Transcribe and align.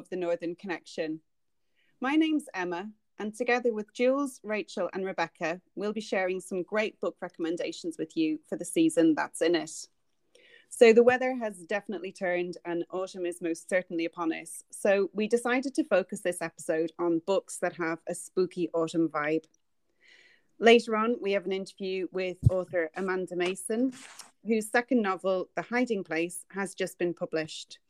of 0.00 0.08
The 0.08 0.16
Northern 0.16 0.54
Connection. 0.54 1.20
My 2.00 2.16
name's 2.16 2.46
Emma, 2.54 2.88
and 3.18 3.34
together 3.34 3.70
with 3.70 3.92
Jules, 3.92 4.40
Rachel, 4.42 4.88
and 4.94 5.04
Rebecca, 5.04 5.60
we'll 5.74 5.92
be 5.92 6.00
sharing 6.00 6.40
some 6.40 6.62
great 6.62 6.98
book 7.02 7.16
recommendations 7.20 7.96
with 7.98 8.16
you 8.16 8.38
for 8.48 8.56
the 8.56 8.64
season 8.64 9.14
that's 9.14 9.42
in 9.42 9.54
it. 9.54 9.88
So, 10.70 10.94
the 10.94 11.02
weather 11.02 11.34
has 11.34 11.58
definitely 11.58 12.12
turned, 12.12 12.56
and 12.64 12.86
autumn 12.90 13.26
is 13.26 13.42
most 13.42 13.68
certainly 13.68 14.06
upon 14.06 14.32
us. 14.32 14.64
So, 14.70 15.10
we 15.12 15.28
decided 15.28 15.74
to 15.74 15.84
focus 15.84 16.22
this 16.22 16.40
episode 16.40 16.92
on 16.98 17.20
books 17.26 17.58
that 17.58 17.76
have 17.76 17.98
a 18.08 18.14
spooky 18.14 18.70
autumn 18.72 19.10
vibe. 19.10 19.44
Later 20.58 20.96
on, 20.96 21.16
we 21.20 21.32
have 21.32 21.44
an 21.44 21.52
interview 21.52 22.08
with 22.10 22.38
author 22.48 22.90
Amanda 22.96 23.36
Mason, 23.36 23.92
whose 24.46 24.70
second 24.70 25.02
novel, 25.02 25.50
The 25.56 25.62
Hiding 25.62 26.04
Place, 26.04 26.46
has 26.52 26.74
just 26.74 26.98
been 26.98 27.12
published. 27.12 27.80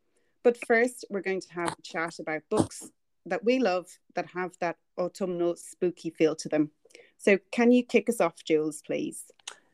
But 0.42 0.56
first, 0.66 1.05
we're 1.10 1.20
going 1.20 1.41
to 1.41 1.52
have 1.52 1.72
a 1.72 1.83
chat 1.83 2.19
about 2.19 2.42
books 2.50 2.91
that 3.27 3.44
we 3.44 3.58
love 3.58 3.86
that 4.14 4.27
have 4.27 4.52
that 4.60 4.77
autumnal 4.98 5.56
spooky 5.56 6.10
feel 6.10 6.34
to 6.36 6.48
them. 6.48 6.70
So, 7.19 7.38
can 7.50 7.70
you 7.70 7.84
kick 7.84 8.08
us 8.08 8.20
off, 8.20 8.42
Jules, 8.44 8.82
please? 8.82 9.24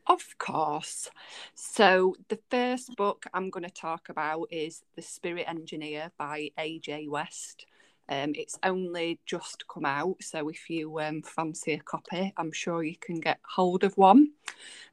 Of 0.05 0.37
course. 0.37 1.09
So, 1.55 2.15
the 2.29 2.39
first 2.51 2.95
book 2.95 3.25
I'm 3.33 3.49
going 3.49 3.63
to 3.63 3.69
talk 3.69 4.09
about 4.09 4.47
is 4.51 4.83
The 4.95 5.01
Spirit 5.01 5.45
Engineer 5.47 6.11
by 6.17 6.51
A.J. 6.57 7.07
West. 7.07 7.65
Um, 8.09 8.31
it's 8.35 8.57
only 8.63 9.19
just 9.25 9.67
come 9.67 9.85
out, 9.85 10.17
so 10.21 10.47
if 10.49 10.69
you 10.69 10.99
um, 10.99 11.21
fancy 11.21 11.73
a 11.73 11.79
copy, 11.79 12.33
I'm 12.37 12.51
sure 12.51 12.83
you 12.83 12.95
can 12.97 13.19
get 13.19 13.39
hold 13.43 13.83
of 13.83 13.97
one. 13.97 14.31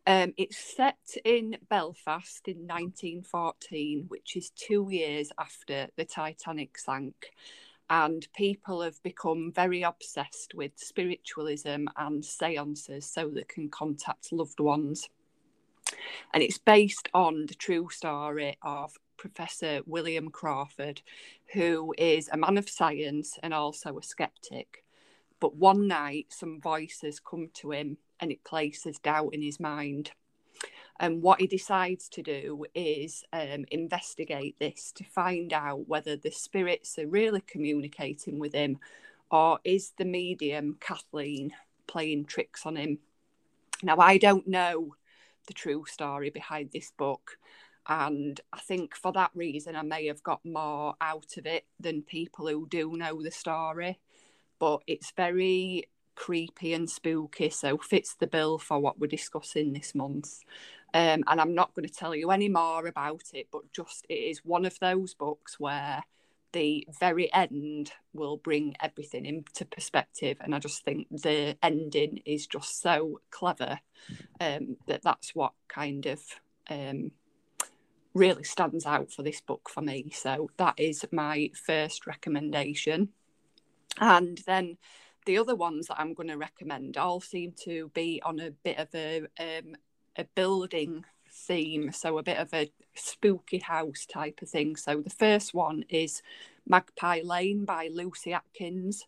Um, 0.07 0.35
it's 0.37 0.59
set 0.59 1.17
in 1.25 1.57
Belfast 1.71 2.47
in 2.49 2.67
1914, 2.67 4.07
which 4.09 4.37
is 4.37 4.51
two 4.51 4.89
years 4.91 5.31
after 5.39 5.89
the 5.97 6.05
Titanic 6.05 6.77
sank. 6.79 7.31
And 7.91 8.27
people 8.35 8.81
have 8.83 9.03
become 9.03 9.53
very 9.53 9.83
obsessed 9.83 10.55
with 10.55 10.73
spiritualism 10.77 11.87
and 11.97 12.25
seances 12.25 13.07
so 13.07 13.29
they 13.29 13.45
can 13.45 13.69
contact 13.69 14.33
loved 14.33 14.61
ones. 14.61 15.09
And 16.33 16.43
it's 16.43 16.59
based 16.59 17.09
on 17.15 17.47
the 17.47 17.55
true 17.55 17.89
story 17.91 18.57
of 18.63 18.97
Professor 19.17 19.81
William 19.87 20.31
Crawford, 20.31 21.03
who 21.53 21.95
is 21.99 22.29
a 22.33 22.37
man 22.37 22.59
of 22.59 22.69
science 22.69 23.39
and 23.43 23.55
also 23.55 23.99
a 23.99 24.03
skeptic. 24.03 24.85
But 25.41 25.57
one 25.57 25.87
night, 25.87 26.27
some 26.31 26.61
voices 26.61 27.21
come 27.21 27.51
to 27.55 27.73
him 27.73 27.99
and 28.21 28.31
it 28.31 28.45
places 28.45 28.99
doubt 28.99 29.35
in 29.35 29.43
his 29.43 29.61
mind. 29.61 30.13
And 31.01 31.23
what 31.23 31.41
he 31.41 31.47
decides 31.47 32.09
to 32.11 32.23
do 32.23 32.65
is 32.75 33.25
um, 33.33 33.65
investigate 33.71 34.57
this 34.59 34.93
to 34.93 35.05
find 35.05 35.53
out 35.53 35.89
whether 35.89 36.17
the 36.17 36.31
spirits 36.31 36.99
are 36.99 37.07
really 37.07 37.41
communicating 37.41 38.39
with 38.39 38.53
him 38.53 38.79
or 39.31 39.59
is 39.65 39.93
the 39.97 40.05
medium, 40.05 40.77
Kathleen, 40.81 41.53
playing 41.87 42.27
tricks 42.27 42.65
on 42.65 42.77
him. 42.77 42.99
Now, 43.83 43.99
I 43.99 44.19
don't 44.19 44.47
know 44.47 44.95
the 45.47 45.53
true 45.53 45.85
story 45.87 46.31
behind 46.31 46.71
this 46.73 46.93
book, 46.97 47.39
and 47.87 48.41
I 48.53 48.61
think 48.61 48.95
for 48.95 49.13
that 49.13 49.31
reason, 49.35 49.77
I 49.77 49.83
may 49.83 50.07
have 50.07 50.23
got 50.23 50.45
more 50.45 50.95
out 51.01 51.37
of 51.37 51.47
it 51.47 51.67
than 51.79 52.03
people 52.03 52.49
who 52.49 52.67
do 52.69 52.97
know 52.97 53.23
the 53.23 53.31
story. 53.31 53.99
But 54.59 54.81
it's 54.87 55.13
very 55.17 55.89
creepy 56.15 56.73
and 56.73 56.89
spooky, 56.89 57.51
so 57.51 57.77
fits 57.77 58.15
the 58.15 58.27
bill 58.27 58.59
for 58.59 58.79
what 58.79 58.99
we're 58.99 59.07
discussing 59.07 59.73
this 59.73 59.95
month. 59.95 60.41
Um, 60.95 61.25
and 61.27 61.41
I'm 61.41 61.55
not 61.55 61.75
going 61.75 61.89
to 61.89 61.93
tell 61.93 62.15
you 62.15 62.31
any 62.31 62.49
more 62.49 62.87
about 62.87 63.25
it, 63.35 63.49
but 63.53 63.73
just 63.73 64.07
it 64.09 64.15
is 64.15 64.45
one 64.45 64.65
of 64.65 64.79
those 64.79 65.13
books 65.13 65.59
where 65.59 66.05
the 66.53 66.87
very 67.01 67.33
end 67.35 67.91
will 68.13 68.37
bring 68.37 68.77
everything 68.81 69.27
into 69.27 69.65
perspective. 69.65 70.39
And 70.41 70.55
I 70.55 70.61
just 70.61 70.85
think 70.85 71.09
the 71.11 71.59
ending 71.63 72.23
is 72.25 72.47
just 72.47 72.81
so 72.81 73.21
clever 73.31 73.81
um, 74.41 74.77
that 74.87 75.03
that's 75.03 75.35
what 75.35 75.53
kind 75.69 76.07
of 76.07 76.23
um, 76.71 77.11
really 78.15 78.45
stands 78.45 78.87
out 78.87 79.11
for 79.11 79.23
this 79.23 79.41
book 79.41 79.69
for 79.69 79.81
me. 79.81 80.11
So 80.15 80.51
that 80.57 80.75
is 80.79 81.05
my 81.11 81.51
first 81.67 82.07
recommendation. 82.07 83.09
And 84.01 84.39
then 84.47 84.79
the 85.27 85.39
other 85.39 85.55
ones 85.55 85.89
that 85.89 85.99
I'm 85.99 86.15
going 86.15 86.29
to 86.29 86.37
recommend 86.37 86.97
all 86.97 87.21
seem 87.21 87.53
to 87.65 87.91
be 87.95 88.23
on 88.25 88.41
a 88.41 88.51
bit 88.51 88.79
of 88.79 88.89
a 88.95 89.23
um, 89.39 89.77
a 90.17 90.25
building 90.37 91.05
theme, 91.31 91.91
so 91.93 92.19
a 92.19 92.23
bit 92.23 92.39
of 92.39 92.53
a 92.55 92.71
spooky 92.95 93.59
house 93.59 94.07
type 94.07 94.41
of 94.43 94.49
thing. 94.49 94.77
So 94.77 95.01
the 95.01 95.11
first 95.11 95.55
one 95.55 95.85
is 95.89 96.23
Magpie 96.67 97.23
Lane 97.23 97.65
by 97.65 97.89
Lucy 97.93 98.33
Atkins. 98.33 99.07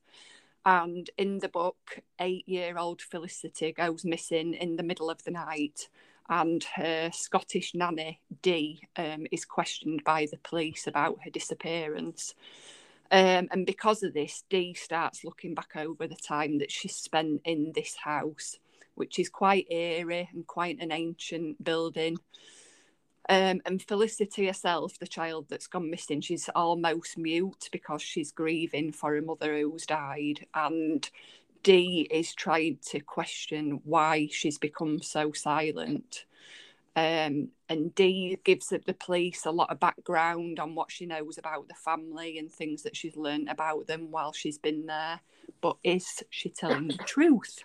And 0.64 1.08
in 1.16 1.38
the 1.38 1.48
book, 1.48 2.00
eight 2.20 2.48
year 2.48 2.76
old 2.76 3.00
Felicity 3.00 3.72
goes 3.72 4.04
missing 4.04 4.54
in 4.54 4.76
the 4.76 4.82
middle 4.82 5.10
of 5.10 5.22
the 5.22 5.30
night 5.30 5.88
and 6.28 6.64
her 6.74 7.10
Scottish 7.12 7.74
nanny 7.74 8.20
Dee 8.42 8.82
um, 8.96 9.26
is 9.30 9.44
questioned 9.44 10.02
by 10.04 10.26
the 10.30 10.38
police 10.38 10.86
about 10.86 11.18
her 11.24 11.30
disappearance. 11.30 12.34
Um, 13.10 13.48
and 13.52 13.64
because 13.66 14.02
of 14.02 14.14
this, 14.14 14.42
Dee 14.50 14.74
starts 14.74 15.24
looking 15.24 15.54
back 15.54 15.76
over 15.76 16.06
the 16.06 16.16
time 16.16 16.58
that 16.58 16.72
she 16.72 16.88
spent 16.88 17.42
in 17.44 17.72
this 17.74 17.94
house, 17.96 18.58
which 18.94 19.18
is 19.18 19.28
quite 19.28 19.70
eerie 19.70 20.28
and 20.32 20.46
quite 20.46 20.78
an 20.80 20.90
ancient 20.90 21.62
building. 21.62 22.18
Um, 23.28 23.60
and 23.66 23.82
Felicity 23.82 24.46
herself, 24.46 24.98
the 24.98 25.06
child 25.06 25.46
that's 25.48 25.66
gone 25.66 25.90
missing, 25.90 26.20
she's 26.20 26.48
almost 26.54 27.18
mute 27.18 27.68
because 27.72 28.02
she's 28.02 28.30
grieving 28.30 28.92
for 28.92 29.14
her 29.14 29.22
mother 29.22 29.58
who's 29.58 29.86
died. 29.86 30.46
And 30.54 31.08
Dee 31.66 32.06
is 32.12 32.32
trying 32.32 32.78
to 32.90 33.00
question 33.00 33.80
why 33.82 34.28
she's 34.30 34.56
become 34.56 35.02
so 35.02 35.32
silent. 35.32 36.24
Um, 36.94 37.48
and 37.68 37.92
Dee 37.96 38.38
gives 38.44 38.68
the 38.68 38.94
police 39.00 39.44
a 39.44 39.50
lot 39.50 39.70
of 39.70 39.80
background 39.80 40.60
on 40.60 40.76
what 40.76 40.92
she 40.92 41.06
knows 41.06 41.38
about 41.38 41.66
the 41.66 41.74
family 41.74 42.38
and 42.38 42.52
things 42.52 42.84
that 42.84 42.94
she's 42.94 43.16
learned 43.16 43.48
about 43.48 43.88
them 43.88 44.12
while 44.12 44.32
she's 44.32 44.58
been 44.58 44.86
there. 44.86 45.18
But 45.60 45.76
is 45.82 46.22
she 46.30 46.50
telling 46.50 46.86
the 46.86 46.98
truth? 46.98 47.64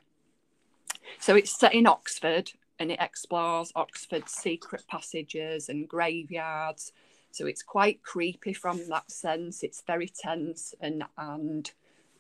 So 1.19 1.35
it's 1.35 1.55
set 1.55 1.75
in 1.75 1.85
Oxford 1.85 2.53
and 2.79 2.91
it 2.91 2.99
explores 2.99 3.71
Oxford's 3.75 4.31
secret 4.31 4.83
passages 4.87 5.69
and 5.69 5.87
graveyards. 5.87 6.91
So 7.29 7.45
it's 7.45 7.61
quite 7.61 8.01
creepy 8.01 8.53
from 8.53 8.79
that 8.89 9.11
sense. 9.11 9.61
It's 9.61 9.83
very 9.85 10.07
tense 10.07 10.73
and 10.81 11.03
and 11.19 11.71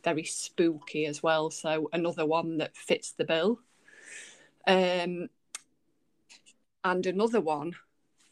very 0.03 0.23
spooky 0.23 1.05
as 1.05 1.21
well. 1.21 1.51
So 1.51 1.89
another 1.93 2.25
one 2.25 2.57
that 2.57 2.75
fits 2.75 3.11
the 3.11 3.25
bill. 3.25 3.59
Um, 4.67 5.29
and 6.83 7.05
another 7.05 7.41
one 7.41 7.75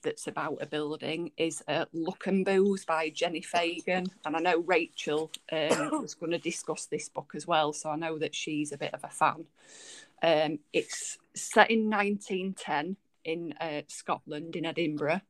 that's 0.02 0.28
about 0.28 0.60
a 0.62 0.66
building 0.66 1.32
is 1.38 1.62
uh, 1.68 1.86
Luckenbooth 1.94 2.86
by 2.86 3.10
Jenni 3.10 3.44
Fagan. 3.44 4.08
And 4.26 4.36
I 4.36 4.40
know 4.40 4.60
Rachel 4.60 5.32
um, 5.52 6.02
was 6.02 6.16
going 6.16 6.32
to 6.32 6.38
discuss 6.38 6.86
this 6.86 7.10
book 7.10 7.34
as 7.36 7.46
well, 7.46 7.74
so 7.74 7.90
I 7.90 7.96
know 7.96 8.18
that 8.20 8.36
she's 8.36 8.72
a 8.72 8.78
bit 8.78 8.94
of 8.94 9.04
a 9.04 9.10
fan. 9.10 9.46
Um, 10.22 10.60
it's 10.74 11.18
set 11.36 11.72
in 11.72 11.90
1910 11.90 12.98
in 13.26 13.54
uh, 13.60 13.82
Scotland, 13.88 14.56
in 14.56 14.66
Edinburgh. 14.66 15.22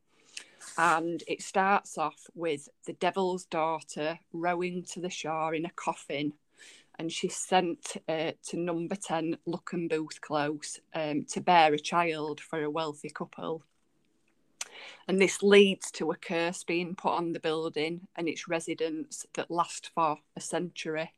And 0.77 1.23
it 1.27 1.41
starts 1.41 1.97
off 1.97 2.27
with 2.35 2.69
the 2.85 2.93
devil's 2.93 3.45
daughter 3.45 4.19
rowing 4.33 4.83
to 4.91 4.99
the 4.99 5.09
shore 5.09 5.53
in 5.53 5.65
a 5.65 5.71
coffin. 5.71 6.33
And 6.97 7.11
she's 7.11 7.35
sent 7.35 7.97
uh, 8.09 8.31
to 8.47 8.57
number 8.57 8.95
10 8.95 9.37
Luckenbooth 9.47 9.89
Booth 9.89 10.21
Close 10.21 10.79
um, 10.93 11.25
to 11.29 11.39
bear 11.39 11.73
a 11.73 11.79
child 11.79 12.41
for 12.41 12.63
a 12.63 12.69
wealthy 12.69 13.09
couple. 13.09 13.63
And 15.07 15.19
this 15.19 15.41
leads 15.41 15.91
to 15.91 16.11
a 16.11 16.17
curse 16.17 16.63
being 16.63 16.95
put 16.95 17.13
on 17.13 17.33
the 17.33 17.39
building 17.39 18.07
and 18.15 18.27
its 18.27 18.47
residents 18.47 19.25
that 19.33 19.49
last 19.49 19.91
for 19.93 20.17
a 20.35 20.41
century. 20.41 21.13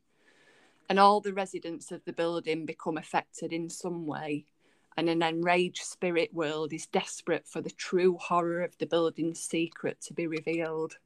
And 0.90 1.00
all 1.00 1.22
the 1.22 1.34
residents 1.34 1.92
of 1.92 2.04
the 2.06 2.14
building 2.14 2.66
become 2.66 2.98
affected 2.98 3.54
in 3.54 3.70
some 3.70 4.06
way 4.06 4.46
and 4.98 5.10
an 5.10 5.24
enraged 5.24 5.84
spirit 5.84 6.34
world 6.34 6.74
is 6.74 6.86
desperate 6.88 7.48
for 7.48 7.62
the 7.62 7.72
true 7.72 8.18
horror 8.18 8.62
of 8.62 8.78
the 8.78 8.86
building's 8.86 9.42
secret 9.42 10.02
to 10.02 10.14
be 10.14 10.28
revealed. 10.28 10.98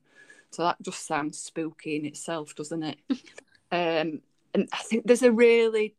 So 0.51 0.63
that 0.63 0.81
just 0.81 1.05
sounds 1.05 1.39
spooky 1.39 1.95
in 1.95 2.05
itself, 2.05 2.55
doesn't 2.55 2.83
it? 2.83 2.97
um, 3.71 4.21
and 4.53 4.69
I 4.71 4.77
think 4.77 5.05
there's 5.05 5.23
a 5.23 5.31
really 5.31 5.95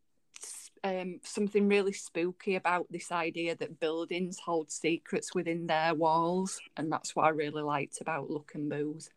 um, 0.84 1.20
something 1.22 1.68
really 1.68 1.92
spooky 1.92 2.54
about 2.54 2.86
this 2.90 3.10
idea 3.10 3.56
that 3.56 3.80
buildings 3.80 4.38
hold 4.38 4.70
secrets 4.70 5.34
within 5.34 5.66
their 5.66 5.94
walls, 5.94 6.60
and 6.76 6.90
that's 6.90 7.16
what 7.16 7.26
I 7.26 7.30
really 7.30 7.62
liked 7.62 8.00
about 8.00 8.28
Luckenbooth. 8.28 9.08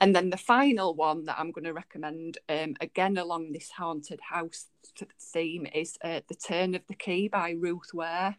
And 0.00 0.14
then 0.14 0.30
the 0.30 0.36
final 0.36 0.94
one 0.94 1.24
that 1.26 1.38
I'm 1.38 1.50
going 1.50 1.64
to 1.64 1.72
recommend, 1.72 2.38
um, 2.48 2.76
again 2.80 3.18
along 3.18 3.52
this 3.52 3.70
haunted 3.70 4.20
house 4.20 4.66
theme, 5.20 5.66
is 5.74 5.98
uh, 6.02 6.20
The 6.28 6.34
Turn 6.34 6.74
of 6.74 6.86
the 6.86 6.94
Key 6.94 7.28
by 7.28 7.50
Ruth 7.50 7.92
Ware. 7.94 8.36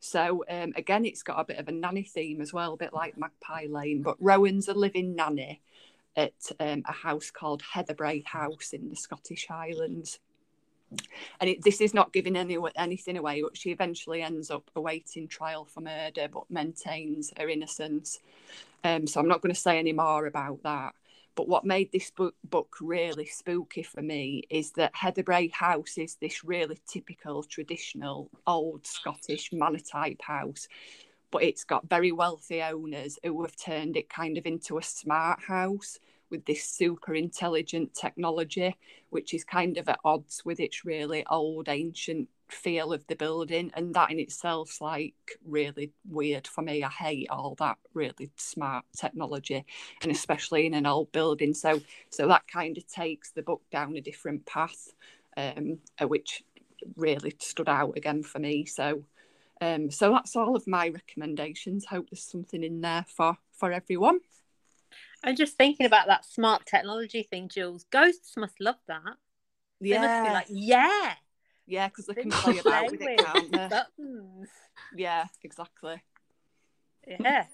So 0.00 0.44
um, 0.48 0.72
again, 0.76 1.04
it's 1.04 1.22
got 1.22 1.40
a 1.40 1.44
bit 1.44 1.58
of 1.58 1.68
a 1.68 1.72
nanny 1.72 2.04
theme 2.04 2.40
as 2.40 2.52
well, 2.52 2.72
a 2.72 2.78
bit 2.78 2.92
like 2.92 3.18
Magpie 3.18 3.66
Lane. 3.68 4.02
But 4.02 4.16
Rowan's 4.18 4.68
a 4.68 4.74
living 4.74 5.14
nanny, 5.14 5.60
at 6.16 6.50
um, 6.58 6.82
a 6.86 6.92
house 6.92 7.30
called 7.30 7.62
Heatherbrae 7.62 8.26
House 8.26 8.72
in 8.72 8.88
the 8.88 8.96
Scottish 8.96 9.46
Highlands. 9.46 10.18
And 11.40 11.50
it, 11.50 11.62
this 11.62 11.80
is 11.80 11.94
not 11.94 12.12
giving 12.12 12.36
any, 12.36 12.58
anything 12.76 13.16
away, 13.16 13.42
but 13.42 13.56
she 13.56 13.70
eventually 13.70 14.22
ends 14.22 14.50
up 14.50 14.70
awaiting 14.76 15.28
trial 15.28 15.64
for 15.64 15.80
murder, 15.80 16.28
but 16.32 16.50
maintains 16.50 17.32
her 17.38 17.48
innocence. 17.48 18.18
Um, 18.82 19.06
so 19.06 19.20
I'm 19.20 19.28
not 19.28 19.42
going 19.42 19.54
to 19.54 19.60
say 19.60 19.78
any 19.78 19.92
more 19.92 20.26
about 20.26 20.62
that. 20.64 20.94
But 21.36 21.48
what 21.48 21.64
made 21.64 21.92
this 21.92 22.10
book, 22.10 22.34
book 22.44 22.76
really 22.80 23.24
spooky 23.24 23.82
for 23.82 24.02
me 24.02 24.42
is 24.50 24.72
that 24.72 24.94
Heatherbrae 24.94 25.52
House 25.52 25.96
is 25.96 26.16
this 26.16 26.44
really 26.44 26.78
typical, 26.86 27.44
traditional, 27.44 28.28
old 28.46 28.86
Scottish 28.86 29.52
manor 29.52 29.78
type 29.78 30.20
house 30.22 30.68
but 31.30 31.42
it's 31.42 31.64
got 31.64 31.88
very 31.88 32.12
wealthy 32.12 32.62
owners 32.62 33.18
who 33.22 33.40
have 33.42 33.56
turned 33.56 33.96
it 33.96 34.08
kind 34.08 34.36
of 34.36 34.46
into 34.46 34.78
a 34.78 34.82
smart 34.82 35.40
house 35.40 35.98
with 36.30 36.44
this 36.44 36.64
super 36.64 37.14
intelligent 37.14 37.94
technology, 37.94 38.76
which 39.10 39.34
is 39.34 39.44
kind 39.44 39.76
of 39.76 39.88
at 39.88 40.00
odds 40.04 40.42
with 40.44 40.60
its 40.60 40.84
really 40.84 41.24
old, 41.28 41.68
ancient 41.68 42.28
feel 42.48 42.92
of 42.92 43.06
the 43.06 43.16
building. 43.16 43.70
And 43.74 43.94
that 43.94 44.10
in 44.10 44.18
itself's 44.18 44.80
like 44.80 45.14
really 45.44 45.92
weird 46.08 46.46
for 46.46 46.62
me. 46.62 46.82
I 46.82 46.88
hate 46.88 47.28
all 47.30 47.54
that 47.58 47.78
really 47.94 48.30
smart 48.36 48.84
technology, 48.96 49.64
and 50.02 50.10
especially 50.10 50.66
in 50.66 50.74
an 50.74 50.86
old 50.86 51.12
building. 51.12 51.54
So, 51.54 51.80
so 52.10 52.28
that 52.28 52.46
kind 52.48 52.76
of 52.76 52.86
takes 52.86 53.30
the 53.30 53.42
book 53.42 53.62
down 53.70 53.96
a 53.96 54.00
different 54.00 54.46
path, 54.46 54.92
um, 55.36 55.78
which 56.06 56.42
really 56.96 57.34
stood 57.38 57.68
out 57.68 57.96
again 57.96 58.22
for 58.22 58.38
me. 58.38 58.64
So, 58.64 59.04
um, 59.60 59.90
so 59.90 60.10
that's 60.10 60.36
all 60.36 60.56
of 60.56 60.66
my 60.66 60.88
recommendations. 60.88 61.84
Hope 61.84 62.08
there's 62.10 62.22
something 62.22 62.62
in 62.62 62.80
there 62.80 63.04
for 63.08 63.36
for 63.52 63.72
everyone. 63.72 64.20
I'm 65.24 65.36
just 65.36 65.56
thinking 65.56 65.86
about 65.86 66.06
that 66.06 66.24
smart 66.24 66.66
technology 66.66 67.22
thing, 67.22 67.48
Jules. 67.48 67.84
Ghosts 67.90 68.36
must 68.36 68.60
love 68.60 68.78
that. 68.88 69.16
Yeah. 69.80 70.00
They 70.00 70.06
must 70.06 70.22
be 70.22 70.30
like, 70.30 70.46
yeah. 70.48 71.14
Yeah, 71.66 71.88
because 71.88 72.06
they, 72.06 72.14
they 72.14 72.22
can 72.22 72.30
play 72.32 72.58
about 72.58 72.90
with 72.90 73.00
it, 73.00 73.18
can't 73.18 73.52
they? 73.52 73.68
Buttons. 73.70 74.48
Yeah, 74.96 75.26
exactly. 75.42 76.02
Yeah. 77.06 77.44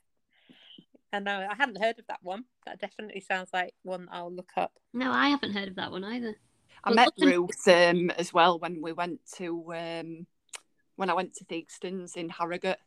I 1.12 1.18
know. 1.18 1.46
I 1.50 1.54
hadn't 1.54 1.82
heard 1.82 1.98
of 1.98 2.06
that 2.08 2.20
one. 2.22 2.44
That 2.66 2.80
definitely 2.80 3.20
sounds 3.20 3.50
like 3.52 3.74
one 3.82 4.08
I'll 4.10 4.32
look 4.32 4.50
up. 4.56 4.72
No, 4.92 5.10
I 5.10 5.28
haven't 5.28 5.52
heard 5.52 5.68
of 5.68 5.76
that 5.76 5.90
one 5.90 6.04
either. 6.04 6.34
I 6.84 6.92
met 6.92 7.08
Ruth 7.20 7.68
um, 7.68 8.10
as 8.10 8.32
well 8.32 8.58
when 8.58 8.80
we 8.80 8.92
went 8.92 9.20
to 9.36 9.74
um, 9.74 10.26
when 10.96 11.10
I 11.10 11.14
went 11.14 11.34
to 11.34 11.44
Theakston's 11.44 12.16
in 12.16 12.28
Harrogate. 12.28 12.78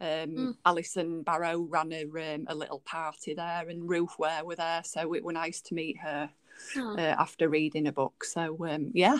Um, 0.00 0.08
mm. 0.08 0.56
Alison 0.64 1.22
Barrow 1.22 1.66
ran 1.68 1.92
a, 1.92 2.04
um, 2.04 2.44
a 2.48 2.54
little 2.54 2.80
party 2.80 3.34
there, 3.34 3.68
and 3.68 3.88
Ruth 3.88 4.18
Ware 4.18 4.44
were 4.44 4.56
there, 4.56 4.82
so 4.84 5.14
it 5.14 5.24
was 5.24 5.34
nice 5.34 5.60
to 5.62 5.74
meet 5.74 5.98
her 5.98 6.30
oh. 6.76 6.96
uh, 6.96 7.16
after 7.18 7.48
reading 7.48 7.88
a 7.88 7.92
book. 7.92 8.24
So 8.24 8.56
um, 8.68 8.92
yeah, 8.94 9.18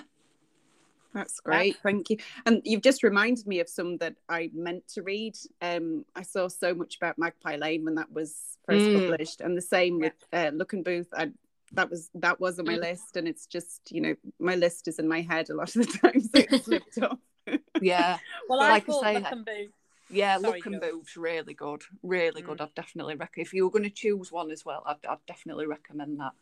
that's 1.12 1.40
great, 1.40 1.74
yeah. 1.74 1.80
thank 1.82 2.10
you. 2.10 2.18
And 2.46 2.62
you've 2.64 2.82
just 2.82 3.02
reminded 3.02 3.46
me 3.46 3.58
of 3.58 3.68
some 3.68 3.96
that 3.98 4.14
I 4.28 4.50
meant 4.54 4.86
to 4.94 5.02
read. 5.02 5.36
Um, 5.60 6.04
I 6.14 6.22
saw 6.22 6.46
so 6.46 6.74
much 6.74 6.96
about 6.96 7.18
Magpie 7.18 7.56
Lane 7.56 7.84
when 7.84 7.96
that 7.96 8.12
was 8.12 8.58
first 8.66 8.84
mm. 8.84 9.00
published, 9.00 9.40
and 9.40 9.56
the 9.56 9.62
same 9.62 9.98
with 9.98 10.14
uh, 10.32 10.52
Booth. 10.84 11.08
I 11.12 11.32
that 11.72 11.90
was 11.90 12.08
that 12.14 12.40
was 12.40 12.60
on 12.60 12.66
my 12.66 12.76
mm. 12.76 12.82
list, 12.82 13.16
and 13.16 13.26
it's 13.26 13.46
just 13.46 13.90
you 13.90 14.00
know 14.00 14.14
my 14.38 14.54
list 14.54 14.86
is 14.86 15.00
in 15.00 15.08
my 15.08 15.22
head 15.22 15.50
a 15.50 15.54
lot 15.54 15.74
of 15.74 15.86
the 15.86 15.98
times. 15.98 16.30
So 16.32 16.38
it 16.38 16.64
slipped 16.64 16.98
off 17.02 17.18
yeah. 17.80 18.18
well, 18.48 18.60
I 18.60 18.68
like 18.70 18.88
I 18.88 19.00
say, 19.00 19.14
look 19.14 19.32
and 19.32 19.44
boo. 19.44 19.68
Yeah, 20.10 20.38
Sorry, 20.38 20.60
Luckenbooth's 20.62 21.16
really 21.16 21.54
good, 21.54 21.82
really 22.02 22.42
mm. 22.42 22.46
good. 22.46 22.60
I'd 22.60 22.74
definitely 22.74 23.14
recommend. 23.14 23.46
If 23.46 23.52
you 23.52 23.64
were 23.64 23.70
going 23.70 23.84
to 23.84 23.90
choose 23.90 24.32
one 24.32 24.50
as 24.50 24.64
well, 24.64 24.82
I'd, 24.86 25.04
I'd 25.08 25.18
definitely 25.26 25.66
recommend 25.66 26.18
that. 26.20 26.32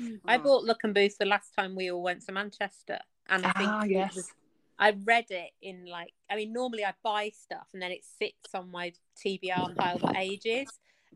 Mm-hmm. 0.00 0.28
I 0.28 0.38
bought 0.38 0.64
Luckenbooth 0.64 1.16
the 1.18 1.26
last 1.26 1.54
time 1.56 1.76
we 1.76 1.90
all 1.90 2.02
went 2.02 2.26
to 2.26 2.32
Manchester, 2.32 2.98
and 3.28 3.46
I 3.46 3.52
think 3.52 3.70
ah, 3.70 3.84
yes. 3.84 4.16
Was, 4.16 4.32
I 4.78 4.96
read 5.04 5.26
it 5.30 5.50
in 5.62 5.86
like 5.86 6.12
I 6.28 6.36
mean 6.36 6.52
normally 6.52 6.84
I 6.84 6.94
buy 7.04 7.30
stuff 7.32 7.68
and 7.72 7.80
then 7.80 7.92
it 7.92 8.04
sits 8.18 8.54
on 8.54 8.72
my 8.72 8.92
TBR 9.24 9.76
pile 9.76 9.98
for 9.98 10.12
ages, 10.16 10.68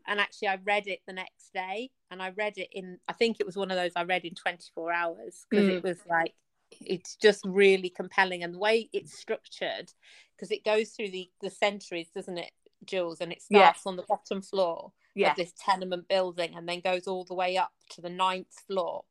and 0.07 0.19
actually 0.19 0.47
I 0.47 0.59
read 0.63 0.87
it 0.87 1.01
the 1.05 1.13
next 1.13 1.53
day, 1.53 1.91
and 2.09 2.21
I 2.21 2.29
read 2.29 2.57
it 2.57 2.69
in 2.71 2.99
I 3.07 3.13
think 3.13 3.37
it 3.39 3.45
was 3.45 3.57
one 3.57 3.69
of 3.71 3.77
those 3.77 3.91
I 3.95 4.03
read 4.03 4.23
in 4.23 4.35
24 4.35 4.93
hours 4.93 5.45
because 5.49 5.67
mm. 5.67 5.73
it 5.73 5.83
was 5.83 5.97
like 6.09 6.35
it's 6.81 7.15
just 7.15 7.43
really 7.45 7.89
compelling 7.89 8.43
and 8.43 8.53
the 8.53 8.59
way 8.59 8.89
it's 8.93 9.17
structured 9.17 9.91
because 10.35 10.51
it 10.51 10.63
goes 10.63 10.89
through 10.89 11.09
the 11.09 11.29
the 11.41 11.49
centuries 11.49 12.09
doesn't 12.13 12.37
it 12.37 12.51
jules 12.85 13.19
and 13.19 13.31
it 13.31 13.41
starts 13.41 13.85
on 13.85 13.95
the 13.95 14.05
bottom 14.07 14.41
floor 14.41 14.91
of 15.31 15.35
this 15.35 15.53
tenement 15.59 16.07
building 16.07 16.53
and 16.55 16.67
then 16.67 16.79
goes 16.79 17.07
all 17.07 17.25
the 17.25 17.33
way 17.33 17.57
up 17.57 17.71
to 17.89 18.01
the 18.01 18.09
ninth 18.09 18.53
floor 18.67 19.03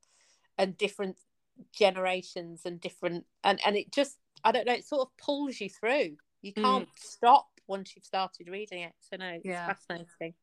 and 0.57 0.79
different 0.79 1.17
generations 1.73 2.63
and 2.65 2.81
different 2.81 3.25
and 3.45 3.61
and 3.67 3.77
it 3.77 3.93
just 3.93 4.17
i 4.45 4.53
don't 4.53 4.67
know 4.67 4.73
it 4.73 4.87
sort 4.87 5.03
of 5.03 5.17
pulls 5.19 5.61
you 5.61 5.69
through 5.69 6.17
you 6.41 6.53
mm. 6.53 6.63
can't 6.63 6.89
mm. 6.89 6.99
stop 6.99 7.49
once 7.67 7.93
you've 7.95 8.05
started 8.05 8.49
reading 8.49 8.83
it 8.83 8.93
so 9.01 9.17
no 9.17 9.29
it's 9.29 9.45
yeah. 9.45 9.67
fascinating 9.67 10.35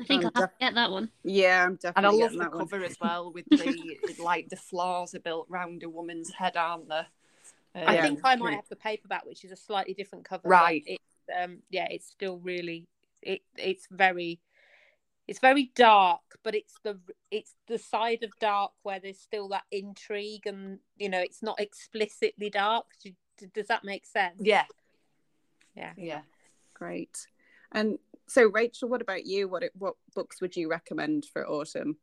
I 0.00 0.04
think 0.04 0.24
I'll 0.24 0.30
def- 0.30 0.50
get 0.60 0.74
that 0.74 0.90
one. 0.90 1.10
Yeah, 1.24 1.64
I'm 1.64 1.76
definitely. 1.76 1.96
And 1.96 2.22
I 2.22 2.24
love 2.24 2.32
the 2.32 2.58
cover 2.58 2.80
one. 2.80 2.84
as 2.84 2.96
well 3.00 3.32
with 3.32 3.46
the 3.50 3.98
like 4.18 4.48
the 4.48 4.56
floors 4.56 5.14
are 5.14 5.20
built 5.20 5.46
round 5.48 5.82
a 5.82 5.88
woman's 5.88 6.32
head, 6.32 6.56
aren't 6.56 6.88
they? 6.88 7.06
Um, 7.74 7.88
I 7.88 8.00
think 8.00 8.20
I 8.24 8.36
might 8.36 8.54
have 8.54 8.68
the 8.68 8.76
paperback, 8.76 9.24
which 9.26 9.44
is 9.44 9.52
a 9.52 9.56
slightly 9.56 9.94
different 9.94 10.24
cover. 10.24 10.48
Right. 10.48 10.82
It's 10.86 11.02
um 11.38 11.58
yeah, 11.70 11.86
it's 11.90 12.06
still 12.06 12.38
really 12.38 12.86
it 13.22 13.42
it's 13.56 13.86
very 13.90 14.40
it's 15.26 15.40
very 15.40 15.72
dark, 15.74 16.38
but 16.42 16.54
it's 16.54 16.74
the 16.82 16.98
it's 17.30 17.54
the 17.66 17.78
side 17.78 18.22
of 18.22 18.30
dark 18.38 18.72
where 18.82 19.00
there's 19.00 19.18
still 19.18 19.48
that 19.48 19.64
intrigue 19.72 20.46
and 20.46 20.78
you 20.96 21.08
know 21.08 21.20
it's 21.20 21.42
not 21.42 21.58
explicitly 21.60 22.50
dark. 22.50 22.86
Does 23.52 23.66
that 23.66 23.84
make 23.84 24.06
sense? 24.06 24.36
Yeah. 24.40 24.64
Yeah. 25.74 25.92
Yeah. 25.96 26.20
Great. 26.74 27.26
And 27.72 27.98
so 28.28 28.48
Rachel, 28.48 28.88
what 28.88 29.02
about 29.02 29.26
you? 29.26 29.48
What 29.48 29.64
what 29.74 29.94
books 30.14 30.40
would 30.40 30.56
you 30.56 30.68
recommend 30.68 31.26
for 31.32 31.48
autumn? 31.48 31.96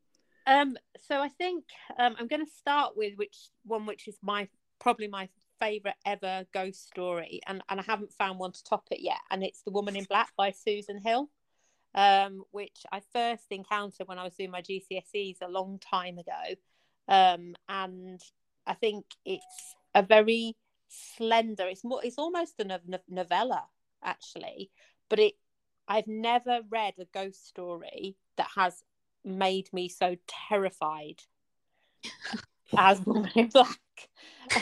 Um, 0.45 0.77
so 0.99 1.19
I 1.19 1.29
think 1.29 1.65
um, 1.97 2.15
I'm 2.19 2.27
going 2.27 2.45
to 2.45 2.51
start 2.51 2.97
with 2.97 3.13
which 3.15 3.37
one, 3.63 3.85
which 3.85 4.07
is 4.07 4.17
my 4.21 4.47
probably 4.79 5.07
my 5.07 5.29
favorite 5.59 5.95
ever 6.05 6.45
ghost 6.53 6.87
story, 6.87 7.41
and 7.47 7.61
and 7.69 7.79
I 7.79 7.83
haven't 7.83 8.13
found 8.13 8.39
one 8.39 8.51
to 8.51 8.63
top 8.63 8.87
it 8.91 9.01
yet, 9.01 9.19
and 9.31 9.43
it's 9.43 9.61
The 9.63 9.71
Woman 9.71 9.95
in 9.95 10.05
Black 10.05 10.31
by 10.37 10.51
Susan 10.51 10.99
Hill, 10.99 11.29
um, 11.95 12.43
which 12.51 12.83
I 12.91 13.01
first 13.11 13.45
encountered 13.51 14.07
when 14.07 14.19
I 14.19 14.23
was 14.23 14.35
doing 14.35 14.51
my 14.51 14.61
GCSEs 14.61 15.41
a 15.41 15.47
long 15.47 15.79
time 15.79 16.17
ago, 16.17 16.55
um, 17.07 17.55
and 17.69 18.21
I 18.65 18.73
think 18.73 19.05
it's 19.25 19.75
a 19.95 20.03
very 20.03 20.55
slender. 20.87 21.67
It's 21.67 21.83
more. 21.83 22.01
It's 22.03 22.17
almost 22.17 22.59
a 22.59 22.79
novella 23.09 23.65
actually, 24.03 24.71
but 25.09 25.19
it 25.19 25.33
I've 25.87 26.07
never 26.07 26.61
read 26.69 26.93
a 26.99 27.05
ghost 27.05 27.47
story 27.47 28.15
that 28.37 28.47
has 28.55 28.83
made 29.23 29.71
me 29.73 29.89
so 29.89 30.15
terrified 30.49 31.21
as 32.77 32.99
Woman 33.05 33.31
in 33.35 33.47
Black. 33.47 33.79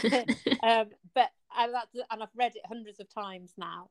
um, 0.63 0.88
but 1.13 1.30
I, 1.51 1.66
and 1.66 2.24
I've 2.24 2.30
read 2.36 2.56
it 2.56 2.66
hundreds 2.66 3.00
of 3.00 3.13
times 3.13 3.54
now. 3.58 3.90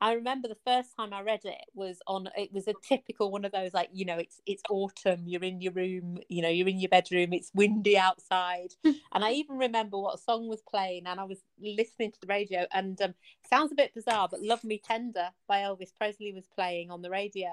I 0.00 0.12
remember 0.12 0.46
the 0.46 0.56
first 0.64 0.94
time 0.96 1.12
I 1.12 1.22
read 1.22 1.40
it 1.44 1.64
was 1.74 1.98
on 2.06 2.28
it 2.36 2.52
was 2.52 2.68
a 2.68 2.74
typical 2.82 3.32
one 3.32 3.44
of 3.44 3.52
those 3.52 3.74
like 3.74 3.90
you 3.92 4.04
know 4.04 4.16
it's 4.16 4.40
it's 4.46 4.62
autumn 4.70 5.24
you're 5.26 5.42
in 5.42 5.60
your 5.60 5.72
room 5.72 6.18
you 6.28 6.40
know 6.40 6.48
you're 6.48 6.68
in 6.68 6.78
your 6.78 6.88
bedroom 6.88 7.32
it's 7.32 7.50
windy 7.54 7.98
outside. 7.98 8.74
And 9.12 9.24
I 9.24 9.32
even 9.32 9.56
remember 9.56 9.98
what 9.98 10.20
song 10.20 10.48
was 10.48 10.62
playing 10.62 11.06
and 11.06 11.18
I 11.18 11.24
was 11.24 11.38
listening 11.60 12.12
to 12.12 12.20
the 12.20 12.26
radio 12.26 12.66
and 12.72 13.00
um, 13.00 13.14
sounds 13.48 13.72
a 13.72 13.74
bit 13.74 13.94
bizarre 13.94 14.28
but 14.30 14.42
Love 14.42 14.62
Me 14.62 14.80
Tender 14.84 15.30
by 15.48 15.60
Elvis 15.60 15.94
Presley 15.96 16.32
was 16.32 16.46
playing 16.54 16.90
on 16.90 17.02
the 17.02 17.10
radio. 17.10 17.48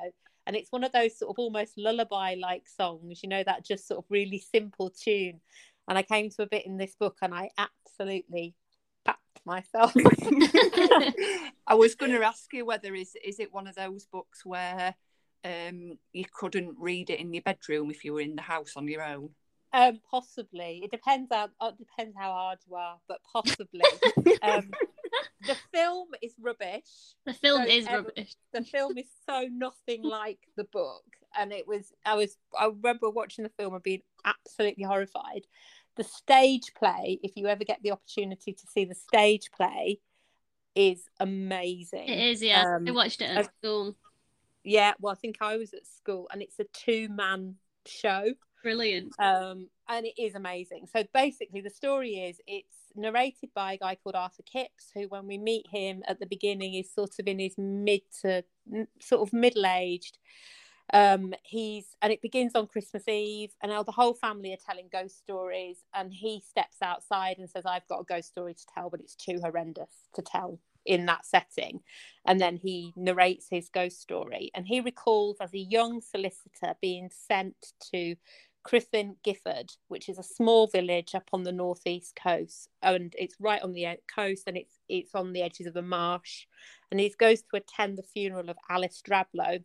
And 0.46 0.56
it's 0.56 0.72
one 0.72 0.84
of 0.84 0.92
those 0.92 1.18
sort 1.18 1.32
of 1.32 1.40
almost 1.40 1.78
lullaby 1.78 2.36
like 2.40 2.68
songs 2.68 3.24
you 3.24 3.30
know 3.30 3.44
that 3.44 3.66
just 3.66 3.88
sort 3.88 4.00
of 4.00 4.06
really 4.10 4.38
simple 4.40 4.90
tune. 4.92 5.40
And 5.88 5.98
I 5.98 6.04
came 6.04 6.30
to 6.32 6.44
a 6.44 6.48
bit 6.48 6.66
in 6.66 6.78
this 6.78 6.96
book 6.96 7.18
and 7.22 7.34
I 7.34 7.50
absolutely 7.58 8.54
myself. 9.46 9.94
I 11.68 11.74
was 11.74 11.96
going 11.96 12.12
to 12.12 12.24
ask 12.24 12.51
you 12.54 12.65
whether 12.65 12.94
is 12.94 13.15
is 13.24 13.39
it 13.39 13.54
one 13.54 13.68
of 13.68 13.75
those 13.75 14.06
books 14.06 14.46
where 14.46 14.96
um, 15.44 15.98
you 16.13 16.25
couldn't 16.34 16.75
read 16.80 17.10
it 17.10 17.20
in 17.20 17.34
your 17.34 17.44
bedroom 17.44 17.92
if 17.92 18.04
you 18.04 18.13
were 18.13 18.22
in 18.22 18.36
the 18.36 18.42
house 18.42 18.74
on 18.75 18.88
your 18.88 19.04
own. 19.04 19.30
Um, 19.74 20.00
possibly. 20.10 20.82
It 20.84 20.92
depends 20.92 21.32
on 21.32 21.50
it 21.62 21.77
depends 21.77 22.15
how 22.18 22.32
hard 22.32 22.60
you 22.68 22.75
are, 22.75 22.98
but 23.08 23.20
possibly. 23.32 23.82
um, 24.42 24.72
the 25.46 25.58
film 25.74 26.08
is 26.22 26.34
rubbish. 26.39 27.15
The 27.25 27.34
film 27.34 27.63
so 27.63 27.70
is 27.70 27.88
ever, 27.88 28.04
rubbish. 28.04 28.36
The 28.54 28.63
film 28.63 28.98
is 28.98 29.08
so 29.30 29.48
nothing 29.51 30.04
like 30.04 30.39
the 30.56 30.63
book, 30.63 31.04
and 31.38 31.51
it 31.51 31.68
was. 31.68 31.92
I 32.06 32.15
was. 32.15 32.38
I 32.58 32.68
remember 32.68 33.10
watching 33.10 33.44
the 33.44 33.51
film 33.60 33.74
and 33.74 33.84
being 33.84 34.01
absolutely 34.24 34.86
horrified 34.86 35.46
the 35.96 36.04
stage 36.04 36.74
play, 36.78 37.20
if 37.24 37.34
you 37.36 37.48
ever 37.48 37.64
get 37.64 37.82
the 37.84 37.92
opportunity 37.92 38.54
to 38.54 38.68
see 38.68 38.86
the 38.86 38.96
stage 38.96 39.52
play, 39.52 40.00
is 40.75 41.10
amazing. 41.20 42.08
It 42.08 42.32
is, 42.32 42.44
yeah. 42.44 42.64
Um, 42.64 42.88
I 42.88 42.92
watched 42.92 43.22
it 43.22 43.30
at 43.30 43.50
school. 43.58 43.96
Yeah, 44.64 44.94
well, 45.00 45.14
I 45.14 45.16
think 45.16 45.38
I 45.42 45.58
was 45.58 45.74
at 45.74 45.86
school, 45.86 46.28
and 46.32 46.42
it's 46.42 46.60
a 46.60 46.66
two 46.66 47.08
man 47.10 47.56
show. 47.86 48.34
Brilliant. 48.64 49.14
Um, 49.20 49.70
and 49.88 50.06
it 50.06 50.20
is 50.20 50.36
amazing. 50.36 50.88
So 50.92 51.04
basically, 51.14 51.62
the 51.62 51.70
story 51.70 52.16
is 52.16 52.42
it's 52.48 52.75
narrated 52.96 53.52
by 53.54 53.74
a 53.74 53.78
guy 53.78 53.96
called 53.96 54.16
Arthur 54.16 54.44
Kipps, 54.44 54.92
who, 54.94 55.08
when 55.08 55.28
we 55.28 55.38
meet 55.38 55.68
him 55.70 56.02
at 56.08 56.20
the 56.20 56.25
beginning, 56.25 56.74
is 56.74 56.92
sort 56.92 57.20
of 57.20 57.28
in 57.28 57.40
his 57.40 57.56
mid 57.58 58.02
to 58.22 58.44
sort 59.00 59.22
of 59.22 59.32
middle 59.34 59.66
aged. 59.66 60.18
Um, 60.94 61.34
he's 61.44 61.96
and 62.01 62.13
it 62.13 62.22
begins 62.22 62.54
on 62.56 62.68
Christmas 62.68 63.08
Eve, 63.08 63.51
and 63.62 63.72
now 63.72 63.84
the 63.84 63.92
whole 63.92 64.13
family 64.13 64.54
are 64.54 64.58
telling 64.65 64.88
ghost 64.92 65.18
stories. 65.18 65.80
And 65.94 66.13
he 66.13 66.42
steps 66.48 66.77
outside 66.82 67.38
and 67.38 67.50
says, 67.50 67.65
"I've 67.65 67.88
got 67.88 68.01
a 68.01 68.06
ghost 68.06 68.30
story 68.30 68.54
to 68.54 68.65
tell, 68.74 68.89
but 68.89 69.00
it's 69.00 69.15
too 69.15 69.39
horrendous 69.42 70.10
to 70.13 70.22
tell 70.22 70.60
in 70.86 71.06
that 71.08 71.25
setting." 71.25 71.82
And 72.25 72.39
then 72.39 72.58
he 72.58 72.94
narrates 72.96 73.48
his 73.50 73.70
ghost 73.70 74.00
story, 74.01 74.51
and 74.54 74.68
he 74.68 74.80
recalls 74.80 75.38
as 75.42 75.54
a 75.54 75.60
young 75.60 76.01
solicitor 76.01 76.75
being 76.82 77.10
sent 77.10 77.74
to 77.92 78.15
Crythin 78.63 79.18
Gifford, 79.24 79.74
which 79.89 80.10
is 80.10 80.18
a 80.18 80.24
small 80.24 80.65
village 80.68 81.13
up 81.13 81.30
on 81.34 81.44
the 81.44 81.51
northeast 81.51 82.15
coast, 82.15 82.70
and 82.82 83.13
it's 83.18 83.36
right 83.39 83.62
on 83.62 83.74
the 83.74 84.00
coast, 84.13 84.44
and 84.48 84.58
it's 84.58 84.80
it's 84.89 85.13
on 85.13 85.34
the 85.34 85.42
edges 85.44 85.68
of 85.68 85.75
a 85.75 85.82
marsh. 85.82 86.48
And 86.89 87.00
he 87.00 87.13
goes 87.18 87.42
to 87.42 87.58
attend 87.58 87.98
the 87.98 88.04
funeral 88.04 88.50
of 88.50 88.58
Alice 88.70 89.01
Drablow, 89.08 89.63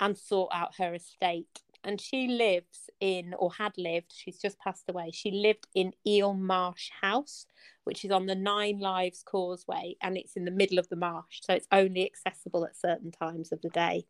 and 0.00 0.16
sort 0.16 0.50
out 0.52 0.76
her 0.76 0.94
estate. 0.94 1.60
And 1.82 2.00
she 2.00 2.28
lives 2.28 2.90
in, 3.00 3.34
or 3.38 3.52
had 3.52 3.72
lived, 3.78 4.12
she's 4.14 4.38
just 4.38 4.58
passed 4.58 4.84
away. 4.88 5.10
She 5.12 5.30
lived 5.30 5.66
in 5.74 5.94
Eel 6.06 6.34
Marsh 6.34 6.90
House, 7.00 7.46
which 7.84 8.04
is 8.04 8.10
on 8.10 8.26
the 8.26 8.34
Nine 8.34 8.80
Lives 8.80 9.22
Causeway, 9.22 9.96
and 10.02 10.18
it's 10.18 10.36
in 10.36 10.44
the 10.44 10.50
middle 10.50 10.78
of 10.78 10.88
the 10.88 10.96
marsh, 10.96 11.40
so 11.40 11.54
it's 11.54 11.68
only 11.72 12.04
accessible 12.04 12.64
at 12.64 12.76
certain 12.76 13.10
times 13.10 13.50
of 13.52 13.62
the 13.62 13.70
day. 13.70 14.04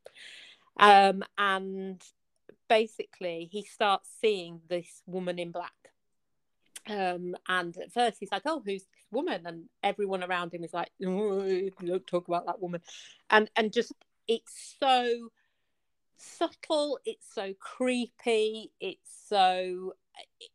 Um, 0.79 1.23
and 1.39 2.03
basically, 2.69 3.49
he 3.53 3.63
starts 3.63 4.09
seeing 4.21 4.61
this 4.69 5.03
woman 5.07 5.39
in 5.39 5.53
black. 5.53 5.73
Um, 6.89 7.37
and 7.47 7.77
at 7.77 7.93
first 7.93 8.17
he's 8.19 8.33
like, 8.33 8.43
"Oh, 8.47 8.63
who's 8.65 8.83
this 8.83 9.07
woman?" 9.13 9.47
And 9.47 9.69
everyone 9.83 10.25
around 10.25 10.53
him 10.53 10.65
is 10.65 10.73
like, 10.73 10.91
oh, 11.05 11.71
"Don't 11.85 12.07
talk 12.07 12.27
about 12.27 12.47
that 12.47 12.61
woman," 12.61 12.81
and 13.29 13.51
and 13.55 13.73
just 13.73 13.93
it's 14.27 14.77
so 14.81 15.31
subtle 16.21 16.99
it's 17.05 17.27
so 17.35 17.53
creepy 17.59 18.71
it's 18.81 19.11
so 19.29 19.95
eh, 20.19 20.47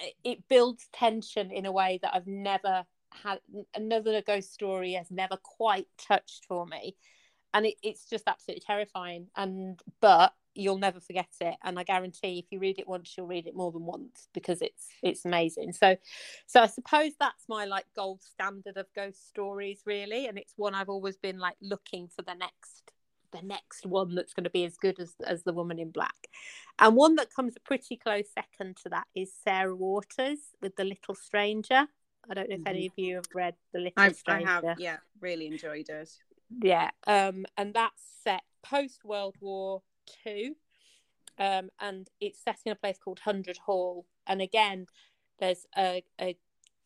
it, 0.00 0.14
it, 0.24 0.48
builds 0.48 0.88
tension 0.92 1.50
in 1.50 1.66
a 1.66 1.72
way 1.72 1.98
that 2.02 2.14
i've 2.14 2.26
never 2.26 2.84
had 3.12 3.40
another 3.74 4.22
ghost 4.22 4.52
story 4.52 4.92
has 4.92 5.10
never 5.10 5.36
quite 5.36 5.86
touched 5.98 6.44
for 6.46 6.66
me. 6.66 6.96
And 7.54 7.66
it, 7.66 7.74
it's 7.82 8.08
just 8.08 8.24
absolutely 8.26 8.62
terrifying 8.66 9.28
and 9.36 9.78
but 10.00 10.32
you'll 10.54 10.78
never 10.78 11.00
forget 11.00 11.30
it 11.40 11.54
and 11.64 11.78
i 11.78 11.82
guarantee 11.82 12.38
if 12.38 12.44
you 12.50 12.58
read 12.58 12.78
it 12.78 12.86
once 12.86 13.14
you'll 13.16 13.26
read 13.26 13.46
it 13.46 13.56
more 13.56 13.72
than 13.72 13.86
once 13.86 14.28
because 14.34 14.60
it's 14.60 14.88
it's 15.02 15.24
amazing. 15.24 15.72
So 15.72 15.96
so 16.46 16.60
i 16.60 16.66
suppose 16.66 17.12
that's 17.18 17.44
my 17.48 17.64
like 17.64 17.86
gold 17.96 18.22
standard 18.22 18.76
of 18.76 18.86
ghost 18.94 19.28
stories 19.28 19.80
really 19.86 20.26
and 20.26 20.38
it's 20.38 20.52
one 20.56 20.74
i've 20.74 20.90
always 20.90 21.16
been 21.16 21.38
like 21.38 21.56
looking 21.62 22.08
for 22.08 22.22
the 22.22 22.34
next 22.34 22.92
the 23.32 23.42
next 23.42 23.86
one 23.86 24.14
that's 24.14 24.34
going 24.34 24.44
to 24.44 24.50
be 24.50 24.64
as 24.64 24.76
good 24.76 25.00
as 25.00 25.14
as 25.26 25.42
the 25.42 25.52
woman 25.52 25.78
in 25.78 25.90
black. 25.90 26.28
And 26.78 26.96
one 26.96 27.16
that 27.16 27.34
comes 27.34 27.56
a 27.56 27.60
pretty 27.60 27.96
close 27.96 28.26
second 28.32 28.76
to 28.82 28.88
that 28.90 29.06
is 29.14 29.32
sarah 29.44 29.74
waters 29.74 30.38
with 30.60 30.76
the 30.76 30.84
little 30.84 31.14
stranger. 31.14 31.86
I 32.30 32.34
don't 32.34 32.48
know 32.48 32.54
if 32.54 32.60
mm-hmm. 32.60 32.68
any 32.68 32.86
of 32.86 32.92
you 32.96 33.16
have 33.16 33.24
read 33.34 33.54
the 33.72 33.80
little 33.80 33.94
I've, 33.96 34.16
stranger. 34.16 34.48
i 34.48 34.52
have 34.52 34.80
yeah 34.80 34.96
really 35.20 35.46
enjoyed 35.46 35.88
it. 35.88 36.10
Yeah 36.62 36.90
um 37.06 37.44
and 37.56 37.74
that's 37.74 38.02
set 38.22 38.42
post 38.62 39.04
world 39.04 39.36
war 39.40 39.82
two 40.22 40.54
um 41.38 41.70
and 41.80 42.08
it's 42.20 42.42
set 42.42 42.58
in 42.64 42.72
a 42.72 42.76
place 42.76 42.98
called 43.02 43.20
hundred 43.20 43.58
hall. 43.58 44.06
And 44.26 44.40
again 44.40 44.86
there's 45.38 45.66
a, 45.76 46.04
a 46.20 46.36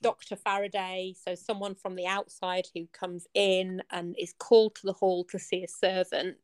Dr. 0.02 0.36
Faraday, 0.36 1.14
so 1.16 1.34
someone 1.34 1.74
from 1.74 1.96
the 1.96 2.06
outside 2.06 2.66
who 2.74 2.86
comes 2.92 3.26
in 3.34 3.82
and 3.90 4.14
is 4.18 4.34
called 4.38 4.74
to 4.76 4.86
the 4.86 4.92
hall 4.92 5.24
to 5.24 5.38
see 5.38 5.64
a 5.64 5.68
servant 5.68 6.36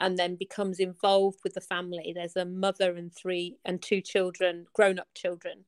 and 0.00 0.18
then 0.18 0.36
becomes 0.36 0.80
involved 0.80 1.40
with 1.44 1.54
the 1.54 1.60
family. 1.60 2.12
There's 2.14 2.36
a 2.36 2.44
mother 2.44 2.96
and 2.96 3.14
three 3.14 3.58
and 3.64 3.80
two 3.80 4.00
children, 4.00 4.66
grown 4.72 4.98
up 4.98 5.08
children, 5.14 5.64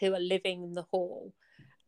who 0.00 0.14
are 0.14 0.20
living 0.20 0.62
in 0.62 0.72
the 0.72 0.86
hall. 0.90 1.32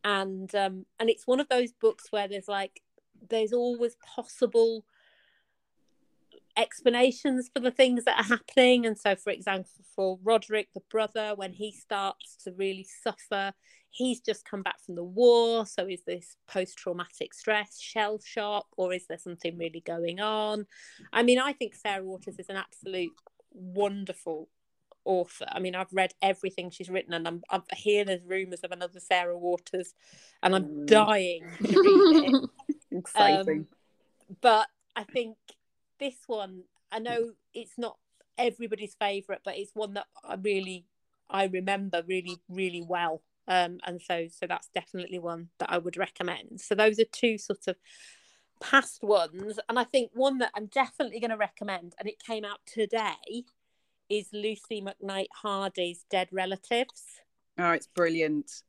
And 0.03 0.53
um, 0.55 0.85
and 0.99 1.09
it's 1.09 1.25
one 1.25 1.39
of 1.39 1.49
those 1.49 1.71
books 1.71 2.07
where 2.11 2.27
there's 2.27 2.47
like 2.47 2.81
there's 3.29 3.53
always 3.53 3.95
possible 4.15 4.85
explanations 6.57 7.49
for 7.53 7.59
the 7.59 7.71
things 7.71 8.03
that 8.05 8.19
are 8.19 8.37
happening. 8.37 8.85
And 8.85 8.97
so, 8.97 9.15
for 9.15 9.31
example, 9.31 9.71
for 9.95 10.19
Roderick, 10.23 10.69
the 10.73 10.81
brother, 10.89 11.33
when 11.35 11.53
he 11.53 11.71
starts 11.71 12.37
to 12.43 12.51
really 12.53 12.87
suffer, 13.03 13.53
he's 13.95 14.19
just 14.19 14.43
come 14.45 14.61
back 14.61 14.79
from 14.83 14.95
the 14.95 15.03
war. 15.03 15.65
So, 15.65 15.87
is 15.87 16.03
this 16.05 16.35
post 16.47 16.77
traumatic 16.77 17.33
stress, 17.33 17.79
shell 17.79 18.19
shock, 18.23 18.67
or 18.77 18.93
is 18.93 19.07
there 19.07 19.17
something 19.17 19.57
really 19.57 19.81
going 19.81 20.19
on? 20.19 20.65
I 21.13 21.23
mean, 21.23 21.39
I 21.39 21.53
think 21.53 21.75
Sarah 21.75 22.03
Waters 22.03 22.37
is 22.37 22.49
an 22.49 22.57
absolute 22.57 23.13
wonderful 23.51 24.49
author. 25.05 25.45
I 25.49 25.59
mean, 25.59 25.75
I've 25.75 25.93
read 25.93 26.13
everything 26.21 26.69
she's 26.69 26.89
written, 26.89 27.13
and 27.13 27.27
I'm, 27.27 27.41
I'm 27.49 27.63
here. 27.73 28.03
There's 28.03 28.23
rumours 28.25 28.61
of 28.61 28.71
another 28.71 28.99
Sarah 28.99 29.37
Waters, 29.37 29.93
and 30.43 30.55
I'm 30.55 30.65
mm. 30.65 30.87
dying 30.87 31.49
it. 31.61 32.49
Exciting. 32.91 33.59
Um, 33.59 34.37
but 34.41 34.67
I 34.95 35.03
think 35.03 35.37
this 35.99 36.15
one, 36.27 36.63
I 36.91 36.99
know 36.99 37.31
it's 37.53 37.77
not 37.77 37.97
everybody's 38.37 38.95
favorite, 38.99 39.41
but 39.45 39.57
it's 39.57 39.71
one 39.73 39.93
that 39.93 40.07
I 40.23 40.35
really 40.35 40.85
I 41.29 41.45
remember 41.45 42.03
really 42.05 42.37
really 42.49 42.83
well. 42.87 43.21
Um, 43.47 43.79
and 43.85 44.01
so 44.01 44.27
so 44.29 44.47
that's 44.47 44.69
definitely 44.73 45.19
one 45.19 45.49
that 45.59 45.71
I 45.71 45.77
would 45.77 45.97
recommend. 45.97 46.61
So 46.61 46.75
those 46.75 46.99
are 46.99 47.05
two 47.05 47.37
sort 47.37 47.67
of 47.67 47.75
past 48.61 49.03
ones, 49.03 49.59
and 49.69 49.77
I 49.77 49.83
think 49.83 50.11
one 50.13 50.39
that 50.39 50.51
I'm 50.55 50.67
definitely 50.67 51.19
going 51.19 51.31
to 51.31 51.37
recommend, 51.37 51.93
and 51.99 52.07
it 52.07 52.23
came 52.23 52.45
out 52.45 52.59
today, 52.65 53.43
is 54.09 54.29
Lucie 54.33 54.81
McKnight 54.81 55.27
Hardy's 55.41 56.05
Dead 56.09 56.29
Relatives. 56.31 57.21
Oh, 57.57 57.71
it's 57.71 57.87
brilliant. 57.87 58.63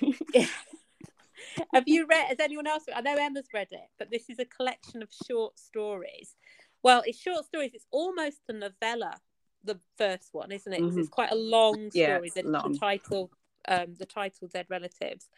Have 1.72 1.84
you 1.86 2.06
read? 2.06 2.28
Has 2.28 2.40
anyone 2.40 2.66
else? 2.66 2.84
I 2.94 3.00
know 3.00 3.16
Emma's 3.16 3.48
read 3.54 3.68
it, 3.70 3.88
but 3.98 4.10
this 4.10 4.28
is 4.28 4.38
a 4.38 4.44
collection 4.44 5.02
of 5.02 5.08
short 5.26 5.58
stories 5.58 6.34
well, 6.82 7.02
it's 7.04 7.18
short 7.18 7.44
stories. 7.44 7.72
It's 7.74 7.86
almost 7.90 8.38
a 8.48 8.52
novella. 8.52 9.16
The 9.64 9.80
first 9.96 10.28
one, 10.32 10.52
isn't 10.52 10.72
it? 10.72 10.80
Mm-hmm. 10.80 10.98
It's 11.00 11.08
quite 11.08 11.32
a 11.32 11.36
long 11.36 11.90
story. 11.90 12.30
Yeah, 12.34 12.42
the, 12.42 12.48
long. 12.48 12.72
the, 12.72 12.78
title, 12.78 13.30
um, 13.68 13.94
the 13.98 14.06
title, 14.06 14.48
Dead 14.48 14.66
Relatives, 14.68 15.28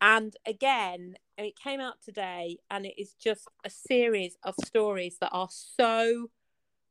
and 0.00 0.34
again, 0.46 1.16
it 1.36 1.58
came 1.58 1.80
out 1.80 2.02
today, 2.02 2.58
and 2.70 2.86
it 2.86 2.94
is 2.98 3.14
just 3.14 3.48
a 3.64 3.70
series 3.70 4.36
of 4.42 4.54
stories 4.64 5.18
that 5.20 5.30
are 5.32 5.48
so 5.50 6.30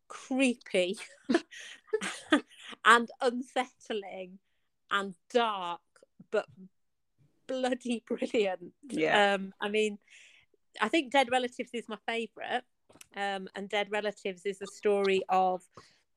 creepy 0.08 0.98
and 2.86 3.10
unsettling 3.22 4.40
and 4.92 5.16
dark, 5.32 5.82
but 6.32 6.46
bloody 7.48 8.04
brilliant. 8.08 8.74
Yeah. 8.90 9.34
Um, 9.34 9.54
I 9.60 9.70
mean, 9.70 9.98
I 10.80 10.88
think 10.88 11.12
Dead 11.12 11.30
Relatives 11.32 11.72
is 11.74 11.90
my 11.90 11.98
favourite 12.08 12.64
um, 13.16 13.48
and 13.56 13.70
Dead 13.70 13.88
Relatives 13.92 14.46
is 14.46 14.60
the 14.60 14.68
story 14.68 15.24
of 15.30 15.62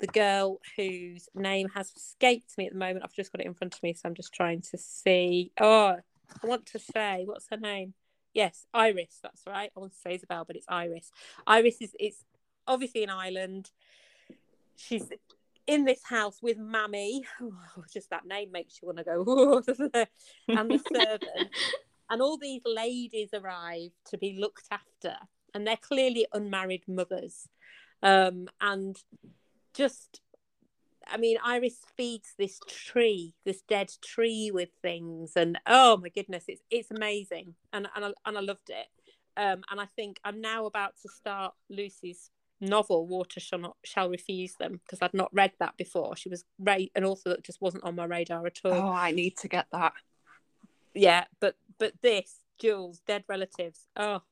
the 0.02 0.08
girl 0.08 0.58
whose 0.76 1.28
name 1.32 1.68
has 1.74 1.92
escaped 1.96 2.58
me 2.58 2.66
at 2.66 2.72
the 2.72 2.78
moment. 2.78 3.04
I've 3.04 3.14
just 3.14 3.30
got 3.30 3.40
it 3.40 3.46
in 3.46 3.54
front 3.54 3.74
of 3.74 3.82
me, 3.84 3.94
so 3.94 4.02
I'm 4.04 4.14
just 4.14 4.34
trying 4.34 4.60
to 4.62 4.76
see. 4.76 5.52
Oh, 5.60 5.94
I 6.42 6.46
want 6.46 6.66
to 6.66 6.80
say, 6.80 7.22
what's 7.24 7.46
her 7.50 7.56
name? 7.56 7.94
Yes, 8.34 8.66
Iris. 8.74 9.20
That's 9.22 9.42
right. 9.46 9.70
I 9.76 9.80
want 9.80 9.92
to 9.92 9.98
say 9.98 10.16
Isabel, 10.16 10.44
but 10.44 10.56
it's 10.56 10.66
Iris. 10.68 11.12
Iris 11.46 11.76
is 11.80 11.94
it's 12.00 12.24
obviously 12.66 13.04
an 13.04 13.10
island. 13.10 13.70
She's 14.76 15.08
in 15.68 15.84
this 15.84 16.02
house 16.04 16.42
with 16.42 16.58
Mammy. 16.58 17.24
Oh, 17.40 17.84
just 17.92 18.10
that 18.10 18.26
name 18.26 18.50
makes 18.50 18.80
you 18.82 18.86
want 18.86 18.98
to 18.98 19.04
go, 19.04 19.24
oh, 19.28 19.62
and 20.48 20.70
the 20.70 20.80
servant. 20.92 21.50
and 22.10 22.20
all 22.20 22.38
these 22.38 22.62
ladies 22.66 23.30
arrive 23.32 23.92
to 24.10 24.18
be 24.18 24.36
looked 24.36 24.66
after 24.72 25.16
and 25.54 25.64
they're 25.66 25.76
clearly 25.76 26.26
unmarried 26.32 26.82
mothers. 26.88 27.48
Um, 28.02 28.48
and 28.60 28.96
just, 29.74 30.20
I 31.06 31.16
mean, 31.16 31.36
Iris 31.44 31.78
feeds 31.96 32.34
this 32.38 32.60
tree, 32.68 33.34
this 33.44 33.62
dead 33.62 33.90
tree 34.04 34.50
with 34.52 34.70
things, 34.80 35.32
and 35.36 35.58
oh 35.66 35.96
my 35.96 36.08
goodness, 36.08 36.44
it's 36.48 36.62
it's 36.70 36.90
amazing, 36.90 37.54
and 37.72 37.88
and 37.94 38.04
I, 38.06 38.12
and 38.26 38.38
I 38.38 38.40
loved 38.40 38.70
it. 38.70 38.86
Um, 39.36 39.62
and 39.70 39.80
I 39.80 39.86
think 39.96 40.20
I'm 40.24 40.40
now 40.40 40.66
about 40.66 40.94
to 41.02 41.08
start 41.08 41.54
Lucy's 41.70 42.30
novel 42.60 43.06
water 43.08 43.40
shall 43.40 43.58
not 43.58 43.76
shall 43.84 44.08
refuse 44.08 44.54
them 44.54 44.80
because 44.84 45.00
i'd 45.02 45.12
not 45.12 45.34
read 45.34 45.52
that 45.58 45.76
before. 45.76 46.16
She 46.16 46.28
was 46.28 46.44
ra- 46.58 46.76
an 46.94 47.04
author 47.04 47.30
that 47.30 47.42
just 47.42 47.60
wasn't 47.60 47.84
on 47.84 47.96
my 47.96 48.04
radar 48.04 48.46
at 48.46 48.60
all. 48.64 48.72
Oh 48.72 48.88
i 48.88 49.10
need 49.10 49.36
to 49.38 49.48
get 49.48 49.66
that. 49.72 49.92
Yeah 50.94 51.24
but 51.40 51.56
but 51.78 51.94
this 52.02 52.36
jules 52.58 53.00
dead 53.06 53.24
relatives 53.28 53.88
oh 53.96 54.22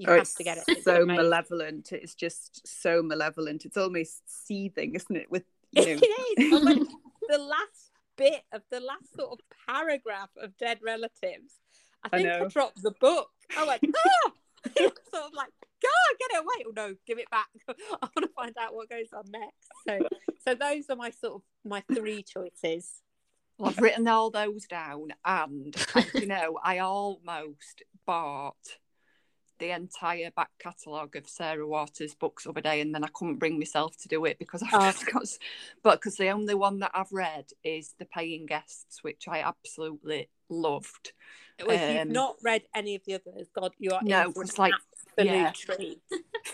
you 0.00 0.06
oh, 0.08 0.16
have 0.16 0.34
to 0.34 0.44
get 0.44 0.56
it. 0.56 0.64
It's 0.66 0.84
so 0.84 1.04
malevolent. 1.04 1.92
It's 1.92 2.14
just 2.14 2.66
so 2.66 3.02
malevolent. 3.02 3.66
It's 3.66 3.76
almost 3.76 4.46
seething, 4.46 4.94
isn't 4.94 5.14
it? 5.14 5.30
With 5.30 5.44
you 5.72 5.96
know... 5.96 6.00
it 6.02 6.38
is. 6.38 6.88
the 7.28 7.38
last 7.38 7.90
bit 8.16 8.42
of 8.50 8.62
the 8.70 8.80
last 8.80 9.14
sort 9.14 9.32
of 9.32 9.40
paragraph 9.68 10.30
of 10.42 10.56
Dead 10.56 10.78
Relatives, 10.82 11.60
I 12.02 12.08
I 12.14 12.16
think 12.16 12.28
I, 12.28 12.38
know. 12.38 12.48
dropped 12.48 12.82
the 12.82 12.94
book. 12.98 13.28
I 13.54 13.66
went, 13.66 13.82
ah! 13.94 14.32
sort 14.74 14.92
of 15.26 15.34
like, 15.34 15.50
God, 15.82 16.18
get 16.18 16.30
it 16.30 16.38
away. 16.38 16.64
Oh 16.66 16.72
no, 16.74 16.94
give 17.06 17.18
it 17.18 17.30
back. 17.30 17.48
I 17.68 17.74
want 18.00 18.22
to 18.22 18.28
find 18.34 18.54
out 18.58 18.74
what 18.74 18.88
goes 18.88 19.08
on 19.14 19.24
next. 19.30 19.68
So, 19.86 19.98
so 20.46 20.54
those 20.54 20.88
are 20.88 20.96
my 20.96 21.10
sort 21.10 21.34
of 21.34 21.42
my 21.62 21.82
three 21.94 22.22
choices. 22.22 23.02
Well, 23.58 23.68
I've 23.68 23.78
written 23.78 24.08
all 24.08 24.30
those 24.30 24.64
down, 24.64 25.08
and 25.26 25.76
you 26.14 26.26
know, 26.26 26.58
I 26.64 26.78
almost 26.78 27.82
bought 28.06 28.56
the 29.60 29.70
entire 29.70 30.30
back 30.32 30.50
catalogue 30.58 31.14
of 31.14 31.28
Sarah 31.28 31.66
Waters' 31.66 32.14
books 32.14 32.44
the 32.44 32.50
other 32.50 32.60
day, 32.60 32.80
and 32.80 32.92
then 32.94 33.04
I 33.04 33.08
couldn't 33.14 33.36
bring 33.38 33.58
myself 33.58 33.96
to 33.98 34.08
do 34.08 34.24
it 34.24 34.38
because 34.40 34.62
I've 34.62 34.68
Oh. 34.74 34.90
just 34.90 35.06
got. 35.06 35.22
But 35.84 36.00
because 36.00 36.16
the 36.16 36.30
only 36.30 36.54
one 36.54 36.80
that 36.80 36.90
I've 36.94 37.12
read 37.12 37.44
is 37.62 37.94
The 37.98 38.06
Paying 38.06 38.46
Guests, 38.46 39.04
which 39.04 39.28
I 39.28 39.40
absolutely 39.40 40.28
loved. 40.48 41.12
Well, 41.64 41.70
if 41.76 41.80
you've 41.92 42.00
Um, 42.00 42.12
not 42.12 42.36
read 42.42 42.62
any 42.74 42.94
of 42.96 43.04
the 43.04 43.14
others, 43.14 43.48
God, 43.54 43.72
you 43.78 43.92
are 43.92 44.00
No, 44.02 44.32
it's 44.36 44.58
like- 44.58 44.72
yeah. 45.18 45.52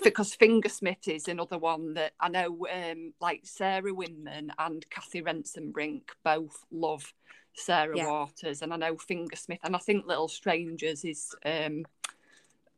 because 0.03 0.37
Fingersmith 0.37 1.07
is 1.09 1.29
another 1.29 1.59
one 1.59 1.95
that 1.95 2.13
I 2.19 2.29
know, 2.29 2.67
um, 2.71 3.15
like 3.21 3.43
Sarah 3.45 3.93
Winman 3.93 4.51
and 4.59 4.89
Cathy 4.91 5.23
Rentzenbrink 5.23 6.03
both 6.25 6.65
love 6.73 7.15
Sarah 7.55 7.97
Yeah. 7.97 8.11
Waters, 8.11 8.61
and 8.63 8.73
I 8.75 8.77
know 8.77 8.97
Fingersmith, 8.97 9.61
and 9.63 9.75
I 9.77 9.79
think 9.79 10.07
Little 10.07 10.29
Strangers 10.29 11.05
is 11.05 11.35
um, 11.45 11.85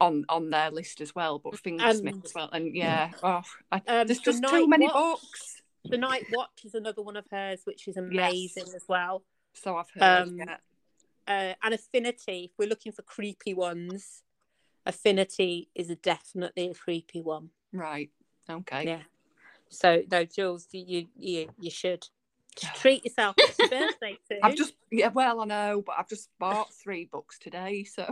on 0.00 0.24
on 0.28 0.50
their 0.50 0.70
list 0.70 1.00
as 1.00 1.14
well, 1.14 1.38
but 1.38 1.54
Fingersmith 1.54 2.24
as 2.24 2.34
well, 2.34 2.48
and 2.52 2.74
yeah, 2.74 3.10
oh, 3.22 3.42
I, 3.72 3.76
Um, 3.86 4.06
there's 4.06 4.20
just 4.20 4.42
Night 4.42 4.50
too 4.50 4.68
many 4.68 4.86
Watch. 4.86 4.94
books. 4.94 5.62
The 5.84 5.98
Night 5.98 6.26
Watch 6.32 6.64
is 6.64 6.74
another 6.74 7.02
one 7.02 7.16
of 7.16 7.24
hers, 7.30 7.62
which 7.64 7.88
is 7.88 7.96
amazing 7.96 8.66
as 8.74 8.84
well. 8.88 9.24
So 9.54 9.76
I've 9.76 9.90
heard. 9.90 10.28
Um, 10.28 10.38
yeah. 10.38 10.56
Uh, 11.26 11.54
and 11.62 11.74
Affinity, 11.74 12.44
if 12.46 12.50
we're 12.58 12.68
looking 12.68 12.92
for 12.92 13.02
creepy 13.02 13.54
ones, 13.54 14.22
Affinity 14.86 15.68
is 15.74 15.88
definitely 16.02 16.70
a 16.70 16.74
creepy 16.74 17.20
one. 17.20 17.50
Right. 17.72 18.10
Okay. 18.48 18.84
Yeah. 18.84 19.02
So 19.68 20.02
no, 20.10 20.24
Jules, 20.24 20.68
you 20.72 21.08
you 21.16 21.50
you 21.60 21.70
should 21.70 22.06
treat 22.74 23.04
yourself. 23.04 23.34
It's 23.38 23.58
your 23.58 23.68
birthday 23.68 24.18
soon. 24.28 24.38
I've 24.42 24.56
just 24.56 24.74
yeah, 24.90 25.08
well, 25.08 25.40
I 25.40 25.44
know, 25.44 25.82
but 25.84 25.96
I've 25.98 26.08
just 26.08 26.30
bought 26.38 26.72
three 26.72 27.04
books 27.04 27.38
today, 27.38 27.84
so 27.84 28.06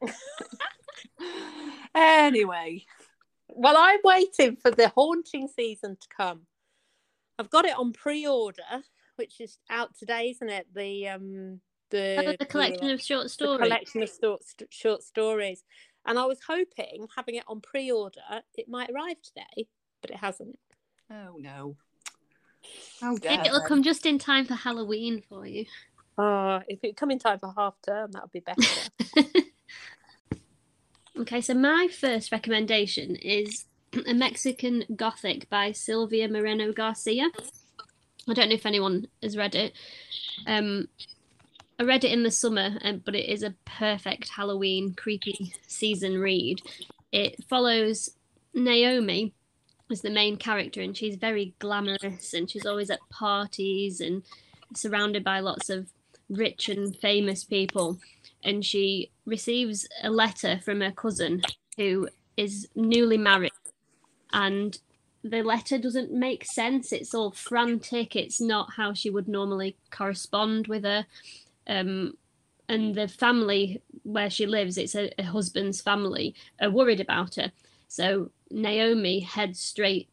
anyway. 1.94 2.84
Well, 3.48 3.76
I'm 3.78 4.00
waiting 4.04 4.56
for 4.56 4.70
the 4.70 4.88
haunting 4.88 5.48
season 5.48 5.96
to 6.00 6.08
come. 6.14 6.42
I've 7.38 7.50
got 7.50 7.64
it 7.64 7.76
on 7.76 7.92
pre-order, 7.92 8.82
which 9.16 9.40
is 9.40 9.58
out 9.70 9.96
today, 9.96 10.30
isn't 10.30 10.48
it? 10.48 10.66
The 10.74 11.08
um 11.08 11.60
the, 11.90 12.24
Oh, 12.26 12.34
the 12.38 12.46
collection 12.46 12.90
of 12.90 13.00
short 13.00 13.24
the 13.24 13.28
stories. 13.28 13.60
collection 13.60 14.02
of 14.02 14.08
sto- 14.08 14.38
st- 14.42 14.72
short 14.72 15.02
stories, 15.02 15.62
and 16.04 16.18
I 16.18 16.26
was 16.26 16.40
hoping 16.46 17.06
having 17.14 17.36
it 17.36 17.44
on 17.46 17.60
pre-order, 17.60 18.20
it 18.56 18.68
might 18.68 18.90
arrive 18.90 19.22
today, 19.22 19.68
but 20.00 20.10
it 20.10 20.16
hasn't. 20.16 20.58
Oh 21.10 21.36
no. 21.38 21.76
How 23.00 23.12
Maybe 23.12 23.20
dare 23.20 23.46
it'll 23.46 23.60
come 23.60 23.82
just 23.82 24.06
in 24.06 24.18
time 24.18 24.46
for 24.46 24.54
Halloween 24.54 25.22
for 25.28 25.46
you. 25.46 25.66
Oh, 26.18 26.60
if 26.66 26.82
it 26.82 26.96
come 26.96 27.10
in 27.10 27.18
time 27.18 27.38
for 27.38 27.52
half 27.56 27.74
term, 27.86 28.10
that 28.12 28.22
would 28.22 28.32
be 28.32 28.40
better. 28.40 29.40
Okay, 31.18 31.40
so 31.40 31.54
my 31.54 31.88
first 31.88 32.30
recommendation 32.30 33.16
is 33.16 33.64
a 34.06 34.12
Mexican 34.12 34.84
Gothic 34.94 35.48
by 35.48 35.72
Silvia 35.72 36.28
Moreno 36.28 36.72
Garcia. 36.72 37.30
I 38.28 38.34
don't 38.34 38.50
know 38.50 38.54
if 38.54 38.66
anyone 38.66 39.06
has 39.22 39.34
read 39.34 39.54
it. 39.54 39.72
Um, 40.46 40.88
I 41.80 41.84
read 41.84 42.04
it 42.04 42.12
in 42.12 42.22
the 42.22 42.30
summer, 42.30 42.76
um, 42.82 43.00
but 43.02 43.14
it 43.14 43.30
is 43.30 43.42
a 43.42 43.54
perfect 43.64 44.28
Halloween 44.28 44.92
creepy 44.94 45.54
season 45.66 46.18
read. 46.18 46.60
It 47.12 47.42
follows 47.48 48.10
Naomi 48.52 49.32
as 49.90 50.02
the 50.02 50.10
main 50.10 50.36
character, 50.36 50.82
and 50.82 50.94
she's 50.94 51.16
very 51.16 51.54
glamorous, 51.60 52.34
and 52.34 52.50
she's 52.50 52.66
always 52.66 52.90
at 52.90 53.00
parties 53.08 54.02
and 54.02 54.22
surrounded 54.74 55.24
by 55.24 55.40
lots 55.40 55.70
of 55.70 55.88
rich 56.28 56.68
and 56.68 56.94
famous 56.96 57.42
people. 57.42 57.98
And 58.46 58.64
she 58.64 59.10
receives 59.26 59.88
a 60.02 60.10
letter 60.10 60.60
from 60.64 60.80
her 60.80 60.92
cousin 60.92 61.42
who 61.76 62.08
is 62.36 62.68
newly 62.74 63.18
married, 63.18 63.52
and 64.32 64.78
the 65.24 65.42
letter 65.42 65.78
doesn't 65.78 66.12
make 66.12 66.44
sense. 66.44 66.92
It's 66.92 67.14
all 67.14 67.32
frantic. 67.32 68.14
It's 68.14 68.40
not 68.40 68.74
how 68.76 68.94
she 68.94 69.10
would 69.10 69.26
normally 69.26 69.76
correspond 69.90 70.68
with 70.68 70.84
her. 70.84 71.06
Um, 71.66 72.14
and 72.68 72.94
the 72.94 73.08
family 73.08 73.82
where 74.04 74.30
she 74.30 74.46
lives, 74.46 74.78
it's 74.78 74.94
a, 74.94 75.10
a 75.18 75.24
husband's 75.24 75.80
family, 75.80 76.34
are 76.60 76.70
worried 76.70 77.00
about 77.00 77.34
her. 77.34 77.50
So 77.88 78.30
Naomi 78.50 79.20
heads 79.20 79.60
straight 79.60 80.08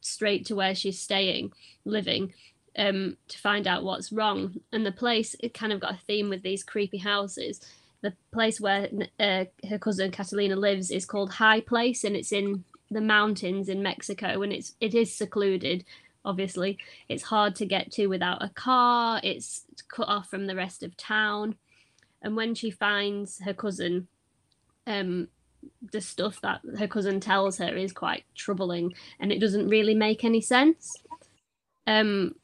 straight 0.00 0.44
to 0.46 0.54
where 0.54 0.74
she's 0.74 1.00
staying, 1.00 1.52
living, 1.84 2.32
um, 2.76 3.16
to 3.28 3.38
find 3.38 3.66
out 3.66 3.84
what's 3.84 4.12
wrong. 4.12 4.60
And 4.72 4.84
the 4.84 4.92
place 4.92 5.36
it 5.40 5.54
kind 5.54 5.72
of 5.72 5.80
got 5.80 5.94
a 5.94 5.98
theme 6.06 6.28
with 6.28 6.42
these 6.42 6.62
creepy 6.62 6.98
houses. 6.98 7.60
The 8.02 8.14
place 8.32 8.60
where 8.60 8.88
uh, 9.18 9.44
her 9.68 9.78
cousin 9.78 10.10
Catalina 10.10 10.56
lives 10.56 10.90
is 10.90 11.06
called 11.06 11.32
High 11.32 11.60
Place, 11.60 12.04
and 12.04 12.14
it's 12.14 12.32
in 12.32 12.64
the 12.90 13.00
mountains 13.00 13.68
in 13.68 13.82
Mexico, 13.82 14.42
and 14.42 14.52
it's 14.52 14.74
it 14.80 14.94
is 14.94 15.14
secluded. 15.14 15.84
Obviously, 16.24 16.78
it's 17.08 17.22
hard 17.22 17.54
to 17.56 17.66
get 17.66 17.92
to 17.92 18.06
without 18.06 18.42
a 18.42 18.48
car. 18.50 19.20
It's 19.22 19.64
cut 19.88 20.08
off 20.08 20.28
from 20.28 20.46
the 20.46 20.56
rest 20.56 20.82
of 20.82 20.96
town. 20.96 21.56
And 22.22 22.36
when 22.36 22.54
she 22.54 22.70
finds 22.70 23.40
her 23.40 23.52
cousin, 23.52 24.08
um, 24.86 25.28
the 25.92 26.00
stuff 26.00 26.40
that 26.40 26.62
her 26.78 26.88
cousin 26.88 27.20
tells 27.20 27.58
her 27.58 27.76
is 27.76 27.92
quite 27.92 28.24
troubling, 28.34 28.94
and 29.20 29.32
it 29.32 29.40
doesn't 29.40 29.68
really 29.68 29.94
make 29.94 30.24
any 30.24 30.40
sense. 30.40 30.94
Um, 31.86 32.34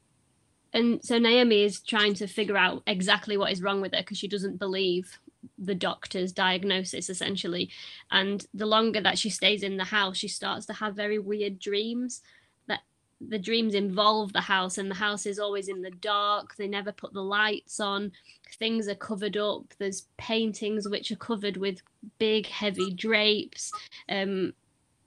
and 0.73 1.03
so 1.03 1.17
Naomi 1.17 1.63
is 1.63 1.81
trying 1.81 2.13
to 2.15 2.27
figure 2.27 2.57
out 2.57 2.83
exactly 2.87 3.37
what 3.37 3.51
is 3.51 3.61
wrong 3.61 3.81
with 3.81 3.93
her 3.93 4.01
because 4.01 4.17
she 4.17 4.27
doesn't 4.27 4.57
believe 4.57 5.19
the 5.57 5.75
doctor's 5.75 6.31
diagnosis 6.31 7.09
essentially. 7.09 7.69
And 8.11 8.45
the 8.53 8.65
longer 8.65 9.01
that 9.01 9.17
she 9.17 9.29
stays 9.29 9.63
in 9.63 9.77
the 9.77 9.83
house 9.83 10.17
she 10.17 10.27
starts 10.27 10.65
to 10.67 10.73
have 10.73 10.95
very 10.95 11.19
weird 11.19 11.59
dreams 11.59 12.21
that 12.67 12.81
the 13.19 13.39
dreams 13.39 13.73
involve 13.75 14.33
the 14.33 14.41
house 14.41 14.77
and 14.77 14.89
the 14.89 14.95
house 14.95 15.25
is 15.25 15.39
always 15.39 15.67
in 15.67 15.81
the 15.81 15.91
dark. 15.91 16.55
They 16.55 16.67
never 16.67 16.91
put 16.91 17.13
the 17.13 17.23
lights 17.23 17.79
on. 17.79 18.11
Things 18.57 18.87
are 18.87 18.95
covered 18.95 19.37
up. 19.37 19.73
There's 19.77 20.07
paintings 20.17 20.87
which 20.87 21.11
are 21.11 21.17
covered 21.17 21.57
with 21.57 21.81
big 22.17 22.47
heavy 22.47 22.93
drapes. 22.93 23.71
Um 24.07 24.53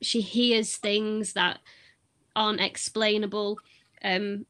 she 0.02 0.20
hears 0.20 0.76
things 0.76 1.32
that 1.32 1.60
aren't 2.36 2.60
explainable. 2.60 3.58
Um 4.02 4.46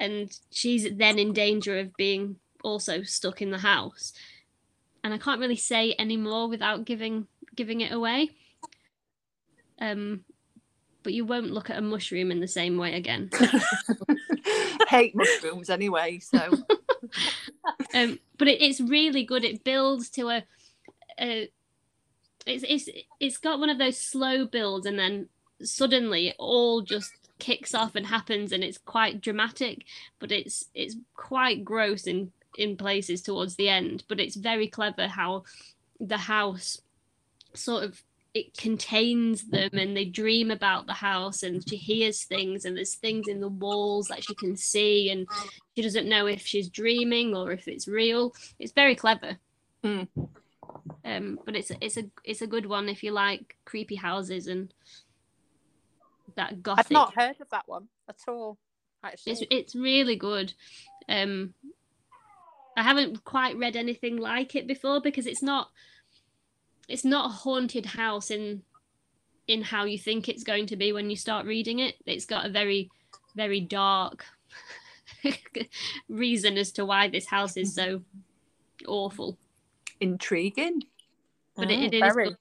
and 0.00 0.36
she's 0.50 0.88
then 0.96 1.18
in 1.18 1.32
danger 1.32 1.78
of 1.78 1.94
being 1.96 2.36
also 2.64 3.02
stuck 3.02 3.40
in 3.40 3.50
the 3.50 3.58
house. 3.58 4.12
And 5.04 5.14
i 5.14 5.18
can't 5.18 5.40
really 5.40 5.56
say 5.56 5.92
any 5.92 6.16
more 6.16 6.48
without 6.48 6.84
giving 6.84 7.26
giving 7.54 7.82
it 7.82 7.92
away. 7.92 8.30
Um 9.80 10.24
but 11.02 11.12
you 11.12 11.24
won't 11.24 11.52
look 11.52 11.70
at 11.70 11.78
a 11.78 11.82
mushroom 11.82 12.30
in 12.30 12.40
the 12.40 12.48
same 12.48 12.76
way 12.76 12.94
again. 12.94 13.30
Hate 14.88 15.14
mushrooms 15.14 15.70
anyway, 15.70 16.18
so. 16.18 16.40
Um 17.94 18.18
but 18.38 18.46
it, 18.46 18.60
it's 18.62 18.80
really 18.80 19.24
good. 19.24 19.44
It 19.44 19.64
builds 19.64 20.10
to 20.10 20.28
a, 20.28 20.44
a 21.18 21.50
it's 22.46 22.64
it's 22.68 22.88
it's 23.18 23.36
got 23.38 23.58
one 23.58 23.70
of 23.70 23.78
those 23.78 23.98
slow 23.98 24.44
builds 24.46 24.86
and 24.86 24.98
then 24.98 25.28
suddenly 25.62 26.28
it 26.28 26.36
all 26.38 26.82
just 26.82 27.12
kicks 27.40 27.74
off 27.74 27.94
and 27.96 28.06
happens 28.06 28.52
and 28.52 28.62
it's 28.62 28.78
quite 28.78 29.20
dramatic 29.20 29.84
but 30.18 30.30
it's 30.30 30.66
it's 30.74 30.96
quite 31.14 31.64
gross 31.64 32.06
in 32.06 32.30
in 32.56 32.76
places 32.76 33.22
towards 33.22 33.56
the 33.56 33.68
end. 33.68 34.04
But 34.08 34.20
it's 34.20 34.36
very 34.36 34.68
clever 34.68 35.08
how 35.08 35.44
the 35.98 36.18
house 36.18 36.80
sort 37.54 37.84
of 37.84 38.02
it 38.32 38.56
contains 38.56 39.48
them 39.48 39.70
and 39.72 39.96
they 39.96 40.04
dream 40.04 40.52
about 40.52 40.86
the 40.86 40.92
house 40.92 41.42
and 41.42 41.68
she 41.68 41.76
hears 41.76 42.22
things 42.24 42.64
and 42.64 42.76
there's 42.76 42.94
things 42.94 43.26
in 43.26 43.40
the 43.40 43.48
walls 43.48 44.06
that 44.06 44.22
she 44.22 44.34
can 44.36 44.56
see 44.56 45.10
and 45.10 45.26
she 45.74 45.82
doesn't 45.82 46.08
know 46.08 46.26
if 46.26 46.46
she's 46.46 46.68
dreaming 46.68 47.34
or 47.34 47.50
if 47.50 47.66
it's 47.66 47.88
real. 47.88 48.32
It's 48.58 48.72
very 48.72 48.94
clever. 48.94 49.38
Mm. 49.82 50.06
um 51.06 51.38
but 51.46 51.56
it's 51.56 51.72
it's 51.80 51.96
a 51.96 52.04
it's 52.22 52.42
a 52.42 52.46
good 52.46 52.66
one 52.66 52.90
if 52.90 53.02
you 53.02 53.12
like 53.12 53.56
creepy 53.64 53.94
houses 53.96 54.46
and 54.46 54.74
that 56.36 56.62
gothic 56.62 56.86
I've 56.86 56.90
not 56.90 57.14
heard 57.14 57.40
of 57.40 57.48
that 57.50 57.64
one 57.66 57.88
at 58.08 58.16
all. 58.28 58.58
Actually, 59.02 59.32
it's 59.32 59.42
it's 59.50 59.74
really 59.74 60.16
good. 60.16 60.52
Um, 61.08 61.54
I 62.76 62.82
haven't 62.82 63.24
quite 63.24 63.56
read 63.56 63.76
anything 63.76 64.16
like 64.16 64.54
it 64.54 64.66
before 64.66 65.00
because 65.00 65.26
it's 65.26 65.42
not 65.42 65.70
it's 66.88 67.04
not 67.04 67.26
a 67.26 67.32
haunted 67.32 67.86
house 67.86 68.30
in 68.30 68.62
in 69.46 69.62
how 69.62 69.84
you 69.84 69.98
think 69.98 70.28
it's 70.28 70.44
going 70.44 70.66
to 70.66 70.76
be 70.76 70.92
when 70.92 71.10
you 71.10 71.16
start 71.16 71.46
reading 71.46 71.78
it. 71.78 71.96
It's 72.06 72.26
got 72.26 72.46
a 72.46 72.50
very 72.50 72.90
very 73.34 73.60
dark 73.60 74.24
reason 76.08 76.58
as 76.58 76.72
to 76.72 76.84
why 76.84 77.08
this 77.08 77.26
house 77.26 77.56
is 77.56 77.74
so 77.74 78.02
awful. 78.86 79.38
Intriguing. 80.00 80.84
But 81.56 81.70
it, 81.70 81.80
Mm, 81.80 81.92
it 81.92 81.94
is. 81.94 82.36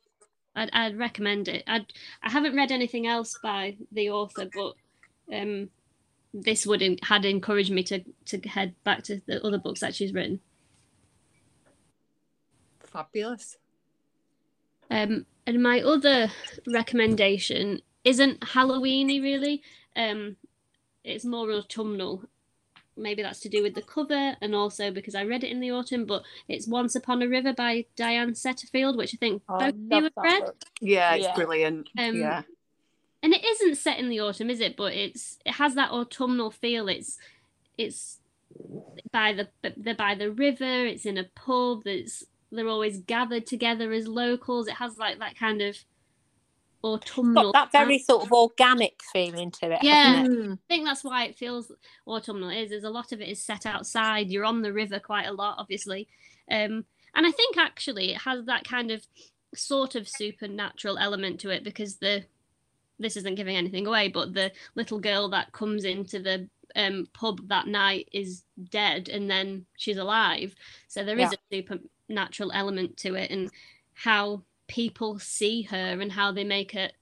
I'd, 0.60 0.70
I'd 0.74 0.98
recommend 0.98 1.48
it. 1.48 1.64
I'd, 1.68 1.86
I 2.22 2.30
haven't 2.30 2.56
read 2.56 2.72
anything 2.72 3.08
else 3.08 3.38
by 3.42 3.78
the 3.92 4.10
author, 4.10 4.50
but 4.54 4.74
um, 5.34 5.70
this 6.34 6.66
would 6.66 6.82
en- 6.82 6.98
had 7.04 7.24
encouraged 7.24 7.72
me 7.72 7.84
to 7.84 8.04
to 8.26 8.40
head 8.48 8.76
back 8.84 9.04
to 9.04 9.22
the 9.26 9.44
other 9.46 9.58
books 9.58 9.80
that 9.80 9.96
she's 9.96 10.14
written. 10.14 10.42
Fabulous. 12.82 13.58
Um, 14.92 15.26
and 15.48 15.64
my 15.64 15.82
other 15.82 16.30
recommendation 16.68 17.82
isn't 18.04 18.42
Halloweeny 18.42 19.22
really. 19.22 19.62
Um, 19.96 20.36
it's 21.04 21.24
more 21.24 21.52
autumnal. 21.52 22.24
Maybe 23.00 23.22
that's 23.24 23.40
to 23.42 23.50
do 23.50 23.64
with 23.64 23.76
the 23.76 23.82
cover 23.82 24.36
and 24.42 24.54
also 24.56 24.92
because 24.92 25.16
I 25.16 25.24
read 25.24 25.44
it 25.44 25.52
in 25.52 25.60
the 25.60 25.72
autumn. 25.72 26.06
But 26.06 26.24
it's 26.48 26.68
Once 26.68 26.96
Upon 26.96 27.22
a 27.22 27.28
River 27.28 27.54
by 27.54 27.86
Diane 27.96 28.32
Setterfield, 28.34 28.98
which 28.98 29.14
I 29.16 29.18
think 29.18 29.42
Oh, 29.50 29.60
both 29.60 29.70
of 29.70 29.76
you 29.80 29.88
love 29.90 30.04
have 30.04 30.12
read. 30.24 30.40
book. 30.46 30.64
Yeah, 30.82 31.14
it's 31.16 31.26
Yeah. 31.26 31.36
brilliant. 31.36 31.90
Um, 31.98 32.16
yeah. 32.16 32.42
and 33.24 33.34
it 33.34 33.44
isn't 33.44 33.76
set 33.76 34.00
in 34.00 34.10
the 34.10 34.20
autumn, 34.20 34.50
is 34.50 34.62
it? 34.62 34.76
But 34.78 34.94
it's 34.94 35.40
it 35.46 35.54
has 35.54 35.76
that 35.76 35.92
autumnal 35.92 36.52
feel. 36.52 36.88
It's 36.88 37.18
it's 37.78 38.20
by 39.12 39.34
the 39.34 39.74
they're 39.78 39.96
by 39.96 40.16
the 40.16 40.32
river. 40.32 40.86
It's 40.86 41.06
in 41.06 41.18
a 41.18 41.26
pub. 41.36 41.84
It's 41.86 42.26
they're 42.52 42.68
always 42.68 42.98
gathered 43.00 43.46
together 43.46 43.92
as 43.92 44.08
locals. 44.08 44.68
It 44.68 44.76
has 44.76 44.98
like 44.98 45.20
that 45.20 45.38
kind 45.38 45.62
of 45.62 45.78
autumnal. 46.84 47.52
Got 47.52 47.72
that 47.72 47.86
very 47.86 48.00
sort 48.00 48.24
of 48.26 48.32
organic 48.32 49.02
feeling 49.12 49.52
to 49.52 49.72
it. 49.72 49.80
Yeah. 49.82 50.24
it? 50.24 50.30
Mm. 50.30 50.54
I 50.54 50.58
think 50.68 50.86
that's 50.86 51.04
why 51.04 51.26
it 51.26 51.38
feels 51.38 51.72
autumnal. 52.08 52.50
Is 52.50 52.72
is 52.72 52.84
a 52.84 52.90
lot 52.90 53.12
of 53.12 53.22
it 53.22 53.30
is 53.30 53.42
set 53.42 53.66
outside. 53.66 54.30
You're 54.30 54.46
on 54.46 54.62
the 54.62 54.74
river 54.74 55.00
quite 55.00 55.28
a 55.28 55.34
lot, 55.34 55.56
obviously, 55.58 56.08
um, 56.52 56.86
and 57.16 57.28
I 57.28 57.32
think 57.32 57.58
actually 57.58 58.12
it 58.12 58.22
has 58.22 58.46
that 58.46 58.64
kind 58.64 58.92
of 58.92 59.06
sort 59.56 59.96
of 59.96 60.08
supernatural 60.08 60.98
element 60.98 61.40
to 61.42 61.50
it 61.50 61.64
because 61.64 61.96
the 61.98 62.24
this 63.00 63.16
isn't 63.16 63.36
giving 63.36 63.56
anything 63.56 63.88
away, 63.88 64.10
but 64.10 64.34
the 64.34 64.52
little 64.76 65.00
girl 65.00 65.30
that 65.30 65.54
comes 65.54 65.86
into 65.86 66.20
the 66.20 66.50
um, 66.76 67.08
pub 67.14 67.48
that 67.48 67.68
night 67.68 68.10
is 68.12 68.44
dead, 68.70 69.10
and 69.10 69.30
then 69.30 69.66
she's 69.78 69.98
alive. 69.98 70.54
So 70.88 71.04
there 71.04 71.18
is 71.18 71.34
a 71.34 71.56
supernatural 71.56 72.52
element 72.54 72.98
to 72.98 73.16
it, 73.16 73.32
and 73.32 73.50
how 73.94 74.44
people 74.70 75.20
see 75.20 75.64
her 75.64 76.00
and 76.00 76.14
how 76.14 76.32
they 76.32 76.46
make 76.46 76.74
it 76.74 76.94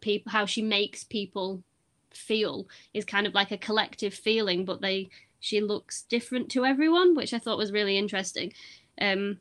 people 0.00 0.30
how 0.32 0.46
she 0.46 0.62
makes 0.62 1.02
people 1.04 1.62
feel 2.10 2.66
is 2.94 3.04
kind 3.04 3.26
of 3.26 3.34
like 3.34 3.50
a 3.50 3.58
collective 3.58 4.14
feeling 4.14 4.64
but 4.64 4.80
they 4.80 5.08
she 5.40 5.60
looks 5.60 6.02
different 6.02 6.48
to 6.50 6.64
everyone 6.64 7.14
which 7.14 7.34
i 7.34 7.38
thought 7.38 7.58
was 7.58 7.72
really 7.72 7.96
interesting 7.98 8.52
um 9.00 9.38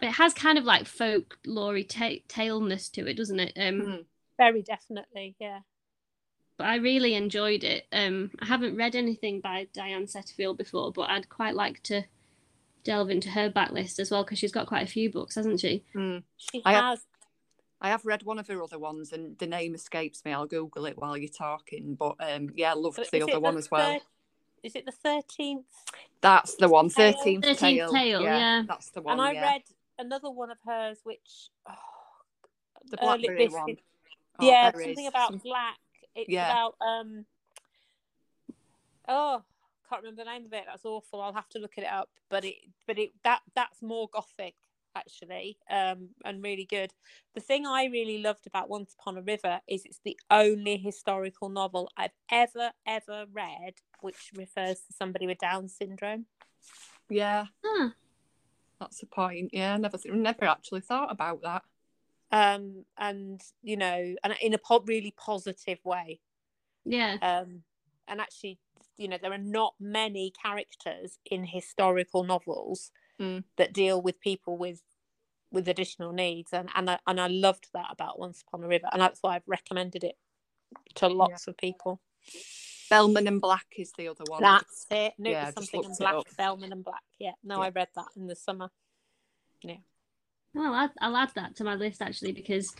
it 0.00 0.12
has 0.12 0.32
kind 0.34 0.58
of 0.58 0.64
like 0.64 0.86
folklore 0.86 1.82
ta- 1.82 2.22
taleness 2.28 2.88
to 2.88 3.06
it 3.06 3.14
doesn't 3.16 3.40
it 3.40 3.52
um 3.56 3.80
Mm. 3.80 4.04
Very 4.38 4.62
definitely. 4.62 5.34
Yeah. 5.40 5.60
but 6.58 6.68
i 6.68 6.76
really 6.76 7.14
enjoyed 7.14 7.64
it 7.64 7.86
um 7.92 8.30
i 8.40 8.46
haven't 8.46 8.76
read 8.76 8.94
anything 8.94 9.40
by 9.40 9.66
diane 9.72 10.06
setterfield 10.06 10.56
before 10.56 10.92
but 10.92 11.10
i'd 11.10 11.28
quite 11.28 11.54
like 11.56 11.82
to 11.84 12.02
delve 12.84 13.10
into 13.10 13.28
her 13.30 13.50
backlist 13.50 13.98
as 13.98 14.10
well 14.10 14.24
because 14.24 14.38
she's 14.38 14.52
got 14.52 14.66
quite 14.66 14.82
a 14.86 14.90
few 14.90 15.10
books 15.10 15.34
hasn't 15.34 15.60
she 15.60 15.84
Mm. 15.94 16.22
She 16.36 16.62
I 16.64 16.72
have- 16.72 16.84
has. 16.84 17.06
I 17.80 17.90
have 17.90 18.04
read 18.04 18.24
one 18.24 18.40
of 18.40 18.48
her 18.48 18.60
other 18.60 18.76
ones, 18.78 19.12
and 19.12 19.38
the 19.38 19.46
name 19.46 19.72
escapes 19.72 20.24
me. 20.24 20.32
I'll 20.32 20.46
Google 20.46 20.86
it 20.86 20.98
while 20.98 21.16
you're 21.16 21.28
talking. 21.28 21.94
But 21.94 22.16
um, 22.18 22.50
yeah, 22.56 22.72
I 22.72 22.74
loved 22.74 22.96
But 22.96 23.08
the 23.12 23.22
other 23.22 23.34
it 23.34 23.40
one 23.42 23.56
as 23.56 23.70
well. 23.70 24.00
thir- 24.00 24.04
Is 24.64 24.74
it 24.74 24.84
the 24.84 24.90
thirteenth? 24.90 25.66
That's 26.20 26.56
the 26.56 26.68
one. 26.68 26.88
Tale? 26.90 27.12
Thirteenth 27.12 27.44
tale. 27.56 27.92
Tale, 27.92 28.20
yeah. 28.22 28.64
that's 28.66 28.90
the 28.90 29.00
one. 29.00 29.12
And 29.12 29.22
I 29.22 29.30
yeah. 29.32 29.42
read 29.42 29.62
another 29.96 30.28
one 30.28 30.50
of 30.50 30.58
hers, 30.66 30.98
which 31.04 31.50
oh, 31.68 31.74
the 32.90 32.96
Early 33.00 33.18
blackberry 33.28 33.36
Biscuit. 33.46 33.52
one. 33.60 33.76
Oh, 34.40 34.46
yeah, 34.48 34.72
something 34.72 34.98
is. 35.04 35.08
about 35.08 35.42
black. 35.44 35.78
It's 36.16 36.28
Yeah. 36.28 36.50
about 36.50 36.74
um. 36.84 37.26
Oh, 39.06 39.42
can't 39.88 40.02
remember 40.02 40.24
the 40.24 40.30
name 40.30 40.46
of 40.46 40.52
it. 40.52 40.64
That's 40.66 40.84
awful. 40.84 41.20
I'll 41.20 41.32
have 41.32 41.48
to 41.50 41.58
look 41.58 41.78
it 41.78 41.84
up. 41.84 42.10
But 42.30 42.44
it, 42.44 42.54
but 42.86 42.98
it 42.98 43.10
that 43.24 43.40
that's 43.54 43.82
more 43.82 44.08
gothic 44.12 44.54
actually, 44.96 45.58
um, 45.70 46.08
and 46.24 46.42
really 46.42 46.64
good. 46.64 46.92
The 47.34 47.40
thing 47.40 47.66
I 47.66 47.84
really 47.84 48.18
loved 48.18 48.46
about 48.46 48.68
Once 48.68 48.94
Upon 48.98 49.16
a 49.16 49.22
River 49.22 49.60
is 49.68 49.84
it's 49.84 50.00
the 50.04 50.18
only 50.30 50.76
historical 50.76 51.48
novel 51.48 51.90
I've 51.96 52.16
ever 52.30 52.72
ever 52.86 53.26
read 53.32 53.74
which 54.00 54.30
refers 54.34 54.76
to 54.80 54.92
somebody 54.96 55.26
with 55.26 55.38
Down 55.38 55.68
syndrome. 55.68 56.26
Yeah, 57.08 57.46
Huh. 57.64 57.90
that's 58.80 58.98
the 59.00 59.06
point. 59.06 59.50
Yeah, 59.52 59.74
I 59.74 59.76
never, 59.78 59.98
never 60.06 60.44
actually 60.44 60.80
thought 60.82 61.10
about 61.10 61.42
that. 61.42 61.62
Um, 62.30 62.84
and 62.96 63.40
you 63.62 63.76
know, 63.76 64.14
and 64.22 64.34
in 64.42 64.54
a 64.54 64.58
po- 64.58 64.84
really 64.86 65.14
positive 65.16 65.78
way. 65.84 66.20
yeah 66.84 67.16
um, 67.22 67.62
and 68.06 68.20
actually 68.20 68.58
you 68.98 69.08
know 69.08 69.16
there 69.20 69.32
are 69.32 69.38
not 69.38 69.74
many 69.80 70.32
characters 70.42 71.18
in 71.30 71.44
historical 71.44 72.24
novels 72.24 72.90
Mm. 73.20 73.42
that 73.56 73.72
deal 73.72 74.00
with 74.00 74.20
people 74.20 74.56
with 74.56 74.80
with 75.50 75.66
additional 75.66 76.12
needs 76.12 76.52
and 76.52 76.68
and 76.76 76.88
I, 76.88 76.98
and 77.06 77.20
I 77.20 77.26
loved 77.26 77.66
that 77.74 77.86
about 77.90 78.16
Once 78.20 78.44
Upon 78.46 78.62
a 78.62 78.68
River 78.68 78.86
and 78.92 79.02
that's 79.02 79.18
why 79.22 79.34
I've 79.34 79.42
recommended 79.48 80.04
it 80.04 80.16
to 80.96 81.08
lots 81.08 81.48
of 81.48 81.56
people 81.56 82.00
Bellman 82.90 83.26
and 83.26 83.40
Black 83.40 83.66
is 83.76 83.92
the 83.98 84.06
other 84.06 84.22
one. 84.28 84.40
that's 84.40 84.86
it 84.92 85.14
no, 85.18 85.30
yeah, 85.30 85.48
it 85.48 85.54
something 85.54 85.82
in 85.82 85.88
looked 85.88 86.00
it 86.00 86.04
black 86.04 86.14
up. 86.14 86.36
Bellman 86.36 86.70
and 86.72 86.84
Black 86.84 87.02
yeah 87.18 87.32
no 87.42 87.56
Yeah. 87.56 87.62
I 87.66 87.68
read 87.70 87.88
that 87.96 88.06
in 88.16 88.28
the 88.28 88.36
summer 88.36 88.70
Yeah. 89.62 89.78
Well, 90.54 90.72
I'll, 90.74 90.92
I'll 91.00 91.16
add 91.16 91.32
that 91.34 91.56
to 91.56 91.64
my 91.64 91.74
list 91.74 92.00
actually 92.00 92.32
because 92.32 92.72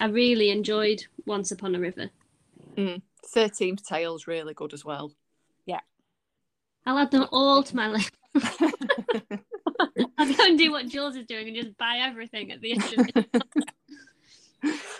I 0.00 0.06
really 0.06 0.48
enjoyed 0.50 1.04
Once 1.26 1.52
Upon 1.52 1.74
a 1.74 1.78
River. 1.80 2.10
Thirteenth 3.26 3.86
Tale's 3.86 4.26
really 4.26 4.54
good 4.54 4.72
as 4.72 4.84
well. 4.84 5.12
I'll 6.84 6.98
add 6.98 7.12
them 7.12 7.28
all 7.30 7.62
to 7.62 7.76
my 7.76 7.86
list. 7.88 8.10
I'll 8.34 8.42
go 10.34 10.44
and 10.46 10.58
do 10.58 10.72
what 10.72 10.88
Jules 10.88 11.14
is 11.14 11.26
doing 11.26 11.46
and 11.46 11.54
just 11.56 11.78
buy 11.78 11.98
everything 12.02 12.50
at 12.50 12.60
the 12.60 12.72
end 12.72 12.82
of 12.82 12.92
it. 13.14 13.26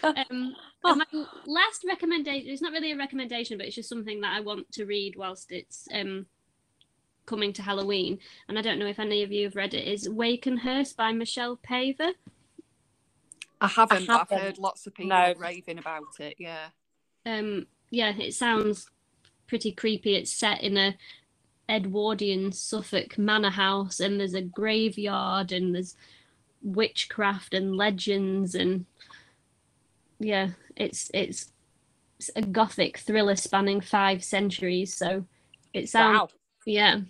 um, 0.05 0.55
and 0.85 0.85
my 0.85 1.05
last 1.44 1.83
recommendation, 1.85 2.48
it's 2.51 2.62
not 2.62 2.70
really 2.72 2.92
a 2.92 2.96
recommendation, 2.96 3.59
but 3.59 3.66
it's 3.66 3.75
just 3.75 3.88
something 3.88 4.20
that 4.20 4.33
I 4.37 4.40
want 4.40 4.70
to 4.75 4.85
read 4.87 5.16
whilst 5.16 5.51
it's 5.51 5.88
um, 5.92 6.27
coming 7.27 7.53
to 7.55 7.62
Halloween. 7.62 8.20
And 8.48 8.57
I 8.57 8.62
don't 8.62 8.79
know 8.79 8.87
if 8.87 9.01
any 9.01 9.25
of 9.25 9.33
you 9.33 9.42
have 9.46 9.57
read 9.57 9.75
it, 9.75 9.88
is 9.88 10.07
Wakenhyrst 10.09 10.94
by 10.94 11.11
Michelle 11.12 11.59
Paver. 11.68 12.12
I 13.61 13.66
haven't, 13.66 14.07
but 14.07 14.12
I've 14.12 14.20
haven't. 14.29 14.38
heard 14.40 14.59
lots 14.59 14.87
of 14.87 14.94
people 14.94 15.09
No. 15.11 15.35
raving 15.37 15.79
about 15.79 16.20
it. 16.20 16.37
Yeah. 16.38 16.66
um 17.27 17.66
yeah 17.90 18.12
it 18.16 18.35
sounds 18.35 18.87
pretty 19.53 19.71
creepy. 19.71 20.15
It's 20.15 20.33
set 20.33 20.62
in 20.62 20.79
a 20.79 20.97
edwardian 21.69 22.53
suffolk 22.53 23.19
manor 23.19 23.51
house 23.51 24.01
and 24.01 24.19
there's 24.19 24.33
a 24.33 24.41
graveyard 24.41 25.53
and 25.53 25.75
there's 25.75 25.95
witchcraft 26.62 27.53
and 27.53 27.77
legends 27.77 28.55
and 28.55 28.87
yeah 30.19 30.49
it's 30.75 31.11
it's, 31.12 31.53
it's 32.19 32.31
a 32.35 32.41
gothic 32.41 32.97
thriller 32.97 33.37
spanning 33.37 33.83
five 33.83 34.25
centuries 34.25 34.95
so 34.95 35.25
it 35.75 35.87
sounds 35.91 36.19
wow. 36.19 36.29
Yeah. 36.65 37.01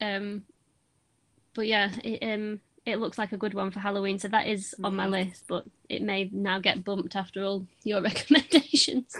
Um 0.00 0.42
but 1.54 1.68
yeah 1.68 1.90
it 2.02 2.20
um 2.22 2.60
it 2.84 2.96
looks 2.98 3.16
like 3.16 3.30
a 3.32 3.38
good 3.38 3.54
one 3.54 3.70
for 3.70 3.78
halloween 3.78 4.18
so 4.18 4.26
that 4.26 4.48
is 4.48 4.74
on 4.82 4.96
my 4.96 5.06
Mhm. 5.06 5.10
list 5.10 5.44
but 5.46 5.64
it 5.88 6.02
may 6.02 6.30
now 6.32 6.58
get 6.58 6.84
bumped 6.84 7.16
after 7.16 7.44
all 7.44 7.66
your 7.84 8.00
recommendations 8.10 9.14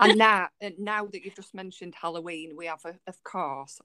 and 0.00 0.18
now, 0.18 0.48
now 0.78 1.06
that 1.06 1.24
you've 1.24 1.36
just 1.36 1.54
mentioned 1.54 1.94
Halloween, 2.00 2.54
we 2.56 2.66
have, 2.66 2.84
uh, 2.84 2.92
of 3.06 3.22
course, 3.22 3.80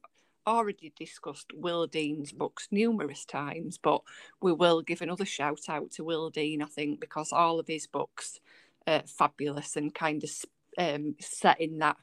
already 0.48 0.92
discussed 0.98 1.52
Will 1.54 1.88
Dean's 1.88 2.32
books 2.32 2.68
numerous 2.72 3.26
times, 3.26 3.78
but 3.78 4.02
we 4.42 4.52
will 4.52 4.82
give 4.82 5.02
another 5.02 5.26
shout 5.26 5.62
out 5.70 5.92
to 5.92 6.04
Will 6.04 6.30
Dean, 6.30 6.62
I 6.62 6.66
think, 6.66 7.00
because 7.00 7.32
all 7.32 7.60
of 7.60 7.68
his 7.68 7.88
books 7.88 8.40
are 8.88 9.04
fabulous 9.06 9.76
and 9.76 9.94
kind 9.94 10.24
of 10.24 10.30
um, 10.78 11.16
set 11.20 11.62
in 11.62 11.80
that 11.80 11.98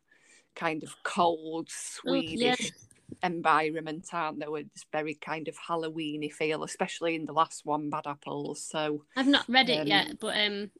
kind 0.55 0.83
of 0.83 0.95
cold 1.03 1.69
Oh, 2.07 2.15
yeah. 2.15 2.55
Swedish 3.23 3.37
environment, 3.37 4.07
aren't 4.13 4.41
they? 4.41 4.47
With 4.49 4.73
this 4.73 4.85
very 4.93 5.15
kind 5.15 5.49
of 5.49 5.57
Halloweeny 5.57 6.33
feel, 6.33 6.65
especially 6.65 7.15
in 7.15 7.25
the 7.27 7.33
last 7.33 7.65
one, 7.67 7.91
Bad 7.91 8.07
Apples. 8.07 8.63
So, 8.65 9.05
I've 9.17 9.27
not 9.27 9.45
read 9.49 9.69
it 9.71 9.81
Um, 9.83 9.87
yet, 9.87 10.19
but 10.21 10.37
um, 10.39 10.71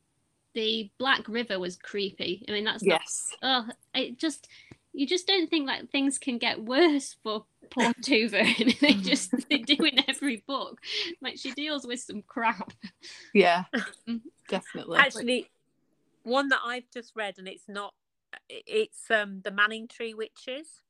the 0.55 0.91
Black 0.99 1.29
River 1.29 1.59
was 1.59 1.77
creepy. 1.77 2.45
I 2.49 2.53
mean, 2.53 2.65
that's 2.65 2.83
not. 2.85 3.01
yes. 3.01 3.35
Oh, 3.43 3.67
it 3.95 4.19
just 4.19 4.49
you 4.95 5.07
just 5.07 5.27
don't 5.27 5.49
think 5.49 5.69
that 5.69 5.91
things 5.91 6.19
can 6.19 6.39
get 6.39 6.65
worse 6.65 7.15
for 7.23 7.45
poor 7.71 7.93
Tuva, 8.03 8.43
and 8.61 8.75
they 8.81 8.95
just 8.95 9.33
they 9.49 9.59
do 9.59 9.77
in 9.85 10.03
every 10.09 10.43
book. 10.47 10.81
Like 11.21 11.39
she 11.39 11.53
deals 11.53 11.87
with 11.87 12.01
some 12.01 12.23
crap. 12.23 12.73
Yeah, 13.35 13.65
Mm. 14.09 14.23
definitely. 14.49 14.99
actually 14.99 15.51
one 16.25 16.49
that 16.49 16.61
I've 16.65 16.91
just 16.93 17.13
read 17.15 17.35
and 17.39 17.47
it's 17.49 17.69
not 17.69 17.95
it's 18.49 19.11
um 19.11 19.41
the 19.45 19.51
Manningtree 19.51 20.15
Witches 20.15 20.81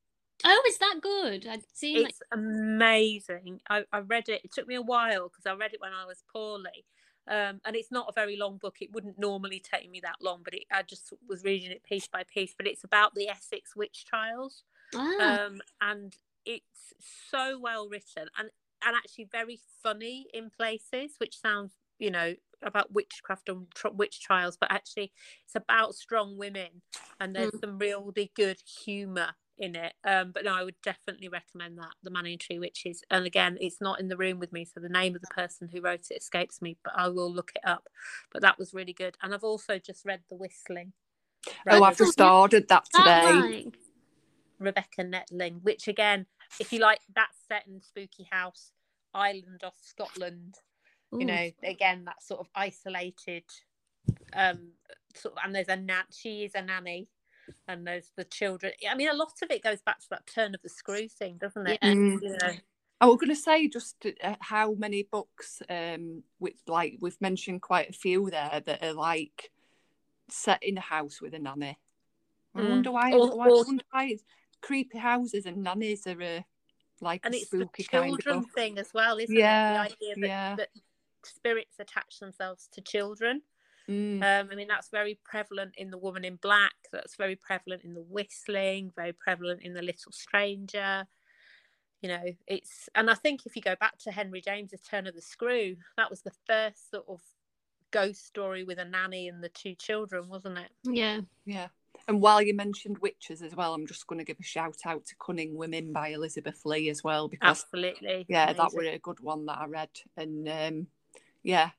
Oh, 0.45 0.63
is 0.67 0.77
that 0.77 0.99
good? 1.01 1.47
I'd 1.47 1.63
seen 1.73 2.03
like 2.03 2.11
It's 2.11 2.21
amazing. 2.31 3.61
I, 3.69 3.83
I 3.91 3.99
read 3.99 4.29
it. 4.29 4.41
It 4.43 4.51
took 4.53 4.67
me 4.67 4.75
a 4.75 4.81
while 4.81 5.29
because 5.29 5.45
I 5.45 5.53
read 5.53 5.73
it 5.73 5.81
when 5.81 5.93
I 5.93 6.05
was 6.05 6.23
poorly. 6.31 6.85
Um, 7.27 7.61
and 7.65 7.75
it's 7.75 7.91
not 7.91 8.07
a 8.09 8.13
very 8.13 8.37
long 8.37 8.57
book. 8.57 8.77
It 8.81 8.91
wouldn't 8.91 9.19
normally 9.19 9.59
take 9.59 9.89
me 9.89 9.99
that 10.01 10.15
long, 10.21 10.41
but 10.43 10.53
it, 10.53 10.63
I 10.71 10.81
just 10.81 11.13
was 11.27 11.43
reading 11.43 11.71
it 11.71 11.83
piece 11.83 12.07
by 12.07 12.23
piece. 12.23 12.55
But 12.57 12.67
it's 12.67 12.83
about 12.83 13.13
the 13.13 13.27
Essex 13.29 13.75
witch 13.75 14.05
trials, 14.05 14.63
ah, 14.95 15.39
um, 15.45 15.61
and 15.79 16.15
it's 16.45 16.93
so 17.29 17.59
well 17.59 17.87
written 17.87 18.29
and 18.37 18.49
and 18.83 18.95
actually 18.95 19.25
very 19.25 19.59
funny 19.83 20.27
in 20.33 20.49
places, 20.49 21.15
which 21.19 21.39
sounds 21.39 21.73
you 21.99 22.09
know 22.09 22.33
about 22.63 22.91
witchcraft 22.93 23.47
and 23.47 23.67
tr- 23.75 23.89
witch 23.89 24.19
trials, 24.21 24.57
but 24.59 24.71
actually 24.71 25.11
it's 25.45 25.55
about 25.55 25.93
strong 25.93 26.35
women, 26.35 26.81
and 27.19 27.35
there's 27.35 27.59
some 27.59 27.77
really 27.77 28.31
good 28.35 28.59
humour 28.61 29.35
in 29.59 29.75
it. 29.75 29.93
Um, 30.03 30.31
but 30.31 30.45
no, 30.45 30.53
I 30.53 30.63
would 30.63 30.81
definitely 30.83 31.29
recommend 31.29 31.77
that 31.77 31.93
the 32.01 32.09
Manningtree 32.09 32.59
Witches, 32.59 33.03
And 33.11 33.25
again, 33.25 33.57
it's 33.59 33.81
not 33.81 33.99
in 33.99 34.07
the 34.07 34.17
room 34.17 34.39
with 34.39 34.51
me, 34.51 34.65
so 34.65 34.79
the 34.79 34.89
name 34.89 35.15
of 35.15 35.21
the 35.21 35.27
person 35.27 35.69
who 35.71 35.81
wrote 35.81 36.07
it 36.09 36.17
escapes 36.17 36.61
me, 36.61 36.77
but 36.83 36.93
I 36.95 37.09
will 37.09 37.31
look 37.31 37.51
it 37.55 37.67
up. 37.67 37.89
But 38.31 38.41
that 38.41 38.57
was 38.57 38.73
really 38.73 38.93
good. 38.93 39.17
And 39.21 39.33
I've 39.33 39.43
also 39.43 39.77
just 39.77 40.05
read 40.05 40.21
The 40.29 40.35
Whistling. 40.35 40.93
Oh, 41.69 41.83
I've 41.83 41.97
just 41.97 42.19
ordered 42.19 42.67
that 42.67 42.87
that 42.93 43.21
today. 43.21 43.63
like 43.63 43.77
Rebecca 44.59 45.03
Netley, 45.03 45.61
which 45.61 45.87
again, 45.87 46.25
if 46.59 46.73
you 46.73 46.79
like, 46.79 46.99
that's 47.15 47.37
set 47.47 47.65
in 47.67 47.81
Spooky 47.81 48.27
House 48.29 48.71
Island 49.13 49.63
off 49.63 49.75
Scotland. 49.81 50.55
ooh, 51.13 51.19
You 51.19 51.25
know, 51.25 51.51
again, 51.63 52.05
that 52.05 52.21
sort 52.21 52.41
of 52.41 52.47
isolated, 52.55 53.43
um, 54.33 54.71
sort 55.15 55.35
of, 55.35 55.39
and 55.43 55.55
there's 55.55 55.69
a 55.69 55.75
nat. 55.75 56.05
She 56.11 56.43
is 56.43 56.55
a 56.55 56.61
nanny, 56.61 57.07
and 57.67 57.85
those 57.85 58.11
the 58.15 58.23
children. 58.23 58.73
I 58.89 58.95
mean, 58.95 59.09
a 59.09 59.13
lot 59.13 59.33
of 59.41 59.49
it 59.51 59.63
goes 59.63 59.81
back 59.81 59.99
to 59.99 60.09
that 60.11 60.27
turn 60.27 60.55
of 60.55 60.61
the 60.61 60.69
screw 60.69 61.07
thing, 61.07 61.37
doesn't 61.37 61.67
it? 61.67 61.79
Yeah. 61.81 61.93
Mm. 61.93 62.61
I 63.01 63.05
was 63.05 63.15
going 63.15 63.29
to 63.29 63.35
say 63.35 63.67
just 63.69 64.05
uh, 64.23 64.35
how 64.41 64.73
many 64.73 65.03
books, 65.03 65.61
um, 65.69 66.23
with 66.39 66.55
like 66.67 66.97
we've 66.99 67.19
mentioned 67.21 67.61
quite 67.61 67.89
a 67.89 67.93
few 67.93 68.29
there 68.29 68.61
that 68.65 68.83
are 68.83 68.93
like 68.93 69.51
set 70.29 70.61
in 70.61 70.77
a 70.77 70.81
house 70.81 71.21
with 71.21 71.33
a 71.33 71.39
nanny. 71.39 71.77
I 72.55 72.59
Mm. 72.59 72.69
wonder 72.69 72.91
why. 72.91 73.13
Or- 73.13 73.37
why- 73.37 73.47
or- 73.47 73.59
I 73.59 73.63
wonder 73.67 73.83
why 73.91 74.05
it's 74.05 74.23
creepy 74.61 74.97
houses 74.97 75.45
and 75.45 75.63
nannies 75.63 76.05
are 76.07 76.21
uh, 76.21 76.41
like 76.99 77.25
and 77.25 77.33
a 77.33 77.37
it's 77.37 77.49
the 77.49 77.59
spooky 77.59 77.83
kind 77.83 78.13
of 78.13 78.19
children 78.19 78.45
thing 78.53 78.77
as 78.77 78.93
well, 78.93 79.17
isn't 79.17 79.33
Yeah, 79.35 79.85
it? 79.85 79.89
The 79.99 80.05
idea 80.05 80.15
that, 80.15 80.27
yeah. 80.27 80.55
that 80.57 80.69
spirits 81.23 81.79
attach 81.79 82.19
themselves 82.19 82.67
to 82.73 82.81
children. 82.81 83.41
Mm. 83.89 84.21
Um, 84.23 84.49
I 84.51 84.55
mean, 84.55 84.67
that's 84.67 84.89
very 84.89 85.19
prevalent 85.25 85.73
in 85.77 85.89
The 85.89 85.97
Woman 85.97 86.23
in 86.23 86.35
Black. 86.35 86.73
That's 86.91 87.15
very 87.15 87.35
prevalent 87.35 87.83
in 87.83 87.93
The 87.93 88.03
Whistling. 88.03 88.91
Very 88.95 89.13
prevalent 89.13 89.63
in 89.63 89.73
The 89.73 89.81
Little 89.81 90.11
Stranger. 90.11 91.07
You 92.01 92.09
know, 92.09 92.23
it's 92.47 92.87
and 92.95 93.09
I 93.09 93.15
think 93.15 93.45
if 93.45 93.55
you 93.55 93.61
go 93.61 93.75
back 93.75 93.97
to 93.99 94.11
Henry 94.11 94.41
James's 94.41 94.81
Turn 94.81 95.07
of 95.07 95.15
the 95.15 95.21
Screw, 95.21 95.75
that 95.97 96.09
was 96.09 96.21
the 96.21 96.31
first 96.47 96.91
sort 96.91 97.05
of 97.09 97.19
ghost 97.91 98.25
story 98.25 98.63
with 98.63 98.77
a 98.77 98.85
nanny 98.85 99.27
and 99.27 99.43
the 99.43 99.49
two 99.49 99.73
children, 99.75 100.29
wasn't 100.29 100.59
it? 100.59 100.69
yeah. 100.83 101.21
Yeah. 101.45 101.67
And 102.07 102.21
while 102.21 102.41
you 102.41 102.55
mentioned 102.55 102.99
witches 102.99 103.41
as 103.41 103.55
well, 103.55 103.73
I'm 103.73 103.85
just 103.85 104.07
going 104.07 104.19
to 104.19 104.25
give 104.25 104.39
a 104.39 104.43
shout 104.43 104.77
out 104.85 105.05
to 105.07 105.15
Cunning 105.23 105.55
Women 105.55 105.91
by 105.91 106.09
Elizabeth 106.09 106.61
Lee 106.63 106.89
as 106.89 107.03
well 107.03 107.27
because 107.27 107.63
Absolutely. 107.63 108.25
yeah, 108.29 108.53
that 108.53 108.59
Amazing. 108.59 108.77
was 108.77 108.87
a 108.87 108.99
good 108.99 109.19
one 109.19 109.45
that 109.47 109.57
I 109.59 109.65
read, 109.65 109.89
and 110.15 110.47
um, 110.47 110.87
yeah, 111.43 111.71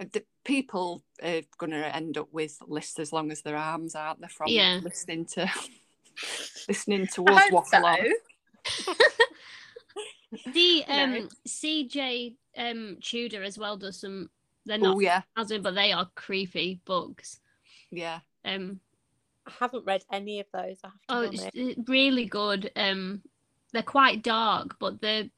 uh, 0.00 0.06
the 0.10 0.24
people 0.48 1.04
are 1.22 1.42
going 1.58 1.70
to 1.72 1.94
end 1.94 2.16
up 2.16 2.28
with 2.32 2.56
lists 2.66 2.98
as 2.98 3.12
long 3.12 3.30
as 3.30 3.42
their 3.42 3.56
arms, 3.56 3.94
aren't 3.94 4.20
they? 4.22 4.28
From 4.28 4.50
Yeah. 4.52 4.80
listening 4.82 5.26
to 5.26 5.48
listening 6.68 7.06
to 7.08 7.26
I 7.26 7.32
us 7.32 7.42
hope 7.42 7.52
waffle 7.52 7.84
so. 7.84 8.94
The 10.54 10.84
No. 10.88 11.02
um 11.04 11.28
CJ 11.46 12.34
um 12.56 12.96
Tudor 13.02 13.42
as 13.42 13.58
well 13.58 13.76
does 13.76 14.00
some 14.00 14.30
they're 14.64 14.78
not 14.78 14.96
Oh 14.96 15.00
yeah, 15.00 15.22
housing, 15.36 15.62
but 15.62 15.74
they 15.74 15.92
are 15.92 16.10
creepy 16.14 16.80
books. 16.86 17.40
yeah, 17.90 18.20
Um 18.44 18.80
I 19.46 19.52
haven't 19.60 19.84
read 19.84 20.04
any 20.10 20.40
of 20.40 20.46
those. 20.52 20.78
I 20.82 20.88
have 20.88 21.06
to 21.08 21.14
oh 21.14 21.22
it's 21.22 21.40
honest. 21.40 21.56
it's 21.56 21.88
really 21.88 22.24
good. 22.24 22.70
Um 22.74 23.22
they're 23.72 23.82
quite 23.82 24.22
dark, 24.22 24.76
but 24.78 25.00
they're 25.02 25.28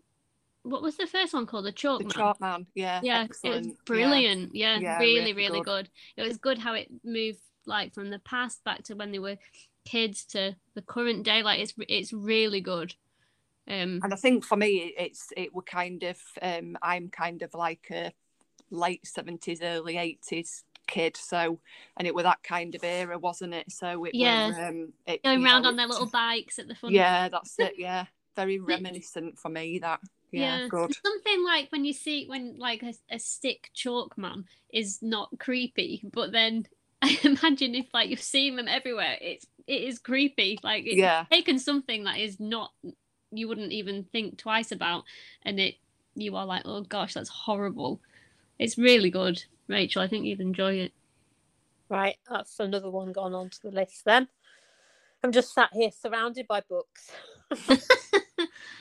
what 0.62 0.82
was 0.82 0.96
the 0.96 1.06
first 1.06 1.32
one 1.34 1.46
called? 1.46 1.64
The 1.64 1.72
Chalk 1.72 1.98
the 1.98 2.04
Man? 2.04 2.12
Chalk 2.12 2.40
Man, 2.40 2.66
yeah, 2.74 3.00
yeah, 3.02 3.22
excellent. 3.24 3.64
it 3.64 3.68
was 3.68 3.76
brilliant. 3.86 4.54
Yeah, 4.54 4.80
Yeah, 4.80 4.98
really, 4.98 5.32
really 5.32 5.34
really 5.34 5.60
good. 5.60 5.64
good. 5.64 5.90
It 6.16 6.28
was 6.28 6.36
good 6.38 6.58
how 6.58 6.74
it 6.74 6.88
moved 7.04 7.40
like 7.66 7.94
from 7.94 8.10
the 8.10 8.18
past 8.20 8.62
back 8.64 8.82
to 8.84 8.94
when 8.94 9.12
they 9.12 9.18
were 9.18 9.36
kids 9.84 10.24
to 10.26 10.56
the 10.74 10.82
current 10.82 11.24
day. 11.24 11.42
Like 11.42 11.60
it's 11.60 11.74
it's 11.88 12.12
really 12.12 12.60
good. 12.60 12.94
Um 13.68 14.00
And 14.02 14.12
I 14.12 14.16
think 14.16 14.44
for 14.44 14.56
me, 14.56 14.94
it's 14.98 15.28
it 15.36 15.54
were 15.54 15.62
kind 15.62 16.02
of 16.02 16.18
um, 16.42 16.76
I'm 16.82 17.08
kind 17.08 17.42
of 17.42 17.54
like 17.54 17.86
a 17.90 18.12
late 18.70 19.06
seventies, 19.06 19.62
early 19.62 19.96
eighties 19.96 20.64
kid. 20.86 21.16
So, 21.16 21.58
and 21.96 22.06
it 22.06 22.14
were 22.14 22.24
that 22.24 22.42
kind 22.42 22.74
of 22.74 22.84
era, 22.84 23.18
wasn't 23.18 23.54
it? 23.54 23.70
So 23.70 24.04
it 24.04 24.14
Yeah. 24.14 24.48
were, 24.48 24.66
um, 24.66 24.92
it, 25.06 25.22
going 25.22 25.42
round 25.42 25.64
know, 25.64 25.70
on 25.70 25.76
their 25.76 25.86
little 25.86 26.06
bikes 26.06 26.58
at 26.58 26.68
the 26.68 26.74
front. 26.74 26.94
Yeah, 26.94 27.28
that's 27.28 27.58
it. 27.58 27.74
Yeah, 27.78 28.06
very 28.36 28.58
reminiscent 28.60 29.38
for 29.38 29.48
me. 29.48 29.78
That 29.78 30.00
yeah, 30.32 30.68
good. 30.68 30.92
Something 31.04 31.44
like 31.44 31.70
when 31.70 31.84
you 31.84 31.92
see 31.92 32.26
when 32.26 32.56
like 32.58 32.82
a, 32.82 32.94
a 33.10 33.18
stick 33.18 33.70
chalk 33.74 34.16
man 34.16 34.44
is 34.72 34.98
not 35.02 35.30
creepy, 35.38 36.02
but 36.12 36.32
then 36.32 36.66
I 37.02 37.18
imagine 37.24 37.74
if 37.74 37.86
like 37.92 38.10
you've 38.10 38.20
seen 38.22 38.56
them 38.56 38.68
everywhere, 38.68 39.16
it's 39.20 39.46
it 39.66 39.82
is 39.82 39.98
creepy. 39.98 40.58
Like 40.62 40.84
it's 40.86 40.96
Yeah. 40.98 41.24
taken 41.30 41.58
something 41.58 42.04
that 42.04 42.18
is 42.18 42.38
not 42.40 42.72
you 43.32 43.48
wouldn't 43.48 43.72
even 43.72 44.04
think 44.04 44.38
twice 44.38 44.72
about, 44.72 45.04
and 45.42 45.58
it 45.60 45.76
you 46.14 46.36
are 46.36 46.46
like, 46.46 46.62
oh 46.64 46.82
gosh, 46.82 47.14
that's 47.14 47.28
horrible. 47.30 48.00
It's 48.58 48.76
really 48.76 49.10
good, 49.10 49.42
Rachel. 49.68 50.02
I 50.02 50.08
think 50.08 50.26
you'd 50.26 50.40
enjoy 50.40 50.74
it. 50.74 50.92
Right, 51.88 52.16
that's 52.28 52.60
another 52.60 52.90
one 52.90 53.12
gone 53.12 53.34
onto 53.34 53.58
the 53.62 53.70
list 53.70 54.04
then. 54.04 54.28
I'm 55.22 55.32
just 55.32 55.52
sat 55.52 55.70
here 55.72 55.90
surrounded 55.90 56.46
by 56.46 56.62
books 56.68 57.10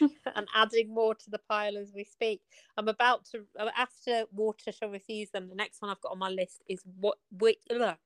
and 0.34 0.46
adding 0.54 0.92
more 0.92 1.14
to 1.14 1.30
the 1.30 1.40
pile 1.48 1.76
as 1.76 1.92
we 1.94 2.04
speak. 2.04 2.42
I'm 2.76 2.88
about 2.88 3.24
to, 3.32 3.44
uh, 3.58 3.70
after 3.76 4.24
Water 4.32 4.72
Shall 4.72 4.90
Refuse 4.90 5.30
Them, 5.30 5.48
the 5.48 5.54
next 5.54 5.80
one 5.82 5.90
I've 5.90 6.00
got 6.00 6.12
on 6.12 6.18
my 6.18 6.30
list 6.30 6.62
is 6.68 6.82
what 6.98 7.18
wit, 7.30 7.58
ugh, 7.70 7.96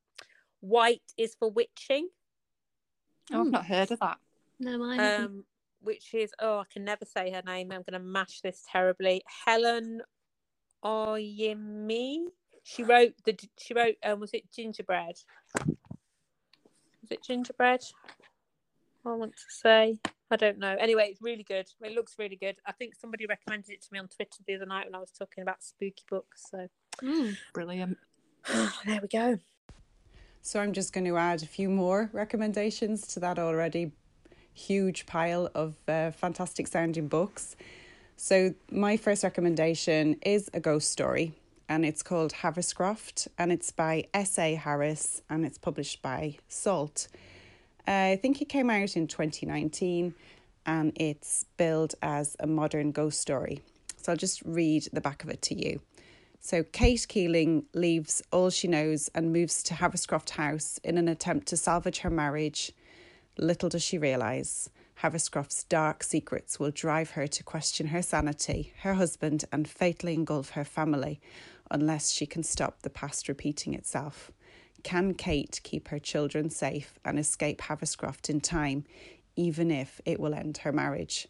White 0.60 1.12
is 1.16 1.34
for 1.38 1.50
Witching, 1.50 2.08
Oh, 3.32 3.40
I've 3.40 3.50
not 3.50 3.66
heard 3.66 3.90
of 3.90 4.00
that. 4.00 4.18
No, 4.58 4.82
I 4.82 4.96
haven't. 4.96 5.24
um, 5.24 5.44
which 5.80 6.14
is, 6.14 6.32
oh, 6.40 6.58
I 6.60 6.64
can 6.72 6.84
never 6.84 7.04
say 7.04 7.30
her 7.30 7.42
name. 7.44 7.70
I'm 7.72 7.82
going 7.82 7.92
to 7.92 7.98
mash 7.98 8.40
this 8.40 8.64
terribly. 8.70 9.22
Helen 9.46 10.02
Oyemi. 10.84 12.18
She 12.62 12.84
wrote 12.84 13.14
the. 13.24 13.38
She 13.58 13.74
wrote. 13.74 13.96
Um, 14.04 14.20
was 14.20 14.34
it 14.34 14.50
Gingerbread? 14.52 15.16
Was 15.66 17.10
it 17.10 17.22
Gingerbread? 17.22 17.82
I 19.06 19.12
want 19.12 19.36
to 19.36 19.44
say. 19.48 19.98
I 20.30 20.36
don't 20.36 20.58
know. 20.58 20.76
Anyway, 20.78 21.08
it's 21.10 21.22
really 21.22 21.42
good. 21.42 21.66
It 21.82 21.92
looks 21.92 22.16
really 22.18 22.36
good. 22.36 22.56
I 22.66 22.72
think 22.72 22.94
somebody 22.94 23.26
recommended 23.26 23.70
it 23.70 23.82
to 23.82 23.88
me 23.92 23.98
on 23.98 24.08
Twitter 24.08 24.42
the 24.46 24.56
other 24.56 24.66
night 24.66 24.86
when 24.86 24.94
I 24.94 24.98
was 24.98 25.10
talking 25.10 25.42
about 25.42 25.62
spooky 25.62 26.04
books. 26.08 26.44
So 26.50 26.68
Mm. 27.02 27.36
Brilliant. 27.52 27.98
there 28.86 29.00
we 29.00 29.08
go. 29.08 29.38
So 30.42 30.60
I'm 30.60 30.72
just 30.72 30.92
going 30.92 31.04
to 31.06 31.16
add 31.16 31.42
a 31.42 31.46
few 31.46 31.68
more 31.68 32.10
recommendations 32.12 33.06
to 33.08 33.20
that 33.20 33.38
already 33.38 33.92
huge 34.52 35.06
pile 35.06 35.50
of 35.54 35.76
uh, 35.88 36.10
fantastic 36.10 36.66
sounding 36.66 37.08
books. 37.08 37.54
So 38.16 38.54
my 38.70 38.96
first 38.96 39.22
recommendation 39.22 40.16
is 40.22 40.50
a 40.52 40.60
ghost 40.60 40.90
story 40.90 41.32
and 41.68 41.84
it's 41.84 42.02
called 42.02 42.32
Haverscroft 42.32 43.28
and 43.38 43.52
it's 43.52 43.70
by 43.70 44.06
S.A. 44.14 44.54
Harris 44.54 45.22
and 45.30 45.44
it's 45.44 45.58
published 45.58 46.02
by 46.02 46.38
Salt. 46.48 47.08
Uh, 47.88 48.10
I 48.12 48.18
think 48.20 48.42
it 48.42 48.50
came 48.50 48.68
out 48.68 48.98
in 48.98 49.06
2019 49.06 50.14
and 50.66 50.92
it's 50.96 51.46
billed 51.56 51.94
as 52.02 52.36
a 52.38 52.46
modern 52.46 52.92
ghost 52.92 53.18
story. 53.18 53.62
So 53.96 54.12
I'll 54.12 54.18
just 54.18 54.42
read 54.44 54.86
the 54.92 55.00
back 55.00 55.24
of 55.24 55.30
it 55.30 55.40
to 55.42 55.54
you. 55.54 55.80
So 56.38 56.64
Kate 56.64 57.06
Keeling 57.08 57.64
leaves 57.72 58.22
all 58.30 58.50
she 58.50 58.68
knows 58.68 59.08
and 59.14 59.32
moves 59.32 59.62
to 59.62 59.74
Haverscroft 59.74 60.30
House 60.30 60.78
in 60.84 60.98
an 60.98 61.08
attempt 61.08 61.48
to 61.48 61.56
salvage 61.56 62.00
her 62.00 62.10
marriage. 62.10 62.72
Little 63.38 63.70
does 63.70 63.82
she 63.82 63.96
realise, 63.96 64.68
Haverscroft's 65.00 65.64
dark 65.64 66.02
secrets 66.02 66.60
will 66.60 66.70
drive 66.70 67.12
her 67.12 67.26
to 67.26 67.42
question 67.42 67.86
her 67.86 68.02
sanity, 68.02 68.74
her 68.82 68.94
husband, 68.94 69.46
and 69.50 69.66
fatally 69.66 70.12
engulf 70.12 70.50
her 70.50 70.64
family 70.64 71.22
unless 71.70 72.10
she 72.10 72.26
can 72.26 72.42
stop 72.42 72.82
the 72.82 72.90
past 72.90 73.28
repeating 73.28 73.72
itself. 73.72 74.30
Can 74.82 75.14
Kate 75.14 75.60
keep 75.62 75.88
her 75.88 75.98
children 75.98 76.50
safe 76.50 76.98
and 77.04 77.18
escape 77.18 77.60
Haverscroft 77.62 78.30
in 78.30 78.40
time, 78.40 78.84
even 79.36 79.70
if 79.70 80.00
it 80.04 80.20
will 80.20 80.34
end 80.34 80.58
her 80.58 80.72
marriage? 80.72 81.28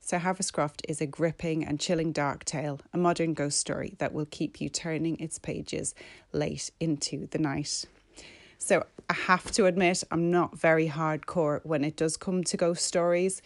So, 0.00 0.18
Haverscroft 0.18 0.80
is 0.88 1.00
a 1.00 1.06
gripping 1.06 1.64
and 1.64 1.78
chilling 1.78 2.12
dark 2.12 2.44
tale, 2.44 2.80
a 2.92 2.98
modern 2.98 3.34
ghost 3.34 3.58
story 3.58 3.94
that 3.98 4.12
will 4.12 4.26
keep 4.26 4.60
you 4.60 4.68
turning 4.68 5.18
its 5.18 5.38
pages 5.38 5.94
late 6.32 6.70
into 6.80 7.26
the 7.28 7.38
night. 7.38 7.84
So 8.60 8.84
I 9.08 9.14
have 9.14 9.50
to 9.52 9.64
admit, 9.64 10.04
I'm 10.10 10.30
not 10.30 10.58
very 10.58 10.88
hardcore 10.88 11.60
when 11.64 11.82
it 11.82 11.96
does 11.96 12.18
come 12.18 12.44
to 12.44 12.56
ghost 12.58 12.84
stories. 12.86 13.40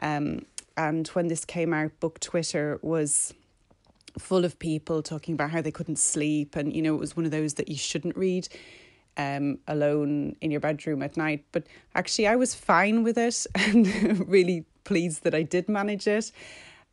Um, 0.00 0.46
and 0.76 1.06
when 1.08 1.28
this 1.28 1.44
came 1.44 1.74
out, 1.74 2.00
book 2.00 2.18
Twitter 2.18 2.80
was 2.82 3.34
full 4.18 4.44
of 4.44 4.58
people 4.58 5.02
talking 5.02 5.34
about 5.34 5.50
how 5.50 5.60
they 5.60 5.70
couldn't 5.70 5.98
sleep, 5.98 6.56
and 6.56 6.74
you 6.74 6.80
know 6.82 6.94
it 6.94 7.00
was 7.00 7.16
one 7.16 7.26
of 7.26 7.30
those 7.30 7.54
that 7.54 7.68
you 7.68 7.76
shouldn't 7.76 8.16
read 8.16 8.48
um, 9.16 9.58
alone 9.68 10.36
in 10.40 10.50
your 10.50 10.60
bedroom 10.60 11.02
at 11.02 11.16
night. 11.16 11.44
But 11.52 11.66
actually, 11.94 12.26
I 12.26 12.36
was 12.36 12.54
fine 12.54 13.02
with 13.02 13.18
it, 13.18 13.46
and 13.54 14.28
really 14.28 14.64
pleased 14.84 15.24
that 15.24 15.34
I 15.34 15.42
did 15.42 15.68
manage 15.68 16.06
it. 16.06 16.30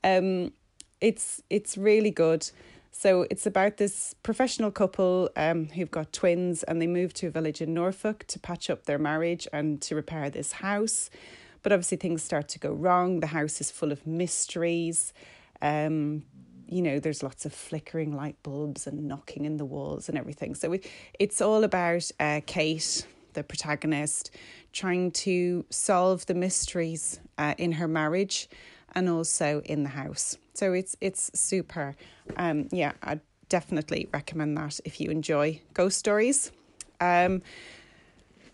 Um, 0.03 0.53
it's 0.99 1.41
it's 1.49 1.77
really 1.77 2.11
good. 2.11 2.49
So 2.93 3.25
it's 3.29 3.45
about 3.45 3.77
this 3.77 4.15
professional 4.21 4.69
couple 4.69 5.29
um, 5.37 5.69
who've 5.69 5.89
got 5.89 6.11
twins, 6.11 6.63
and 6.63 6.81
they 6.81 6.87
move 6.87 7.13
to 7.15 7.27
a 7.27 7.29
village 7.29 7.61
in 7.61 7.73
Norfolk 7.73 8.25
to 8.27 8.39
patch 8.39 8.69
up 8.69 8.85
their 8.85 8.99
marriage 8.99 9.47
and 9.53 9.81
to 9.83 9.95
repair 9.95 10.29
this 10.29 10.53
house. 10.53 11.09
But 11.63 11.71
obviously, 11.71 11.97
things 11.97 12.23
start 12.23 12.47
to 12.49 12.59
go 12.59 12.71
wrong. 12.71 13.19
The 13.19 13.27
house 13.27 13.61
is 13.61 13.71
full 13.71 13.91
of 13.91 14.05
mysteries. 14.05 15.13
Um, 15.61 16.23
you 16.71 16.81
know, 16.81 16.99
there's 16.99 17.21
lots 17.21 17.45
of 17.45 17.53
flickering 17.53 18.15
light 18.15 18.41
bulbs 18.43 18.87
and 18.87 19.05
knocking 19.05 19.43
in 19.43 19.57
the 19.57 19.65
walls 19.65 20.07
and 20.07 20.17
everything. 20.17 20.55
So 20.55 20.71
it, 20.71 20.89
it's 21.19 21.41
all 21.41 21.65
about 21.65 22.09
uh, 22.17 22.39
Kate, 22.45 23.05
the 23.33 23.43
protagonist, 23.43 24.31
trying 24.71 25.11
to 25.11 25.65
solve 25.69 26.25
the 26.27 26.33
mysteries 26.33 27.19
uh, 27.37 27.55
in 27.57 27.73
her 27.73 27.89
marriage 27.89 28.49
and 28.95 29.09
also 29.09 29.61
in 29.65 29.83
the 29.83 29.89
house. 29.89 30.37
So 30.53 30.71
it's 30.71 30.95
it's 31.01 31.29
super. 31.37 31.95
Um, 32.37 32.69
yeah, 32.71 32.93
I 33.03 33.19
definitely 33.49 34.07
recommend 34.13 34.57
that 34.57 34.79
if 34.85 35.01
you 35.01 35.11
enjoy 35.11 35.59
ghost 35.73 35.99
stories. 35.99 36.53
Um, 37.01 37.41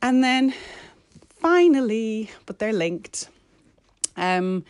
and 0.01 0.23
then 0.23 0.55
finally, 1.29 2.31
but 2.47 2.57
they're 2.57 2.73
linked. 2.73 3.29
Um, 4.15 4.65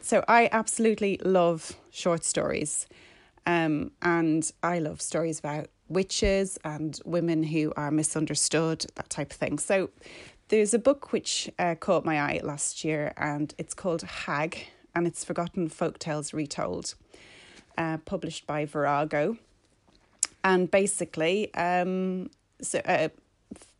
so 0.00 0.24
I 0.28 0.48
absolutely 0.52 1.18
love 1.24 1.76
short 1.92 2.24
stories. 2.24 2.88
Um, 3.46 3.92
and 4.00 4.50
I 4.62 4.78
love 4.80 5.00
stories 5.00 5.38
about 5.38 5.68
witches 5.88 6.58
and 6.64 6.98
women 7.04 7.42
who 7.44 7.72
are 7.76 7.90
misunderstood, 7.90 8.86
that 8.96 9.10
type 9.10 9.30
of 9.30 9.36
thing. 9.36 9.58
So 9.58 9.90
there's 10.48 10.74
a 10.74 10.78
book 10.78 11.12
which 11.12 11.50
uh, 11.58 11.74
caught 11.76 12.04
my 12.04 12.20
eye 12.20 12.40
last 12.42 12.82
year, 12.82 13.12
and 13.16 13.54
it's 13.58 13.74
called 13.74 14.02
Hag, 14.02 14.66
and 14.94 15.06
it's 15.06 15.24
Forgotten 15.24 15.68
Folk 15.68 15.98
Tales 15.98 16.32
Retold, 16.32 16.94
uh, 17.78 17.98
published 17.98 18.46
by 18.46 18.64
Virago. 18.64 19.36
And 20.44 20.70
basically, 20.70 21.52
um, 21.54 22.30
so 22.60 22.80
a 22.84 23.04
uh, 23.04 23.08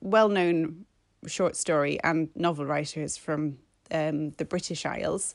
well 0.00 0.28
known 0.28 0.84
short 1.26 1.56
story 1.56 1.98
and 2.02 2.28
novel 2.34 2.66
writers 2.66 3.16
from 3.16 3.58
um, 3.90 4.30
the 4.30 4.44
British 4.44 4.84
Isles 4.84 5.34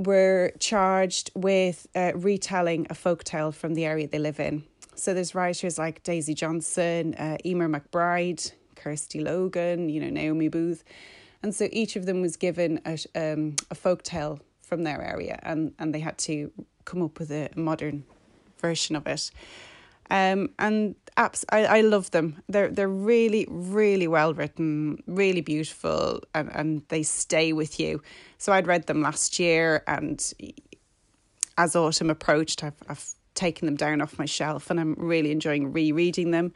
were 0.00 0.50
charged 0.58 1.30
with 1.34 1.86
uh, 1.94 2.12
retelling 2.14 2.86
a 2.88 2.94
folk 2.94 3.22
tale 3.22 3.52
from 3.52 3.74
the 3.74 3.84
area 3.84 4.08
they 4.08 4.18
live 4.18 4.40
in. 4.40 4.64
So 4.94 5.12
there's 5.12 5.34
writers 5.34 5.78
like 5.78 6.02
Daisy 6.02 6.34
Johnson, 6.34 7.14
uh, 7.18 7.36
Eimear 7.44 7.70
McBride, 7.70 8.52
Kirsty 8.76 9.20
Logan, 9.20 9.90
you 9.90 10.00
know, 10.00 10.08
Naomi 10.08 10.48
Booth. 10.48 10.84
And 11.42 11.54
so 11.54 11.68
each 11.70 11.96
of 11.96 12.06
them 12.06 12.22
was 12.22 12.36
given 12.36 12.80
a, 12.86 12.98
um, 13.14 13.56
a 13.70 13.74
folk 13.74 14.02
tale 14.02 14.40
from 14.62 14.84
their 14.84 15.02
area 15.02 15.38
and, 15.42 15.74
and 15.78 15.94
they 15.94 16.00
had 16.00 16.16
to 16.18 16.50
come 16.86 17.02
up 17.02 17.18
with 17.18 17.30
a 17.30 17.50
modern 17.54 18.04
version 18.58 18.96
of 18.96 19.06
it. 19.06 19.30
Um, 20.10 20.50
and 20.58 20.94
apps, 21.20 21.44
I, 21.50 21.78
I 21.78 21.80
love 21.82 22.10
them. 22.10 22.42
They're 22.48 22.68
they're 22.68 22.88
really 22.88 23.46
really 23.48 24.08
well 24.08 24.32
written, 24.34 25.02
really 25.06 25.42
beautiful, 25.42 26.20
and, 26.34 26.50
and 26.54 26.82
they 26.88 27.02
stay 27.02 27.52
with 27.52 27.78
you. 27.78 28.02
So 28.38 28.52
I'd 28.52 28.66
read 28.66 28.86
them 28.86 29.02
last 29.02 29.38
year, 29.38 29.82
and 29.86 30.18
as 31.58 31.76
autumn 31.76 32.10
approached, 32.10 32.64
I've 32.64 32.80
I've 32.88 33.14
taken 33.34 33.66
them 33.66 33.76
down 33.76 34.00
off 34.00 34.18
my 34.18 34.26
shelf, 34.26 34.70
and 34.70 34.80
I'm 34.80 34.94
really 34.94 35.30
enjoying 35.30 35.72
rereading 35.72 36.30
them. 36.30 36.52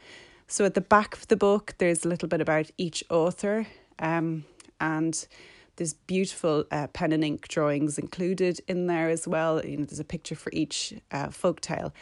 So 0.47 0.65
at 0.65 0.73
the 0.73 0.81
back 0.81 1.15
of 1.15 1.27
the 1.27 1.37
book, 1.37 1.75
there's 1.77 2.05
a 2.05 2.07
little 2.07 2.29
bit 2.29 2.41
about 2.41 2.69
each 2.77 3.03
author, 3.09 3.67
um, 3.99 4.45
and 4.79 5.27
there's 5.75 5.93
beautiful 5.93 6.65
uh, 6.71 6.87
pen 6.87 7.11
and 7.11 7.23
ink 7.23 7.47
drawings 7.47 7.97
included 7.97 8.61
in 8.67 8.87
there 8.87 9.09
as 9.09 9.27
well. 9.27 9.63
You 9.65 9.77
know, 9.77 9.85
there's 9.85 9.99
a 9.99 10.05
picture 10.05 10.35
for 10.35 10.49
each 10.53 10.93
uh, 11.11 11.29
folk 11.29 11.61
tale 11.61 11.93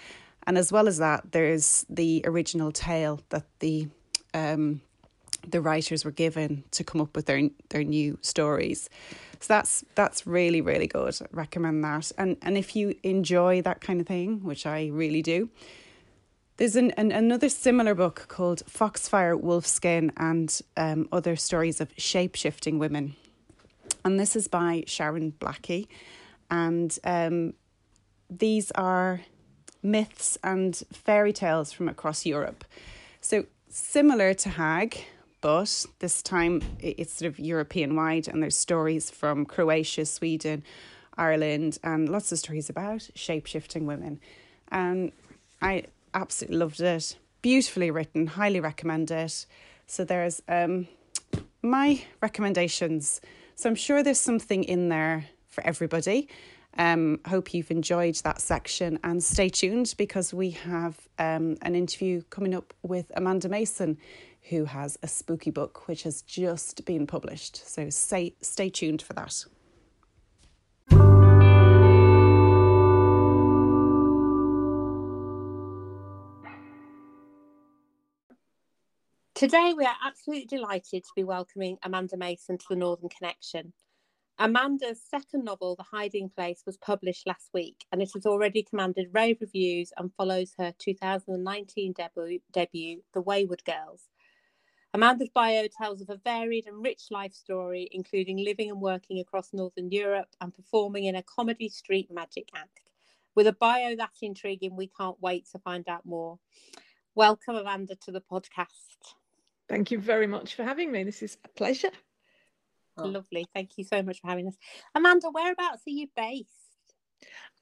and 0.45 0.58
as 0.58 0.71
well 0.71 0.88
as 0.88 0.97
that, 0.97 1.32
there's 1.32 1.86
the 1.89 2.21
original 2.25 2.71
tale 2.71 3.21
that 3.29 3.45
the 3.60 3.88
um, 4.34 4.82
the 5.47 5.62
writers 5.62 6.06
were 6.06 6.12
given 6.12 6.63
to 6.71 6.84
come 6.84 7.01
up 7.01 7.15
with 7.15 7.25
their 7.25 7.49
their 7.69 7.84
new 7.84 8.17
stories. 8.21 8.89
So 9.39 9.53
that's 9.53 9.84
that's 9.95 10.25
really 10.25 10.62
really 10.62 10.88
good. 10.88 11.17
I 11.21 11.25
recommend 11.32 11.84
that. 11.84 12.12
And 12.17 12.38
and 12.41 12.58
if 12.58 12.75
you 12.75 12.95
enjoy 13.03 13.62
that 13.62 13.82
kind 13.82 14.01
of 14.01 14.08
thing, 14.08 14.43
which 14.43 14.65
I 14.65 14.88
really 14.88 15.21
do, 15.21 15.49
there's 16.58 16.75
an, 16.75 16.91
an 16.91 17.12
another 17.12 17.49
similar 17.49 17.95
book 17.95 18.25
called 18.27 18.63
Foxfire, 18.67 19.36
Wolfskin, 19.36 20.12
and 20.17 20.62
um, 20.77 21.08
other 21.12 21.36
stories 21.36 21.82
of 21.82 21.91
shape 21.97 22.36
shifting 22.36 22.79
women, 22.79 23.15
and 24.06 24.19
this 24.19 24.36
is 24.36 24.47
by 24.47 24.84
Sharon 24.88 25.34
Blackie, 25.39 25.88
and 26.49 26.97
um, 27.03 27.53
these 28.29 28.71
are 28.71 29.21
myths 29.83 30.37
and 30.43 30.75
fairy 30.91 31.33
tales 31.33 31.71
from 31.71 31.89
across 31.89 32.25
Europe. 32.25 32.63
So, 33.21 33.45
similar 33.69 34.33
to 34.33 34.49
Hag, 34.49 35.05
but 35.41 35.85
this 35.99 36.21
time 36.21 36.61
it's 36.79 37.13
sort 37.13 37.31
of 37.31 37.39
European 37.39 37.95
wide, 37.95 38.27
and 38.27 38.41
there's 38.41 38.57
stories 38.57 39.09
from 39.09 39.45
Croatia, 39.45 40.05
Sweden, 40.05 40.63
Ireland, 41.17 41.77
and 41.83 42.09
lots 42.09 42.31
of 42.31 42.39
stories 42.39 42.69
about 42.69 43.09
shape 43.13 43.45
shifting 43.45 43.85
women. 43.85 44.19
And 44.71 45.11
I 45.61 45.83
absolutely 46.13 46.57
loved 46.57 46.79
it. 46.79 47.17
Beautifully 47.41 47.91
written, 47.91 48.27
highly 48.27 48.59
recommend 48.59 49.11
it. 49.11 49.45
So, 49.85 50.03
there's 50.03 50.41
um, 50.47 50.87
my 51.61 52.03
recommendations. 52.21 53.21
So, 53.55 53.69
I'm 53.69 53.75
sure 53.75 54.01
there's 54.01 54.19
something 54.19 54.63
in 54.63 54.89
there 54.89 55.25
for 55.49 55.63
everybody. 55.65 56.27
Um, 56.77 57.19
hope 57.27 57.53
you've 57.53 57.71
enjoyed 57.71 58.15
that 58.23 58.41
section 58.41 58.99
and 59.03 59.23
stay 59.23 59.49
tuned 59.49 59.93
because 59.97 60.33
we 60.33 60.51
have 60.51 60.97
um, 61.19 61.57
an 61.62 61.75
interview 61.75 62.23
coming 62.29 62.55
up 62.55 62.73
with 62.81 63.12
Amanda 63.15 63.47
Mason, 63.47 63.97
who 64.49 64.65
has 64.65 64.97
a 65.03 65.07
spooky 65.07 65.51
book 65.51 65.88
which 65.88 66.03
has 66.03 66.21
just 66.23 66.83
been 66.86 67.05
published. 67.05 67.67
So 67.67 67.89
stay, 67.89 68.34
stay 68.41 68.69
tuned 68.69 69.01
for 69.01 69.13
that. 69.13 69.45
Today, 79.36 79.74
we 79.76 79.84
are 79.84 79.95
absolutely 80.05 80.45
delighted 80.45 81.03
to 81.03 81.09
be 81.15 81.24
welcoming 81.24 81.78
Amanda 81.84 82.15
Mason 82.15 82.57
to 82.57 82.65
the 82.69 82.76
Northern 82.78 83.09
Connection. 83.09 83.74
Amanda's 84.39 85.01
second 85.01 85.45
novel, 85.45 85.75
The 85.75 85.84
Hiding 85.84 86.29
Place, 86.29 86.63
was 86.65 86.77
published 86.77 87.27
last 87.27 87.49
week 87.53 87.86
and 87.91 88.01
it 88.01 88.09
has 88.15 88.25
already 88.25 88.63
commanded 88.63 89.13
rave 89.13 89.38
reviews 89.39 89.93
and 89.97 90.11
follows 90.15 90.53
her 90.57 90.73
2019 90.79 91.93
debut, 91.93 92.39
debut 92.51 93.03
The 93.13 93.21
Wayward 93.21 93.63
Girls. 93.63 94.09
Amanda's 94.95 95.29
bio 95.34 95.67
tells 95.67 96.01
of 96.01 96.09
a 96.09 96.17
varied 96.17 96.65
and 96.65 96.84
rich 96.84 97.05
life 97.11 97.34
story, 97.34 97.88
including 97.91 98.38
living 98.38 98.71
and 98.71 98.81
working 98.81 99.19
across 99.19 99.53
Northern 99.53 99.91
Europe 99.91 100.29
and 100.41 100.53
performing 100.53 101.05
in 101.05 101.15
a 101.15 101.23
comedy 101.23 101.69
street 101.69 102.09
magic 102.11 102.49
act. 102.55 102.89
With 103.36 103.47
a 103.47 103.53
bio 103.53 103.95
that 103.95 104.11
intriguing, 104.21 104.75
we 104.75 104.88
can't 104.88 105.19
wait 105.21 105.47
to 105.51 105.59
find 105.59 105.88
out 105.88 106.05
more. 106.05 106.39
Welcome, 107.15 107.55
Amanda, 107.55 107.95
to 108.05 108.11
the 108.11 108.21
podcast. 108.21 109.15
Thank 109.69 109.91
you 109.91 109.99
very 109.99 110.27
much 110.27 110.55
for 110.55 110.63
having 110.63 110.91
me. 110.91 111.03
This 111.03 111.21
is 111.21 111.38
a 111.43 111.47
pleasure. 111.49 111.91
Oh. 112.97 113.05
Lovely. 113.07 113.45
Thank 113.53 113.77
you 113.77 113.83
so 113.83 114.01
much 114.03 114.21
for 114.21 114.27
having 114.27 114.47
us. 114.47 114.55
Amanda, 114.95 115.29
whereabouts 115.31 115.81
are 115.87 115.91
you 115.91 116.07
based? 116.15 116.49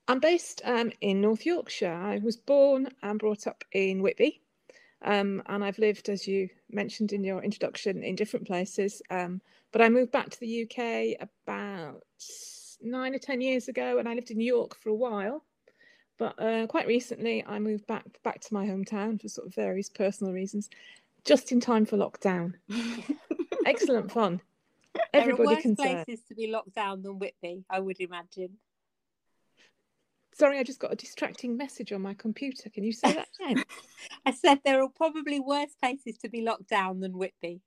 I'm 0.07 0.19
based 0.19 0.61
um, 0.65 0.91
in 1.01 1.21
North 1.21 1.45
Yorkshire. 1.45 1.93
I 1.93 2.19
was 2.23 2.35
born 2.35 2.89
and 3.01 3.19
brought 3.19 3.47
up 3.47 3.63
in 3.71 4.01
Whitby. 4.01 4.41
Um, 5.03 5.41
and 5.47 5.63
I've 5.63 5.79
lived, 5.79 6.09
as 6.09 6.27
you 6.27 6.49
mentioned 6.69 7.13
in 7.13 7.23
your 7.23 7.43
introduction, 7.43 8.03
in 8.03 8.15
different 8.15 8.45
places. 8.45 9.01
Um, 9.09 9.41
but 9.71 9.81
I 9.81 9.89
moved 9.89 10.11
back 10.11 10.29
to 10.29 10.39
the 10.39 10.63
UK 10.63 11.17
about 11.19 12.03
nine 12.81 13.15
or 13.15 13.19
10 13.19 13.41
years 13.41 13.67
ago, 13.67 13.97
and 13.97 14.07
I 14.07 14.13
lived 14.13 14.31
in 14.31 14.37
New 14.37 14.53
York 14.53 14.75
for 14.75 14.89
a 14.89 14.95
while. 14.95 15.43
But 16.17 16.39
uh, 16.39 16.67
quite 16.67 16.87
recently, 16.87 17.43
I 17.47 17.57
moved 17.57 17.87
back 17.87 18.05
back 18.23 18.41
to 18.41 18.53
my 18.53 18.67
hometown 18.67 19.19
for 19.19 19.27
sort 19.27 19.47
of 19.47 19.55
various 19.55 19.89
personal 19.89 20.33
reasons, 20.33 20.69
just 21.25 21.51
in 21.51 21.59
time 21.59 21.85
for 21.85 21.97
lockdown. 21.97 22.53
Excellent 23.65 24.11
fun. 24.11 24.41
Everybody 25.13 25.13
there 25.13 25.33
are 25.33 25.55
worse 25.55 25.61
can 25.61 25.75
places 25.75 26.23
to 26.27 26.35
be 26.35 26.47
locked 26.47 26.73
down 26.73 27.01
than 27.01 27.19
Whitby, 27.19 27.63
I 27.69 27.79
would 27.79 27.99
imagine. 27.99 28.57
Sorry, 30.33 30.59
I 30.59 30.63
just 30.63 30.79
got 30.79 30.93
a 30.93 30.95
distracting 30.95 31.57
message 31.57 31.91
on 31.91 32.01
my 32.01 32.13
computer. 32.13 32.69
Can 32.69 32.83
you 32.83 32.93
say 32.93 33.13
that 33.13 33.27
again? 33.39 33.63
I 34.25 34.31
said 34.31 34.59
there 34.63 34.81
are 34.81 34.89
probably 34.89 35.39
worse 35.39 35.75
places 35.79 36.17
to 36.19 36.29
be 36.29 36.41
locked 36.41 36.69
down 36.69 37.01
than 37.01 37.17
Whitby. 37.17 37.61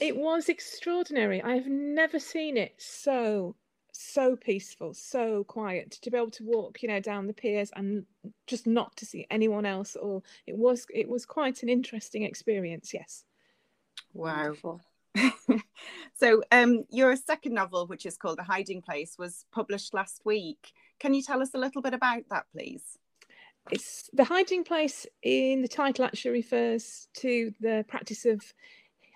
it 0.00 0.16
was 0.16 0.48
extraordinary. 0.48 1.42
I 1.42 1.54
have 1.54 1.66
never 1.66 2.18
seen 2.18 2.56
it 2.56 2.74
so 2.78 3.56
so 3.92 4.36
peaceful, 4.36 4.94
so 4.94 5.42
quiet. 5.44 5.98
To 6.02 6.10
be 6.10 6.16
able 6.16 6.30
to 6.32 6.44
walk, 6.44 6.82
you 6.82 6.88
know, 6.88 7.00
down 7.00 7.26
the 7.26 7.32
piers 7.32 7.70
and 7.74 8.04
just 8.46 8.66
not 8.66 8.96
to 8.96 9.06
see 9.06 9.26
anyone 9.30 9.66
else 9.66 9.96
at 9.96 10.02
all. 10.02 10.24
It 10.46 10.56
was 10.56 10.86
it 10.94 11.08
was 11.08 11.26
quite 11.26 11.62
an 11.62 11.68
interesting 11.68 12.22
experience. 12.22 12.94
Yes. 12.94 13.24
Wow. 14.14 14.36
Wonderful. 14.36 14.80
so, 16.14 16.42
um, 16.52 16.84
your 16.90 17.16
second 17.16 17.54
novel, 17.54 17.86
which 17.86 18.06
is 18.06 18.16
called 18.16 18.38
The 18.38 18.44
Hiding 18.44 18.82
Place, 18.82 19.16
was 19.18 19.44
published 19.52 19.94
last 19.94 20.22
week. 20.24 20.72
Can 21.00 21.14
you 21.14 21.22
tell 21.22 21.42
us 21.42 21.54
a 21.54 21.58
little 21.58 21.82
bit 21.82 21.94
about 21.94 22.22
that, 22.30 22.44
please? 22.52 22.98
It's 23.70 24.08
the 24.12 24.24
hiding 24.24 24.64
place 24.64 25.06
in 25.22 25.60
the 25.60 25.68
title 25.68 26.04
actually 26.04 26.30
refers 26.32 27.08
to 27.18 27.52
the 27.60 27.84
practice 27.86 28.24
of 28.24 28.40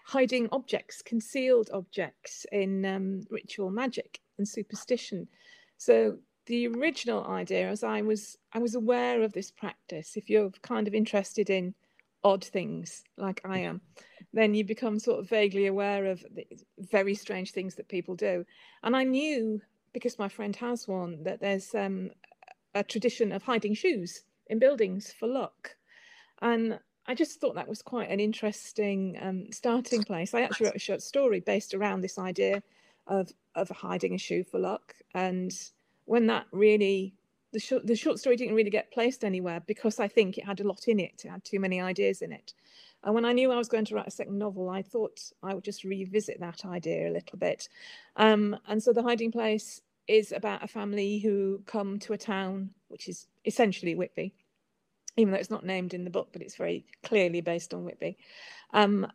hiding 0.04 0.48
objects, 0.52 1.00
concealed 1.02 1.70
objects 1.72 2.44
in 2.52 2.84
um, 2.84 3.22
ritual 3.30 3.70
magic 3.70 4.20
and 4.36 4.46
superstition. 4.46 5.26
So 5.78 6.18
the 6.46 6.66
original 6.68 7.24
idea, 7.26 7.68
as 7.68 7.82
I 7.82 8.02
was, 8.02 8.36
I 8.52 8.58
was 8.58 8.74
aware 8.74 9.22
of 9.22 9.32
this 9.32 9.50
practice. 9.50 10.16
If 10.16 10.28
you're 10.28 10.50
kind 10.62 10.86
of 10.86 10.94
interested 10.94 11.48
in 11.48 11.74
odd 12.24 12.44
things 12.44 13.02
like 13.16 13.40
I 13.44 13.60
am, 13.60 13.80
then 14.32 14.54
you 14.54 14.64
become 14.64 14.98
sort 14.98 15.20
of 15.20 15.28
vaguely 15.28 15.66
aware 15.66 16.06
of 16.06 16.24
the 16.34 16.46
very 16.78 17.14
strange 17.14 17.52
things 17.52 17.74
that 17.74 17.88
people 17.88 18.14
do. 18.14 18.44
And 18.82 18.96
I 18.96 19.04
knew 19.04 19.60
because 19.92 20.18
my 20.18 20.28
friend 20.28 20.56
has 20.56 20.88
one 20.88 21.22
that 21.24 21.40
there's 21.40 21.74
um, 21.74 22.10
a 22.74 22.82
tradition 22.82 23.32
of 23.32 23.42
hiding 23.42 23.74
shoes 23.74 24.24
in 24.46 24.58
buildings 24.58 25.12
for 25.18 25.26
luck. 25.26 25.76
And 26.40 26.78
I 27.06 27.14
just 27.14 27.40
thought 27.40 27.54
that 27.56 27.68
was 27.68 27.82
quite 27.82 28.10
an 28.10 28.20
interesting 28.20 29.18
um, 29.20 29.52
starting 29.52 30.02
place. 30.02 30.34
I 30.34 30.42
actually 30.42 30.66
wrote 30.66 30.76
a 30.76 30.80
short 30.80 31.02
story 31.02 31.40
based 31.40 31.74
around 31.74 32.00
this 32.00 32.18
idea 32.18 32.62
of 33.06 33.32
of 33.54 33.68
hiding 33.68 34.14
a 34.14 34.18
shoe 34.18 34.44
for 34.44 34.58
luck. 34.58 34.94
And 35.14 35.52
when 36.04 36.26
that 36.28 36.46
really 36.52 37.14
the 37.52 37.58
short 37.58 37.86
the 37.86 37.96
short 37.96 38.18
story 38.18 38.36
didn't 38.36 38.54
really 38.54 38.70
get 38.70 38.92
placed 38.92 39.24
anywhere 39.24 39.60
because 39.66 40.00
I 40.00 40.08
think 40.08 40.38
it 40.38 40.46
had 40.46 40.60
a 40.60 40.66
lot 40.66 40.88
in 40.88 41.00
it. 41.00 41.22
It 41.24 41.28
had 41.28 41.44
too 41.44 41.60
many 41.60 41.80
ideas 41.80 42.22
in 42.22 42.32
it. 42.32 42.54
And 43.04 43.14
when 43.14 43.24
I 43.24 43.32
knew 43.32 43.50
I 43.50 43.56
was 43.56 43.68
going 43.68 43.84
to 43.86 43.94
write 43.94 44.06
a 44.06 44.12
second 44.12 44.38
novel, 44.38 44.68
I 44.68 44.82
thought 44.82 45.20
I 45.42 45.54
would 45.54 45.64
just 45.64 45.84
revisit 45.84 46.38
that 46.40 46.64
idea 46.64 47.08
a 47.08 47.12
little 47.12 47.38
bit. 47.38 47.68
Um, 48.16 48.56
and 48.68 48.82
so 48.82 48.92
the 48.92 49.02
hiding 49.02 49.32
place 49.32 49.80
is 50.08 50.32
about 50.32 50.62
a 50.62 50.68
family 50.68 51.18
who 51.18 51.62
come 51.66 51.98
to 52.00 52.12
a 52.12 52.18
town 52.18 52.70
which 52.88 53.08
is 53.08 53.26
essentially 53.44 53.94
Whitby 53.94 54.34
even 55.16 55.32
though 55.32 55.38
it's 55.38 55.50
not 55.50 55.64
named 55.64 55.94
in 55.94 56.04
the 56.04 56.10
book, 56.10 56.28
but 56.32 56.42
it's 56.42 56.56
very 56.56 56.86
clearly 57.02 57.40
based 57.40 57.74
on 57.74 57.84
Whitby. 57.84 58.16
Um, 58.72 59.06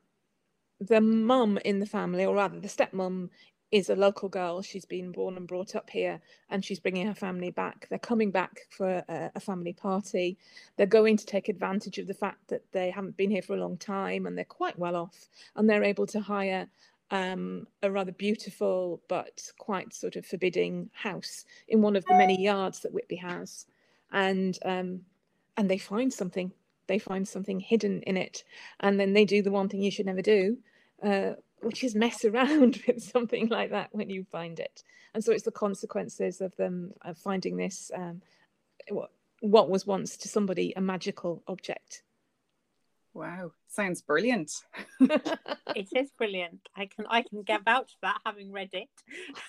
the 0.80 1.02
mum 1.02 1.58
in 1.66 1.80
the 1.80 1.86
family, 1.86 2.26
or 2.26 2.36
rather 2.36 2.60
the 2.60 2.68
stepmom, 2.68 3.30
is 3.72 3.90
a 3.90 3.96
local 3.96 4.30
girl. 4.30 4.62
She's 4.62 4.86
been 4.86 5.12
born 5.12 5.36
and 5.38 5.48
brought 5.48 5.76
up 5.76 5.90
here, 5.90 6.22
and 6.50 6.64
she's 6.64 6.80
bringing 6.80 7.08
her 7.08 7.14
family 7.14 7.52
back. 7.52 7.88
They're 7.90 8.00
coming 8.00 8.32
back 8.32 8.62
for 8.70 9.04
a, 9.10 9.32
a, 9.36 9.40
family 9.40 9.74
party. 9.74 10.38
They're 10.78 10.86
going 10.86 11.18
to 11.18 11.26
take 11.26 11.50
advantage 11.50 11.98
of 11.98 12.08
the 12.08 12.14
fact 12.14 12.48
that 12.48 12.64
they 12.72 12.90
haven't 12.90 13.18
been 13.18 13.32
here 13.32 13.42
for 13.42 13.56
a 13.56 13.60
long 13.60 13.78
time 13.78 14.26
and 14.26 14.38
they're 14.38 14.46
quite 14.46 14.80
well 14.80 14.96
off, 14.96 15.28
and 15.56 15.70
they're 15.70 15.84
able 15.84 16.08
to 16.08 16.22
hire 16.22 16.68
um, 17.12 17.68
a 17.84 17.92
rather 17.92 18.12
beautiful 18.12 19.02
but 19.08 19.42
quite 19.58 19.94
sort 19.94 20.16
of 20.16 20.26
forbidding 20.26 20.90
house 20.94 21.46
in 21.68 21.82
one 21.82 21.96
of 21.96 22.06
the 22.06 22.14
many 22.14 22.42
yards 22.42 22.82
that 22.82 22.94
Whitby 22.94 23.18
has. 23.18 23.66
And 24.12 24.58
um, 24.64 25.02
and 25.58 25.70
they 25.70 25.78
find 25.78 26.14
something 26.14 26.52
they 26.88 27.00
find 27.00 27.28
something 27.28 27.60
hidden 27.60 28.02
in 28.04 28.16
it 28.16 28.44
and 28.80 28.98
then 29.00 29.12
they 29.12 29.26
do 29.26 29.42
the 29.42 29.52
one 29.52 29.68
thing 29.68 29.82
you 29.82 29.92
should 29.92 30.06
never 30.06 30.22
do 30.22 30.58
uh, 31.04 31.34
which 31.62 31.84
is 31.84 31.96
mess 31.96 32.26
around 32.26 32.82
with 32.88 33.02
something 33.02 33.48
like 33.50 33.72
that 33.72 33.90
when 33.92 34.10
you 34.10 34.26
find 34.32 34.60
it 34.60 34.84
and 35.14 35.24
so 35.24 35.32
it's 35.32 35.44
the 35.44 35.52
consequences 35.52 36.42
of 36.42 36.56
them 36.58 36.92
uh, 37.04 37.14
finding 37.14 37.58
this 37.58 37.92
um, 37.96 38.22
what, 38.90 39.12
what 39.42 39.70
was 39.70 39.86
once 39.86 40.18
to 40.18 40.28
somebody 40.28 40.74
a 40.76 40.82
magical 40.82 41.44
object 41.48 42.04
Wow, 43.14 43.54
sounds 43.68 44.04
brilliant. 44.04 44.52
it 45.00 45.88
is 45.96 46.12
brilliant. 46.20 46.60
I 46.76 46.86
can 46.86 47.08
I 47.10 47.24
can 47.24 47.42
get 47.42 47.66
vouch 47.66 47.94
for 47.94 48.10
that 48.10 48.20
having 48.24 48.52
read 48.52 48.70
it. 48.74 48.90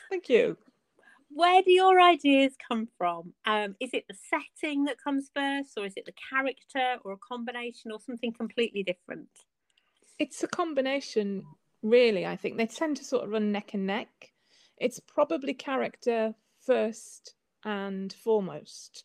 Thank 0.08 0.30
you 0.30 0.56
where 1.30 1.62
do 1.62 1.70
your 1.70 2.00
ideas 2.00 2.54
come 2.66 2.88
from? 2.96 3.32
Um, 3.44 3.76
is 3.80 3.90
it 3.92 4.04
the 4.08 4.16
setting 4.28 4.84
that 4.84 5.02
comes 5.02 5.30
first, 5.34 5.72
or 5.76 5.84
is 5.84 5.94
it 5.96 6.06
the 6.06 6.14
character, 6.30 6.98
or 7.04 7.12
a 7.12 7.16
combination, 7.16 7.92
or 7.92 8.00
something 8.00 8.32
completely 8.32 8.82
different? 8.82 9.28
It's 10.18 10.42
a 10.42 10.48
combination, 10.48 11.44
really. 11.82 12.26
I 12.26 12.36
think 12.36 12.56
they 12.56 12.66
tend 12.66 12.96
to 12.98 13.04
sort 13.04 13.24
of 13.24 13.30
run 13.30 13.52
neck 13.52 13.74
and 13.74 13.86
neck. 13.86 14.32
It's 14.76 15.00
probably 15.00 15.54
character 15.54 16.34
first 16.64 17.34
and 17.64 18.12
foremost. 18.12 19.04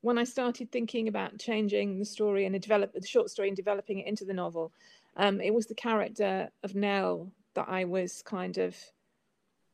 When 0.00 0.18
I 0.18 0.24
started 0.24 0.70
thinking 0.70 1.08
about 1.08 1.38
changing 1.38 1.98
the 1.98 2.04
story 2.04 2.44
and 2.44 2.60
develop 2.60 2.92
the 2.92 3.06
short 3.06 3.30
story 3.30 3.48
and 3.48 3.56
developing 3.56 3.98
it 3.98 4.06
into 4.06 4.24
the 4.24 4.34
novel, 4.34 4.72
um, 5.16 5.40
it 5.40 5.54
was 5.54 5.66
the 5.66 5.74
character 5.74 6.50
of 6.62 6.74
Nell 6.74 7.32
that 7.54 7.68
I 7.68 7.84
was 7.84 8.22
kind 8.22 8.58
of 8.58 8.76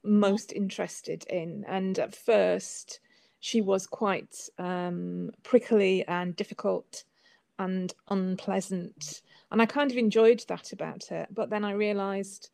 most 0.04 0.52
interested 0.52 1.24
in. 1.28 1.64
And 1.68 1.98
at 1.98 2.14
first, 2.14 3.00
she 3.40 3.60
was 3.60 3.86
quite 3.86 4.36
um, 4.58 5.30
prickly 5.42 6.06
and 6.06 6.34
difficult 6.36 7.04
and 7.58 7.92
unpleasant. 8.08 9.22
And 9.52 9.60
I 9.60 9.66
kind 9.66 9.90
of 9.90 9.98
enjoyed 9.98 10.42
that 10.48 10.72
about 10.72 11.12
it. 11.12 11.28
But 11.30 11.50
then 11.50 11.64
I 11.64 11.72
realized 11.72 12.50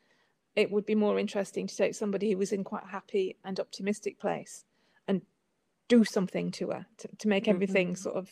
it 0.56 0.70
would 0.70 0.84
be 0.84 0.96
more 0.96 1.18
interesting 1.18 1.68
to 1.68 1.76
take 1.76 1.94
somebody 1.94 2.32
who 2.32 2.36
was 2.36 2.52
in 2.52 2.64
quite 2.64 2.82
a 2.82 2.88
happy 2.88 3.36
and 3.44 3.60
optimistic 3.60 4.18
place 4.18 4.64
and 5.06 5.22
do 5.86 6.04
something 6.04 6.50
to 6.50 6.70
her 6.70 6.86
to, 6.98 7.08
to 7.18 7.28
make 7.28 7.46
everything 7.46 7.88
mm-hmm. 7.88 8.02
sort 8.02 8.16
of 8.16 8.28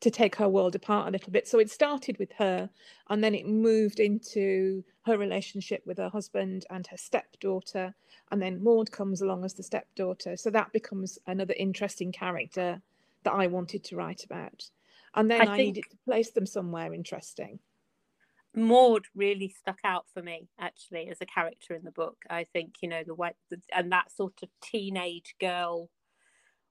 to 0.00 0.10
take 0.12 0.36
her 0.36 0.48
world 0.48 0.76
apart 0.76 1.08
a 1.08 1.10
little 1.10 1.32
bit. 1.32 1.48
So 1.48 1.58
it 1.58 1.70
started 1.70 2.18
with 2.18 2.30
her, 2.38 2.70
and 3.10 3.22
then 3.22 3.34
it 3.34 3.48
moved 3.48 3.98
into 3.98 4.84
her 5.02 5.18
relationship 5.18 5.82
with 5.84 5.98
her 5.98 6.08
husband 6.08 6.66
and 6.70 6.86
her 6.86 6.96
stepdaughter, 6.96 7.92
and 8.30 8.40
then 8.40 8.62
Maud 8.62 8.92
comes 8.92 9.22
along 9.22 9.44
as 9.44 9.54
the 9.54 9.64
stepdaughter. 9.64 10.36
So 10.36 10.50
that 10.50 10.72
becomes 10.72 11.18
another 11.26 11.54
interesting 11.58 12.12
character 12.12 12.80
that 13.24 13.32
I 13.32 13.48
wanted 13.48 13.82
to 13.84 13.96
write 13.96 14.22
about. 14.22 14.70
And 15.16 15.28
then 15.28 15.48
I, 15.48 15.54
I 15.54 15.56
needed 15.56 15.84
to 15.90 15.96
place 16.04 16.30
them 16.30 16.46
somewhere 16.46 16.94
interesting. 16.94 17.58
Maud 18.54 19.06
really 19.14 19.48
stuck 19.48 19.78
out 19.84 20.06
for 20.12 20.22
me 20.22 20.48
actually 20.58 21.08
as 21.08 21.18
a 21.20 21.26
character 21.26 21.74
in 21.74 21.84
the 21.84 21.90
book. 21.90 22.16
I 22.28 22.44
think 22.44 22.76
you 22.82 22.88
know 22.88 23.02
the 23.06 23.14
way 23.14 23.32
and 23.74 23.92
that 23.92 24.12
sort 24.12 24.42
of 24.42 24.48
teenage 24.62 25.34
girl 25.40 25.90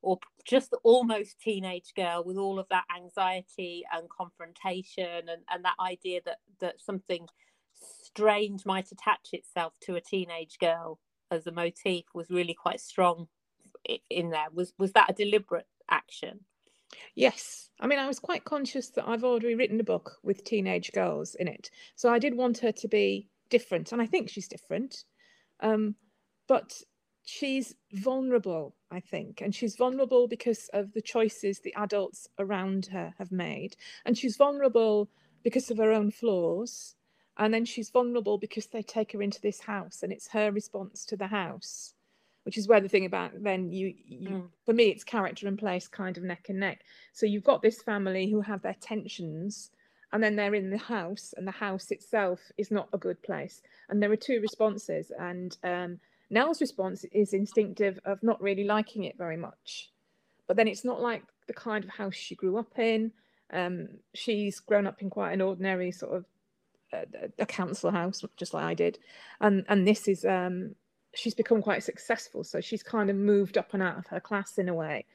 or 0.02 0.20
just 0.46 0.74
almost 0.84 1.40
teenage 1.40 1.94
girl 1.96 2.24
with 2.24 2.38
all 2.38 2.60
of 2.60 2.68
that 2.70 2.86
anxiety 2.96 3.84
and 3.92 4.10
confrontation 4.10 5.30
and, 5.30 5.44
and 5.50 5.66
that 5.66 5.76
idea 5.80 6.22
that 6.26 6.38
that 6.60 6.80
something 6.80 7.28
strange 7.74 8.66
might 8.66 8.92
attach 8.92 9.30
itself 9.34 9.74
to 9.82 9.96
a 9.96 10.02
teenage 10.02 10.58
girl 10.60 11.00
as 11.30 11.46
a 11.46 11.52
motif 11.52 12.06
was 12.14 12.30
really 12.30 12.54
quite 12.54 12.80
strong 12.80 13.28
in 14.10 14.30
there 14.30 14.48
was 14.52 14.74
was 14.78 14.92
that 14.94 15.10
a 15.10 15.14
deliberate 15.14 15.68
action 15.90 16.40
yes. 17.16 17.70
I 17.80 17.86
mean 17.86 18.00
i 18.00 18.08
was 18.08 18.20
quite 18.20 18.44
conscious 18.44 18.90
that 18.92 19.08
i've 19.08 19.24
already 19.24 19.54
written 19.54 19.80
a 19.80 19.84
book 19.84 20.18
with 20.24 20.44
teenage 20.44 20.92
girls 20.94 21.36
in 21.36 21.48
it 21.48 21.70
so 21.96 22.10
i 22.10 22.18
did 22.18 22.36
want 22.36 22.58
her 22.58 22.72
to 22.72 22.88
be 22.88 23.30
different 23.50 23.92
and 23.92 24.02
i 24.02 24.06
think 24.08 24.30
she's 24.30 24.48
different. 24.48 25.04
Um, 25.60 25.96
but 26.48 26.82
she's 27.28 27.76
vulnerable, 27.92 28.74
I 28.90 29.02
think, 29.02 29.42
and 29.42 29.54
she's 29.54 29.76
vulnerable 29.76 30.28
because 30.28 30.70
of 30.74 30.94
the 30.94 31.02
choices 31.02 31.60
the 31.60 31.74
adults 31.76 32.28
around 32.40 32.88
her 32.88 33.14
have 33.18 33.32
made, 33.32 33.76
and 34.06 34.18
she's 34.18 34.38
vulnerable 34.38 35.10
because 35.44 35.70
of 35.70 35.78
her 35.78 35.92
own 35.92 36.10
flaws, 36.10 36.96
and 37.38 37.54
then 37.54 37.66
she's 37.66 37.90
vulnerable 37.90 38.38
because 38.38 38.68
they 38.68 38.82
take 38.82 39.12
her 39.12 39.22
into 39.22 39.42
this 39.42 39.60
house, 39.60 40.04
and 40.04 40.12
it's 40.14 40.30
her 40.30 40.52
response 40.52 41.06
to 41.06 41.18
the 41.18 41.28
house, 41.28 41.94
which 42.48 42.58
is 42.58 42.70
where 42.70 42.80
the 42.80 42.88
thing 42.88 43.06
about 43.06 43.32
then 43.44 43.70
you, 43.74 43.94
you 44.06 44.30
mm. 44.30 44.48
for 44.66 44.72
me, 44.72 44.86
it's 44.86 45.04
character 45.04 45.50
and 45.50 45.60
place 45.60 45.86
kind 45.86 46.18
of 46.18 46.24
neck 46.24 46.46
and 46.48 46.62
neck. 46.62 46.80
So 47.12 47.26
you've 47.26 47.44
got 47.44 47.62
this 47.62 47.82
family 47.82 48.32
who 48.32 48.40
have 48.40 48.62
their 48.62 48.78
tensions. 48.80 49.70
And 50.14 50.24
then 50.24 50.38
they're 50.38 50.56
in 50.56 50.70
the 50.70 50.78
house, 50.78 51.34
and 51.36 51.46
the 51.46 51.52
house 51.52 51.92
itself 51.92 52.40
is 52.58 52.72
not 52.72 52.88
a 52.94 52.98
good 52.98 53.22
place. 53.22 53.62
And 53.90 54.02
there 54.02 54.10
are 54.14 54.16
two 54.16 54.40
responses, 54.40 55.12
and 55.20 55.58
um, 55.66 56.00
Nell's 56.30 56.62
response 56.62 57.04
is 57.12 57.34
instinctive 57.34 58.00
of 58.06 58.24
not 58.24 58.42
really 58.42 58.64
liking 58.64 59.04
it 59.04 59.18
very 59.18 59.36
much. 59.36 59.92
But 60.48 60.56
then 60.56 60.70
it's 60.70 60.86
not 60.86 61.02
like 61.02 61.24
the 61.48 61.54
kind 61.54 61.84
of 61.84 61.90
house 61.90 62.16
she 62.16 62.36
grew 62.36 62.58
up 62.58 62.80
in. 62.80 63.12
Um, 63.52 63.90
she's 64.14 64.62
grown 64.62 64.88
up 64.88 65.02
in 65.02 65.10
quite 65.10 65.34
an 65.34 65.42
ordinary 65.42 65.92
sort 65.92 66.16
of 66.16 66.26
uh, 66.94 67.28
a 67.38 67.46
council 67.46 67.92
house, 67.92 68.24
just 68.38 68.54
like 68.54 68.64
I 68.64 68.74
did, 68.74 69.00
and 69.42 69.66
and 69.68 69.86
this 69.86 70.08
is 70.08 70.24
um, 70.24 70.76
she's 71.14 71.34
become 71.34 71.62
quite 71.62 71.84
successful, 71.84 72.44
so 72.44 72.62
she's 72.62 72.84
kind 72.84 73.10
of 73.10 73.16
moved 73.16 73.58
up 73.58 73.74
and 73.74 73.82
out 73.82 73.98
of 73.98 74.08
her 74.08 74.20
class 74.20 74.58
in 74.58 74.70
a 74.70 74.74
way, 74.74 75.06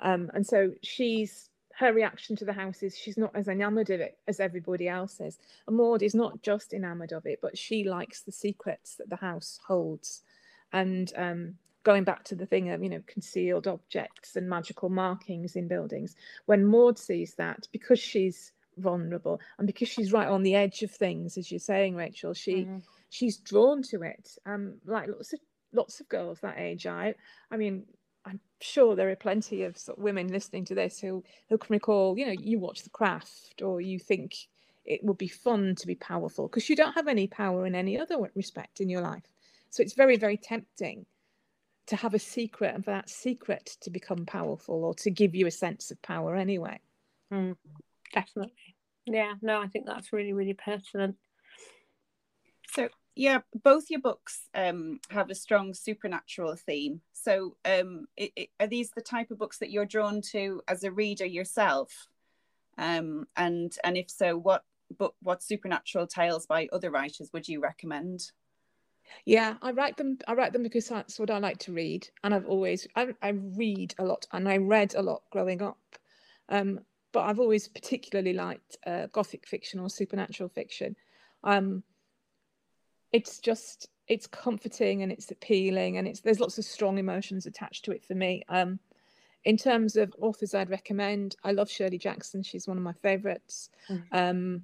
Um, 0.00 0.30
and 0.34 0.46
so 0.46 0.72
she's 0.82 1.48
her 1.76 1.92
reaction 1.92 2.36
to 2.36 2.44
the 2.44 2.54
house 2.54 2.82
is 2.82 2.96
she's 2.96 3.18
not 3.18 3.36
as 3.36 3.48
enamored 3.48 3.90
of 3.90 4.00
it 4.00 4.16
as 4.26 4.40
everybody 4.40 4.88
else 4.88 5.20
is. 5.20 5.38
And 5.66 5.76
Maud 5.76 6.02
is 6.02 6.14
not 6.14 6.40
just 6.42 6.72
enamored 6.72 7.12
of 7.12 7.26
it, 7.26 7.38
but 7.42 7.58
she 7.58 7.84
likes 7.84 8.22
the 8.22 8.32
secrets 8.32 8.94
that 8.94 9.10
the 9.10 9.16
house 9.16 9.60
holds. 9.66 10.22
And 10.72 11.12
um, 11.16 11.54
going 11.82 12.04
back 12.04 12.24
to 12.24 12.34
the 12.34 12.46
thing 12.46 12.70
of 12.70 12.82
you 12.82 12.88
know 12.88 13.02
concealed 13.06 13.66
objects 13.66 14.36
and 14.36 14.48
magical 14.48 14.88
markings 14.88 15.54
in 15.54 15.68
buildings, 15.68 16.16
when 16.46 16.64
Maud 16.64 16.98
sees 16.98 17.34
that, 17.34 17.68
because 17.72 17.98
she's 17.98 18.52
vulnerable 18.78 19.40
and 19.58 19.66
because 19.66 19.88
she's 19.88 20.12
right 20.12 20.28
on 20.28 20.42
the 20.42 20.54
edge 20.54 20.82
of 20.82 20.90
things, 20.90 21.36
as 21.36 21.50
you're 21.50 21.58
saying, 21.58 21.94
Rachel, 21.94 22.32
she 22.34 22.64
mm-hmm. 22.64 22.78
She's 23.16 23.38
drawn 23.38 23.82
to 23.82 24.02
it. 24.02 24.36
Um, 24.44 24.74
like 24.84 25.08
lots 25.08 25.32
of 25.32 25.40
lots 25.72 26.00
of 26.00 26.08
girls 26.08 26.40
that 26.40 26.58
age. 26.58 26.86
I 26.86 27.14
I 27.50 27.56
mean, 27.56 27.84
I'm 28.24 28.40
sure 28.60 28.94
there 28.94 29.10
are 29.10 29.16
plenty 29.16 29.62
of, 29.62 29.78
sort 29.78 29.98
of 29.98 30.04
women 30.04 30.28
listening 30.28 30.64
to 30.66 30.74
this 30.74 31.00
who 31.00 31.24
who 31.48 31.56
can 31.58 31.72
recall, 31.72 32.18
you 32.18 32.26
know, 32.26 32.34
you 32.38 32.58
watch 32.58 32.82
The 32.82 32.90
Craft 32.90 33.62
or 33.62 33.80
you 33.80 33.98
think 33.98 34.34
it 34.84 35.02
would 35.02 35.18
be 35.18 35.28
fun 35.28 35.74
to 35.76 35.86
be 35.86 35.96
powerful 35.96 36.46
because 36.46 36.68
you 36.68 36.76
don't 36.76 36.92
have 36.92 37.08
any 37.08 37.26
power 37.26 37.66
in 37.66 37.74
any 37.74 37.98
other 37.98 38.18
respect 38.34 38.80
in 38.80 38.88
your 38.88 39.02
life. 39.02 39.24
So 39.70 39.82
it's 39.82 39.94
very 39.94 40.16
very 40.16 40.36
tempting 40.36 41.06
to 41.86 41.96
have 41.96 42.14
a 42.14 42.18
secret 42.18 42.74
and 42.74 42.84
for 42.84 42.90
that 42.90 43.08
secret 43.08 43.76
to 43.80 43.90
become 43.90 44.26
powerful 44.26 44.84
or 44.84 44.94
to 44.94 45.10
give 45.10 45.34
you 45.34 45.46
a 45.46 45.50
sense 45.50 45.90
of 45.90 46.02
power 46.02 46.34
anyway. 46.34 46.80
Mm, 47.32 47.56
definitely. 48.12 48.74
Yeah, 49.06 49.34
no, 49.40 49.62
I 49.62 49.68
think 49.68 49.86
that's 49.86 50.12
really, 50.12 50.32
really 50.32 50.54
pertinent. 50.54 51.16
Yeah 53.16 53.40
both 53.64 53.90
your 53.90 54.00
books 54.00 54.42
um, 54.54 55.00
have 55.10 55.30
a 55.30 55.34
strong 55.34 55.72
supernatural 55.74 56.54
theme. 56.54 57.00
So 57.14 57.56
um, 57.64 58.06
it, 58.16 58.32
it, 58.36 58.48
are 58.60 58.66
these 58.66 58.90
the 58.90 59.00
type 59.00 59.30
of 59.30 59.38
books 59.38 59.58
that 59.58 59.70
you're 59.70 59.86
drawn 59.86 60.20
to 60.32 60.62
as 60.68 60.84
a 60.84 60.92
reader 60.92 61.26
yourself? 61.26 62.08
Um, 62.78 63.26
and 63.36 63.74
and 63.82 63.96
if 63.96 64.10
so 64.10 64.36
what 64.36 64.64
book 64.98 65.14
what 65.22 65.42
supernatural 65.42 66.06
tales 66.06 66.46
by 66.46 66.68
other 66.72 66.90
writers 66.90 67.30
would 67.32 67.48
you 67.48 67.60
recommend? 67.60 68.30
Yeah 69.24 69.54
i 69.62 69.70
write 69.70 69.96
them 69.96 70.18
i 70.26 70.34
write 70.34 70.52
them 70.52 70.62
because 70.62 70.88
that's 70.88 71.18
what 71.18 71.30
i 71.30 71.38
like 71.38 71.58
to 71.60 71.72
read. 71.72 72.08
And 72.22 72.34
i've 72.34 72.46
always 72.46 72.86
i, 72.96 73.08
I 73.22 73.30
read 73.30 73.94
a 73.98 74.04
lot 74.04 74.26
and 74.32 74.48
i 74.48 74.58
read 74.58 74.94
a 74.94 75.02
lot 75.02 75.22
growing 75.30 75.62
up. 75.62 75.78
Um, 76.48 76.80
but 77.12 77.22
i've 77.22 77.40
always 77.40 77.66
particularly 77.66 78.34
liked 78.34 78.76
uh, 78.86 79.06
gothic 79.06 79.46
fiction 79.46 79.80
or 79.80 79.88
supernatural 79.88 80.50
fiction. 80.50 80.96
Um, 81.44 81.82
it's 83.16 83.38
just 83.38 83.88
it's 84.08 84.26
comforting 84.26 85.02
and 85.02 85.10
it's 85.10 85.30
appealing 85.30 85.96
and 85.96 86.06
it's 86.06 86.20
there's 86.20 86.38
lots 86.38 86.58
of 86.58 86.64
strong 86.64 86.98
emotions 86.98 87.46
attached 87.46 87.84
to 87.86 87.92
it 87.92 88.04
for 88.04 88.14
me. 88.14 88.42
Um, 88.50 88.78
in 89.44 89.56
terms 89.56 89.96
of 89.96 90.14
authors 90.20 90.54
I'd 90.54 90.68
recommend, 90.68 91.36
I 91.42 91.52
love 91.52 91.70
Shirley 91.70 91.98
Jackson. 91.98 92.42
She's 92.42 92.68
one 92.68 92.76
of 92.76 92.82
my 92.82 92.92
favorites. 92.92 93.70
Mm-hmm. 93.88 94.16
Um, 94.16 94.62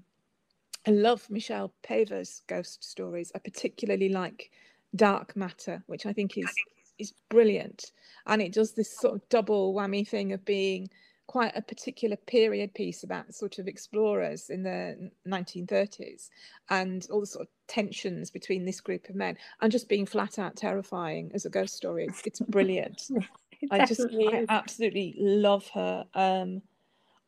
I 0.86 0.90
love 0.90 1.24
Michelle 1.30 1.72
Paver's 1.82 2.42
ghost 2.46 2.84
stories. 2.84 3.32
I 3.34 3.38
particularly 3.38 4.10
like 4.10 4.50
Dark 4.94 5.34
Matter, 5.34 5.82
which 5.86 6.04
I 6.04 6.12
think 6.12 6.36
is 6.36 6.52
is 6.98 7.14
brilliant, 7.30 7.92
and 8.26 8.42
it 8.42 8.52
does 8.52 8.72
this 8.72 8.98
sort 8.98 9.14
of 9.14 9.28
double 9.30 9.72
whammy 9.72 10.06
thing 10.06 10.32
of 10.32 10.44
being 10.44 10.90
quite 11.26 11.56
a 11.56 11.62
particular 11.62 12.16
period 12.16 12.74
piece 12.74 13.04
about 13.04 13.34
sort 13.34 13.58
of 13.58 13.66
explorers 13.66 14.50
in 14.50 14.62
the 14.62 15.10
1930s 15.26 16.28
and 16.70 17.06
all 17.10 17.20
the 17.20 17.26
sort 17.26 17.42
of 17.42 17.48
tensions 17.68 18.30
between 18.30 18.64
this 18.64 18.80
group 18.80 19.08
of 19.08 19.14
men 19.14 19.36
and 19.60 19.72
just 19.72 19.88
being 19.88 20.06
flat 20.06 20.38
out 20.38 20.56
terrifying 20.56 21.30
as 21.34 21.46
a 21.46 21.50
ghost 21.50 21.74
story. 21.74 22.04
It's, 22.04 22.22
it's 22.26 22.40
brilliant. 22.40 23.08
I 23.70 23.86
just 23.86 24.00
I 24.00 24.44
absolutely 24.48 25.14
love 25.18 25.68
her. 25.68 26.04
Um, 26.14 26.62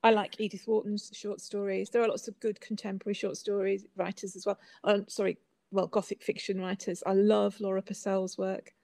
I 0.02 0.10
like 0.10 0.38
Edith 0.38 0.66
Wharton's 0.66 1.10
short 1.14 1.40
stories. 1.40 1.88
There 1.90 2.02
are 2.02 2.08
lots 2.08 2.28
of 2.28 2.38
good 2.40 2.60
contemporary 2.60 3.14
short 3.14 3.36
stories 3.36 3.86
writers 3.96 4.36
as 4.36 4.44
well. 4.44 4.58
Uh, 4.82 4.98
sorry, 5.06 5.38
well, 5.70 5.86
Gothic 5.86 6.22
fiction 6.22 6.60
writers. 6.60 7.02
I 7.06 7.14
love 7.14 7.58
Laura 7.60 7.80
Purcell's 7.80 8.36
work. 8.36 8.74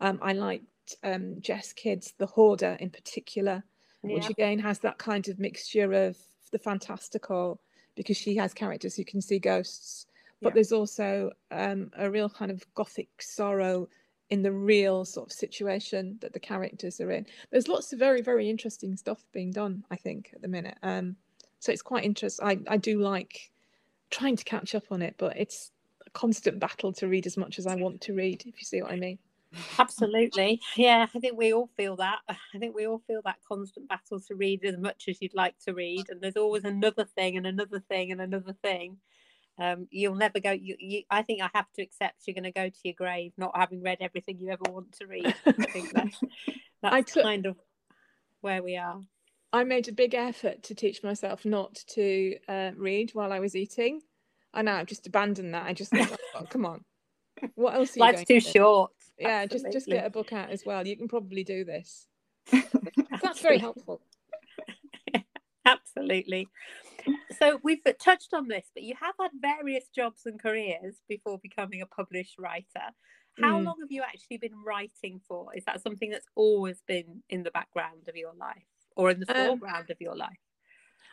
Um, 0.00 0.18
I 0.20 0.32
liked 0.32 0.96
um, 1.04 1.36
Jess 1.40 1.72
Kidd's 1.72 2.14
The 2.18 2.26
Hoarder 2.26 2.76
in 2.80 2.90
particular 2.90 3.62
yeah. 4.04 4.14
which 4.14 4.30
again 4.30 4.58
has 4.58 4.78
that 4.80 4.98
kind 4.98 5.28
of 5.28 5.38
mixture 5.38 5.92
of 5.92 6.16
the 6.52 6.58
fantastical 6.58 7.60
because 7.96 8.16
she 8.16 8.36
has 8.36 8.52
characters 8.52 8.94
who 8.94 9.04
can 9.04 9.20
see 9.20 9.38
ghosts 9.38 10.06
but 10.40 10.50
yeah. 10.50 10.54
there's 10.54 10.72
also 10.72 11.30
um, 11.50 11.90
a 11.96 12.10
real 12.10 12.28
kind 12.28 12.50
of 12.50 12.62
gothic 12.74 13.08
sorrow 13.20 13.88
in 14.30 14.42
the 14.42 14.52
real 14.52 15.04
sort 15.04 15.28
of 15.28 15.32
situation 15.32 16.18
that 16.20 16.32
the 16.32 16.40
characters 16.40 17.00
are 17.00 17.10
in 17.10 17.26
there's 17.50 17.68
lots 17.68 17.92
of 17.92 17.98
very 17.98 18.22
very 18.22 18.48
interesting 18.48 18.96
stuff 18.96 19.24
being 19.32 19.50
done 19.50 19.84
i 19.90 19.96
think 19.96 20.30
at 20.32 20.42
the 20.42 20.48
minute 20.48 20.78
um, 20.82 21.16
so 21.58 21.72
it's 21.72 21.82
quite 21.82 22.04
interesting 22.04 22.46
I, 22.46 22.58
I 22.68 22.76
do 22.76 23.00
like 23.00 23.50
trying 24.10 24.36
to 24.36 24.44
catch 24.44 24.74
up 24.74 24.84
on 24.90 25.02
it 25.02 25.14
but 25.18 25.36
it's 25.36 25.72
a 26.06 26.10
constant 26.10 26.58
battle 26.58 26.92
to 26.94 27.08
read 27.08 27.26
as 27.26 27.36
much 27.36 27.58
as 27.58 27.66
i 27.66 27.74
want 27.74 28.00
to 28.02 28.14
read 28.14 28.44
if 28.46 28.58
you 28.58 28.64
see 28.64 28.82
what 28.82 28.92
i 28.92 28.96
mean 28.96 29.18
Absolutely. 29.78 30.60
Yeah, 30.76 31.06
I 31.14 31.18
think 31.18 31.36
we 31.36 31.52
all 31.52 31.68
feel 31.76 31.96
that. 31.96 32.18
I 32.28 32.58
think 32.58 32.74
we 32.74 32.86
all 32.86 33.02
feel 33.06 33.20
that 33.24 33.38
constant 33.46 33.88
battle 33.88 34.20
to 34.20 34.34
read 34.34 34.64
as 34.64 34.78
much 34.78 35.04
as 35.08 35.20
you'd 35.20 35.34
like 35.34 35.58
to 35.66 35.74
read. 35.74 36.06
And 36.08 36.20
there's 36.20 36.36
always 36.36 36.64
another 36.64 37.04
thing 37.04 37.36
and 37.36 37.46
another 37.46 37.80
thing 37.80 38.12
and 38.12 38.20
another 38.20 38.54
thing. 38.62 38.98
Um, 39.56 39.86
you'll 39.90 40.16
never 40.16 40.40
go. 40.40 40.50
You, 40.50 40.76
you, 40.80 41.02
I 41.10 41.22
think 41.22 41.40
I 41.40 41.48
have 41.54 41.70
to 41.74 41.82
accept 41.82 42.22
you're 42.26 42.34
going 42.34 42.44
to 42.44 42.50
go 42.50 42.68
to 42.68 42.78
your 42.82 42.94
grave 42.94 43.32
not 43.36 43.56
having 43.56 43.82
read 43.82 43.98
everything 44.00 44.38
you 44.38 44.50
ever 44.50 44.64
want 44.68 44.92
to 44.98 45.06
read. 45.06 45.34
I 45.46 45.52
think 45.52 45.92
that's, 45.92 46.20
that's 46.82 47.12
took, 47.12 47.22
kind 47.22 47.46
of 47.46 47.56
where 48.40 48.62
we 48.62 48.76
are. 48.76 49.00
I 49.52 49.62
made 49.62 49.86
a 49.86 49.92
big 49.92 50.14
effort 50.14 50.64
to 50.64 50.74
teach 50.74 51.04
myself 51.04 51.44
not 51.44 51.76
to 51.90 52.34
uh, 52.48 52.72
read 52.76 53.10
while 53.12 53.32
I 53.32 53.38
was 53.38 53.54
eating. 53.54 54.00
I 54.52 54.62
know 54.62 54.72
I've 54.72 54.86
just 54.86 55.06
abandoned 55.06 55.54
that. 55.54 55.66
I 55.66 55.72
just 55.72 55.92
thought, 55.92 56.18
oh, 56.34 56.46
come 56.50 56.66
on. 56.66 56.84
What 57.54 57.74
else? 57.74 57.96
Life's 57.96 58.24
too 58.24 58.40
short 58.40 58.90
yeah 59.18 59.42
Absolutely. 59.42 59.72
just 59.72 59.72
just 59.72 59.86
get 59.86 60.06
a 60.06 60.10
book 60.10 60.32
out 60.32 60.50
as 60.50 60.64
well 60.66 60.86
you 60.86 60.96
can 60.96 61.08
probably 61.08 61.44
do 61.44 61.64
this 61.64 62.06
that's 63.22 63.40
very 63.40 63.58
helpful 63.58 64.00
Absolutely. 65.64 66.48
So 67.38 67.58
we've 67.62 67.82
touched 67.98 68.32
on 68.32 68.48
this, 68.48 68.66
but 68.74 68.82
you 68.82 68.94
have 69.00 69.14
had 69.20 69.30
various 69.40 69.84
jobs 69.94 70.22
and 70.26 70.40
careers 70.40 70.96
before 71.08 71.38
becoming 71.42 71.82
a 71.82 71.86
published 71.86 72.38
writer. 72.38 72.92
How 73.40 73.58
mm. 73.58 73.64
long 73.64 73.76
have 73.80 73.90
you 73.90 74.02
actually 74.02 74.38
been 74.38 74.62
writing 74.64 75.20
for? 75.26 75.48
Is 75.54 75.64
that 75.64 75.82
something 75.82 76.10
that's 76.10 76.28
always 76.36 76.82
been 76.86 77.22
in 77.28 77.42
the 77.42 77.50
background 77.50 78.08
of 78.08 78.16
your 78.16 78.32
life 78.38 78.62
or 78.96 79.10
in 79.10 79.20
the 79.20 79.30
um, 79.30 79.58
foreground 79.58 79.90
of 79.90 79.96
your 80.00 80.16
life? 80.16 80.38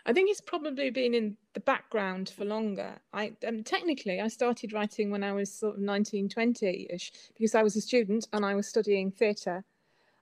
I 0.05 0.13
think 0.13 0.29
it's 0.29 0.41
probably 0.41 0.89
been 0.89 1.13
in 1.13 1.37
the 1.53 1.59
background 1.59 2.29
for 2.29 2.45
longer. 2.45 2.99
I 3.13 3.33
um, 3.47 3.63
technically 3.63 4.19
I 4.19 4.27
started 4.29 4.73
writing 4.73 5.11
when 5.11 5.23
I 5.23 5.31
was 5.33 5.53
sort 5.53 5.75
of 5.75 5.81
19, 5.81 6.29
20-ish 6.29 7.11
because 7.35 7.55
I 7.55 7.63
was 7.63 7.75
a 7.75 7.81
student 7.81 8.27
and 8.33 8.45
I 8.45 8.55
was 8.55 8.67
studying 8.67 9.11
theatre 9.11 9.63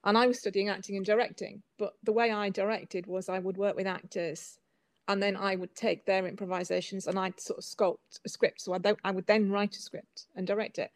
and 0.04 0.18
I 0.18 0.28
was 0.28 0.40
studying 0.40 0.70
acting 0.70 0.98
and 0.98 1.06
directing. 1.06 1.64
But 1.78 1.94
the 2.04 2.12
way 2.12 2.32
I 2.32 2.50
directed 2.50 3.08
was 3.08 3.30
I 3.30 3.40
would 3.40 3.58
work 3.58 3.76
with 3.76 3.88
actors 3.88 4.60
and 5.08 5.24
then 5.24 5.38
I 5.38 5.56
would 5.56 5.76
take 5.76 6.06
their 6.06 6.28
improvisations 6.28 7.08
and 7.08 7.18
I'd 7.18 7.40
sort 7.40 7.60
of 7.60 7.64
sculpt 7.64 8.20
a 8.26 8.30
script. 8.30 8.62
So 8.62 8.74
I, 8.74 8.96
I 9.04 9.12
would 9.12 9.28
then 9.28 9.50
write 9.50 9.76
a 9.76 9.82
script 9.82 10.28
and 10.36 10.46
direct 10.46 10.78
it. 10.78 10.92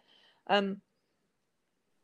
Um, 0.47 0.81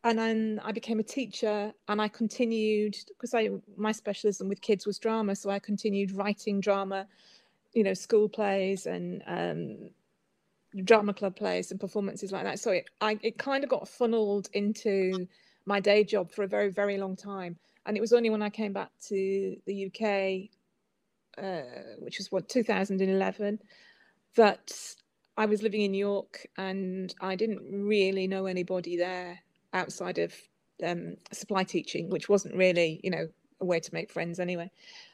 and 0.04 0.18
then 0.18 0.62
I 0.64 0.72
became 0.72 1.00
a 1.00 1.04
teacher 1.04 1.74
and 1.88 2.02
I 2.02 2.08
continued 2.08 2.95
because 3.08 3.34
I 3.34 3.50
my 3.76 3.91
specialism 3.91 4.47
with 4.47 4.62
kids 4.62 4.86
was 4.86 4.97
drama, 4.97 5.36
so 5.36 5.50
I 5.50 5.60
continued 5.60 6.14
writing 6.14 6.62
drama, 6.62 7.08
you 7.74 7.84
know, 7.84 7.93
school 7.93 8.30
plays 8.30 8.86
and 8.86 9.22
um, 9.28 9.89
drama 10.86 11.14
club 11.14 11.36
plays 11.36 11.72
and 11.72 11.80
performances 11.80 12.32
like 12.32 12.45
that. 12.45 12.60
So 12.60 12.72
it 12.72 12.89
I 13.02 13.20
it 13.22 13.38
kind 13.38 13.64
of 13.64 13.70
got 13.70 13.89
funneled 13.89 14.50
into 14.54 15.28
my 15.66 15.82
day 15.82 16.06
job 16.06 16.32
for 16.32 16.43
a 16.43 16.47
very 16.47 16.70
very 16.70 16.97
long 16.97 17.18
time, 17.18 17.58
and 17.86 17.97
it 17.97 18.02
was 18.02 18.14
only 18.14 18.30
when 18.30 18.41
I 18.41 18.50
came 18.50 18.72
back 18.72 18.91
to 19.10 19.58
the 19.66 19.88
UK, 19.88 20.50
uh, 21.43 21.97
which 22.00 22.20
was 22.20 22.32
what 22.32 22.47
2011, 22.47 23.60
that 24.38 24.95
I 25.36 25.45
was 25.45 25.62
living 25.62 25.82
in 25.82 25.93
York 25.93 26.47
and 26.58 27.14
I 27.22 27.36
didn't 27.36 27.62
really 27.64 28.28
know 28.28 28.45
anybody 28.45 28.97
there 28.97 29.39
outside 29.74 30.17
of 30.17 30.34
um, 30.84 31.15
supply 31.32 31.63
teaching, 31.63 32.09
which 32.09 32.30
wasn't 32.30 32.55
really, 32.55 32.99
you 33.03 33.11
know, 33.11 33.28
a 33.61 33.65
way 33.65 33.80
to 33.80 33.93
make 33.93 34.11
friends 34.11 34.39
anyway. 34.39 34.72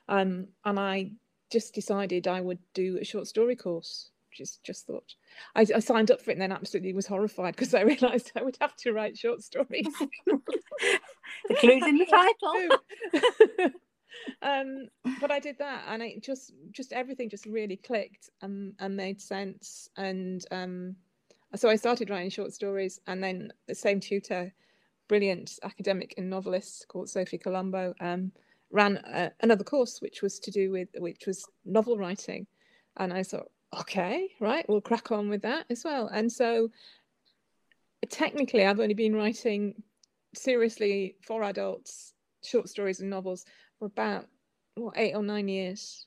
Um, 0.08 0.48
and 0.64 0.80
I 0.80 1.12
just 1.52 1.74
decided 1.74 2.28
I 2.28 2.42
would 2.42 2.60
do 2.74 2.98
a 3.02 3.06
short 3.06 3.28
story 3.28 3.56
course. 3.56 4.12
Just, 4.32 4.64
just 4.66 4.86
thought 4.86 5.16
I, 5.56 5.66
I 5.74 5.80
signed 5.80 6.12
up 6.12 6.20
for 6.22 6.32
it 6.32 6.34
and 6.34 6.42
then 6.42 6.52
absolutely 6.52 6.92
was 6.92 7.08
horrified 7.08 7.56
because 7.56 7.74
I 7.74 7.82
realised 7.94 8.34
I 8.36 8.44
would 8.44 8.58
have 8.60 8.76
to 8.78 8.92
write 8.92 9.18
short 9.18 9.42
stories. 9.42 9.88
the 10.26 11.56
clues 11.58 11.84
in 11.88 11.98
the 11.98 12.06
title. 13.22 13.32
um, 14.42 14.88
but 15.22 15.32
I 15.32 15.40
did 15.40 15.58
that, 15.60 15.86
and 15.88 16.04
it 16.04 16.22
just, 16.22 16.52
just 16.72 16.92
everything 16.92 17.30
just 17.30 17.46
really 17.46 17.78
clicked 17.78 18.30
and, 18.42 18.74
and 18.80 18.98
made 18.98 19.22
sense. 19.22 19.90
And 19.96 20.44
um, 20.52 20.98
so 21.56 21.70
I 21.70 21.76
started 21.76 22.10
writing 22.10 22.30
short 22.30 22.54
stories, 22.54 23.00
and 23.08 23.24
then 23.24 23.52
the 23.68 23.76
same 23.76 24.00
tutor, 24.00 24.54
brilliant 25.08 25.60
academic 25.64 26.14
and 26.18 26.30
novelist 26.30 26.88
called 26.88 27.10
Sophie 27.10 27.38
Coulombeau, 27.38 27.94
um, 28.00 28.32
ran 28.72 28.98
uh, 28.98 29.30
another 29.42 29.64
course 29.64 30.02
which 30.02 30.22
was 30.22 30.40
to 30.40 30.52
do 30.52 30.72
with 30.72 30.90
which 30.98 31.28
was 31.28 31.46
novel 31.66 31.98
writing, 31.98 32.48
and 32.98 33.14
I 33.14 33.24
thought, 33.24 33.50
okay, 33.80 34.30
right, 34.40 34.66
we'll 34.68 34.82
crack 34.82 35.12
on 35.12 35.30
with 35.30 35.42
that 35.44 35.66
as 35.70 35.84
well. 35.84 36.08
And 36.08 36.32
so, 36.32 36.70
technically, 38.10 38.66
I've 38.66 38.80
only 38.80 38.94
been 38.94 39.16
writing 39.16 39.84
seriously 40.34 41.16
for 41.26 41.44
adults 41.44 42.14
short 42.44 42.70
stories 42.70 43.00
and 43.00 43.10
novels 43.10 43.46
for 43.80 43.86
about 43.86 44.28
what 44.76 44.94
eight 44.98 45.16
or 45.16 45.24
nine 45.24 45.48
years. 45.48 46.06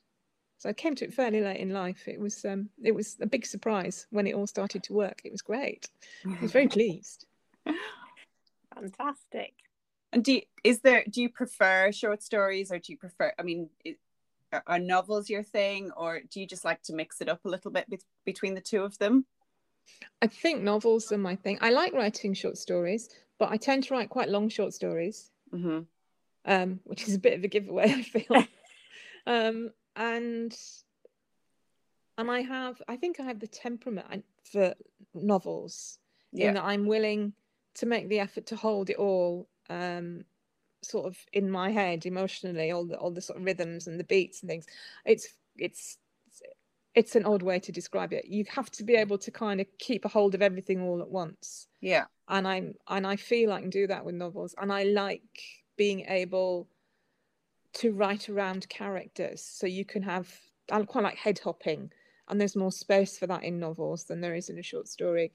So 0.58 0.68
I 0.68 0.72
came 0.72 0.94
to 0.96 1.04
it 1.04 1.14
fairly 1.14 1.40
late 1.40 1.60
in 1.60 1.70
life. 1.70 2.08
It 2.08 2.20
was 2.20 2.44
um, 2.44 2.68
it 2.82 2.92
was 2.92 3.16
a 3.20 3.26
big 3.26 3.46
surprise 3.46 4.06
when 4.10 4.26
it 4.26 4.34
all 4.34 4.46
started 4.46 4.82
to 4.84 4.92
work. 4.92 5.20
It 5.24 5.32
was 5.32 5.42
great. 5.42 5.88
I 6.26 6.42
was 6.42 6.52
very 6.52 6.68
pleased. 6.78 7.26
Fantastic. 8.74 9.54
And 10.12 10.24
do 10.24 10.34
you, 10.34 10.42
is 10.64 10.80
there 10.80 11.04
do 11.08 11.22
you 11.22 11.28
prefer 11.28 11.92
short 11.92 12.22
stories 12.22 12.72
or 12.72 12.78
do 12.78 12.92
you 12.92 12.98
prefer? 12.98 13.32
I 13.38 13.42
mean, 13.42 13.70
it, 13.84 13.98
are 14.66 14.78
novels 14.78 15.28
your 15.28 15.42
thing, 15.42 15.90
or 15.96 16.20
do 16.30 16.40
you 16.40 16.46
just 16.46 16.64
like 16.64 16.82
to 16.84 16.94
mix 16.94 17.20
it 17.20 17.28
up 17.28 17.44
a 17.44 17.48
little 17.48 17.70
bit 17.70 17.88
be- 17.88 17.98
between 18.24 18.54
the 18.54 18.60
two 18.60 18.82
of 18.82 18.98
them? 18.98 19.26
I 20.22 20.26
think 20.26 20.62
novels 20.62 21.12
are 21.12 21.18
my 21.18 21.36
thing. 21.36 21.58
I 21.60 21.70
like 21.70 21.92
writing 21.92 22.34
short 22.34 22.56
stories, 22.56 23.10
but 23.38 23.50
I 23.50 23.56
tend 23.56 23.84
to 23.84 23.94
write 23.94 24.08
quite 24.08 24.28
long 24.28 24.48
short 24.48 24.72
stories, 24.74 25.30
Mm-hmm. 25.54 25.80
um, 26.46 26.80
which 26.84 27.06
is 27.06 27.14
a 27.14 27.18
bit 27.18 27.38
of 27.38 27.44
a 27.44 27.48
giveaway. 27.48 27.92
I 27.96 28.02
feel. 28.02 28.44
um, 29.26 29.70
and 29.98 30.56
and 32.16 32.30
I 32.30 32.40
have, 32.40 32.80
I 32.88 32.96
think 32.96 33.20
I 33.20 33.24
have 33.24 33.38
the 33.38 33.46
temperament 33.46 34.24
for 34.50 34.74
novels 35.14 35.98
Yeah. 36.32 36.48
in 36.48 36.54
that 36.54 36.64
I'm 36.64 36.86
willing 36.86 37.32
to 37.74 37.86
make 37.86 38.08
the 38.08 38.18
effort 38.18 38.46
to 38.46 38.56
hold 38.56 38.90
it 38.90 38.96
all 38.96 39.48
um, 39.70 40.24
sort 40.82 41.06
of 41.06 41.16
in 41.32 41.50
my 41.50 41.70
head 41.70 42.06
emotionally, 42.06 42.70
all 42.70 42.86
the 42.86 42.96
all 42.98 43.10
the 43.10 43.20
sort 43.20 43.38
of 43.38 43.44
rhythms 43.44 43.86
and 43.86 44.00
the 44.00 44.04
beats 44.04 44.40
and 44.40 44.48
things. 44.50 44.66
It's 45.04 45.28
it's 45.56 45.98
it's 46.94 47.14
an 47.14 47.24
odd 47.24 47.42
way 47.42 47.60
to 47.60 47.70
describe 47.70 48.12
it. 48.12 48.24
You 48.24 48.44
have 48.48 48.70
to 48.72 48.82
be 48.84 48.94
able 48.94 49.18
to 49.18 49.30
kind 49.30 49.60
of 49.60 49.66
keep 49.78 50.04
a 50.04 50.08
hold 50.08 50.34
of 50.34 50.42
everything 50.42 50.80
all 50.82 51.00
at 51.00 51.10
once 51.10 51.68
Yeah. 51.80 52.06
and 52.28 52.48
I'm 52.48 52.74
and 52.88 53.06
I 53.06 53.16
feel 53.16 53.52
I 53.52 53.60
can 53.60 53.70
do 53.70 53.86
that 53.86 54.04
with 54.04 54.14
novels 54.16 54.54
and 54.60 54.72
I 54.72 54.84
like 54.84 55.22
being 55.76 56.00
able 56.08 56.68
to 57.74 57.92
write 57.92 58.28
around 58.28 58.68
characters 58.68 59.42
so 59.42 59.66
you 59.66 59.84
can 59.84 60.02
have 60.02 60.32
I 60.70 60.82
quite 60.82 61.04
like 61.04 61.16
head 61.16 61.38
hopping 61.38 61.90
and 62.28 62.40
there's 62.40 62.56
more 62.56 62.72
space 62.72 63.18
for 63.18 63.26
that 63.26 63.44
in 63.44 63.58
novels 63.58 64.04
than 64.04 64.20
there 64.20 64.34
is 64.34 64.50
in 64.50 64.58
a 64.58 64.62
short 64.62 64.88
story 64.88 65.32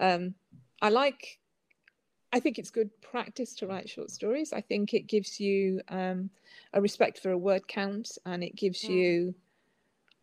um, 0.00 0.34
I 0.80 0.88
like 0.88 1.38
I 2.32 2.40
think 2.40 2.58
it's 2.58 2.70
good 2.70 2.90
practice 3.02 3.54
to 3.56 3.66
write 3.66 3.88
short 3.88 4.10
stories 4.10 4.52
I 4.52 4.60
think 4.60 4.94
it 4.94 5.06
gives 5.06 5.38
you 5.38 5.80
um, 5.88 6.30
a 6.72 6.80
respect 6.80 7.18
for 7.18 7.30
a 7.32 7.38
word 7.38 7.66
count 7.68 8.18
and 8.24 8.42
it 8.42 8.56
gives 8.56 8.82
Mm. 8.84 8.88
you 8.90 9.34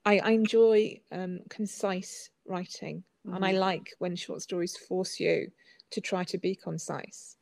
I, 0.06 0.20
I 0.20 0.32
enjoy 0.32 1.02
um, 1.12 1.40
concise 1.50 2.30
writing 2.46 3.04
and 3.26 3.46
I 3.46 3.54
Mhm. 3.54 3.60
like 3.60 3.94
when 4.00 4.16
short 4.16 4.42
stories 4.42 4.78
force 4.78 5.20
you 5.20 5.52
to 5.92 6.02
try 6.02 6.24
to 6.24 6.38
be 6.38 6.56
concise. 6.56 7.38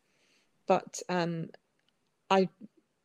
But 0.67 1.01
um, 1.07 1.49
I 2.29 2.49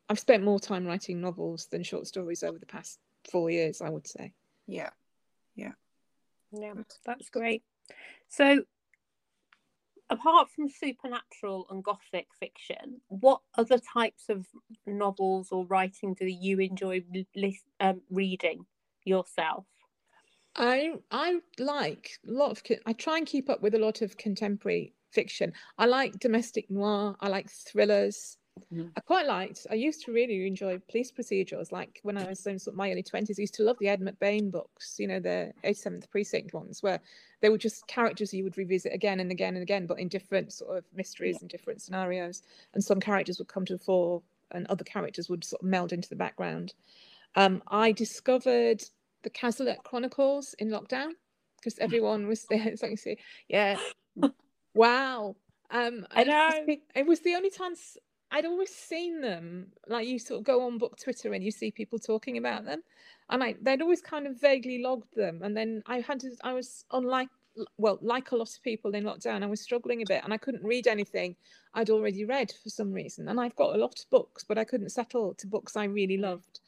I've 0.09 0.19
spent 0.19 0.43
more 0.43 0.59
time 0.59 0.85
writing 0.85 1.21
novels 1.21 1.67
than 1.67 1.83
short 1.83 2.07
stories 2.07 2.43
over 2.43 2.57
the 2.57 2.65
past 2.65 2.99
four 3.31 3.49
years, 3.49 3.81
I 3.81 3.89
would 3.89 4.07
say. 4.07 4.33
Yeah. 4.67 4.89
Yeah, 5.55 5.73
Yeah, 6.51 6.73
that's 7.05 7.29
great. 7.29 7.63
So, 8.27 8.63
apart 10.09 10.49
from 10.49 10.69
supernatural 10.69 11.67
and 11.69 11.83
gothic 11.83 12.27
fiction, 12.39 13.01
what 13.07 13.41
other 13.57 13.79
types 13.79 14.29
of 14.29 14.47
novels 14.85 15.51
or 15.51 15.65
writing 15.67 16.15
do 16.15 16.25
you 16.25 16.59
enjoy 16.59 17.03
lis- 17.35 17.63
um, 17.79 18.01
reading 18.09 18.65
yourself? 19.05 19.65
I 20.55 20.93
I 21.11 21.39
like 21.59 22.11
a 22.27 22.31
lot 22.31 22.51
of. 22.51 22.63
I 22.85 22.93
try 22.93 23.17
and 23.17 23.25
keep 23.25 23.49
up 23.49 23.61
with 23.61 23.75
a 23.75 23.79
lot 23.79 24.01
of 24.01 24.17
contemporary 24.17 24.93
fiction. 25.11 25.53
I 25.77 25.85
like 25.85 26.19
domestic 26.19 26.69
noir. 26.69 27.15
I 27.19 27.27
like 27.27 27.49
thrillers. 27.49 28.37
Mhm. 28.73 28.91
I 28.95 28.99
quite 29.01 29.25
liked. 29.25 29.65
I 29.69 29.75
used 29.75 30.03
to 30.05 30.11
really 30.11 30.45
enjoy 30.45 30.79
police 30.89 31.11
procedurals. 31.11 31.71
Like 31.71 31.99
when 32.03 32.17
I 32.17 32.27
was 32.27 32.45
in 32.45 32.59
sort 32.59 32.73
of 32.73 32.77
my 32.77 32.91
early 32.91 33.03
twenties, 33.03 33.39
I 33.39 33.41
used 33.41 33.55
to 33.55 33.63
love 33.63 33.77
the 33.79 33.87
Ed 33.87 34.01
McBain 34.01 34.51
books. 34.51 34.99
You 34.99 35.07
know, 35.07 35.19
the 35.19 35.53
87th 35.63 36.09
Precinct 36.09 36.53
ones, 36.53 36.83
where 36.83 36.99
they 37.41 37.49
were 37.49 37.57
just 37.57 37.87
characters 37.87 38.33
you 38.33 38.43
would 38.43 38.57
revisit 38.57 38.93
again 38.93 39.19
and 39.19 39.31
again 39.31 39.55
and 39.55 39.63
again, 39.63 39.85
but 39.87 39.99
in 39.99 40.07
different 40.07 40.53
sort 40.53 40.77
of 40.77 40.85
mysteries 40.93 41.41
and 41.41 41.49
different 41.49 41.81
scenarios. 41.81 42.43
And 42.73 42.83
some 42.83 42.99
characters 42.99 43.39
would 43.39 43.47
come 43.47 43.65
to 43.65 43.73
the 43.73 43.83
fore, 43.83 44.21
and 44.51 44.67
other 44.67 44.83
characters 44.83 45.29
would 45.29 45.43
sort 45.43 45.61
of 45.61 45.67
meld 45.67 45.93
into 45.93 46.09
the 46.09 46.15
background. 46.15 46.73
Um, 47.35 47.63
I 47.67 47.91
discovered 47.91 48.83
the 49.23 49.29
Cazalet 49.29 49.83
Chronicles 49.83 50.53
in 50.59 50.69
lockdown 50.69 51.13
because 51.57 51.79
everyone 51.79 52.27
was 52.27 52.45
there. 52.45 52.67
It's 52.67 52.81
like 52.83 52.91
you 52.91 52.97
see, 52.97 53.17
yeah, 53.47 53.77
wow. 54.75 55.35
Um, 55.71 56.05
I 56.11 56.23
know. 56.23 56.75
It 56.95 57.07
was 57.07 57.21
the 57.21 57.33
only 57.33 57.49
chance 57.49 57.97
I'd 58.33 58.45
always 58.45 58.75
seen 58.75 59.21
them. 59.21 59.73
Like 59.87 60.07
you 60.07 60.19
sort 60.19 60.39
of 60.39 60.45
go 60.45 60.67
on 60.67 60.79
book 60.79 60.97
Twitter 60.99 61.33
and 61.33 61.43
you 61.43 61.51
see 61.51 61.71
people 61.71 61.99
talking 61.99 62.37
about 62.37 62.65
them, 62.65 62.83
and 63.29 63.43
I 63.43 63.55
they'd 63.61 63.81
always 63.83 64.01
kind 64.01 64.27
of 64.27 64.41
vaguely 64.41 64.79
logged 64.83 65.15
them. 65.15 65.43
And 65.43 65.57
then 65.57 65.83
I 65.87 66.01
had 66.01 66.21
to, 66.21 66.31
I 66.43 66.53
was 66.53 66.85
unlike 66.91 67.29
well, 67.77 67.99
like 68.01 68.31
a 68.31 68.37
lot 68.37 68.49
of 68.55 68.63
people 68.63 68.95
in 68.95 69.05
lockdown, 69.05 69.43
I 69.43 69.47
was 69.47 69.61
struggling 69.61 70.01
a 70.03 70.07
bit 70.07 70.23
and 70.25 70.33
I 70.33 70.37
couldn't 70.39 70.63
read 70.65 70.87
anything 70.87 71.37
I'd 71.75 71.91
already 71.91 72.25
read 72.25 72.53
for 72.63 72.69
some 72.69 72.91
reason. 72.93 73.27
And 73.29 73.39
I've 73.39 73.55
got 73.55 73.75
a 73.75 73.79
lot 73.79 73.99
of 73.99 74.09
books, 74.09 74.43
but 74.43 74.57
I 74.57 74.65
couldn't 74.65 74.89
settle 74.89 75.35
to 75.35 75.47
books 75.47 75.77
I 75.77 75.85
really 75.85 76.17
loved. 76.17 76.61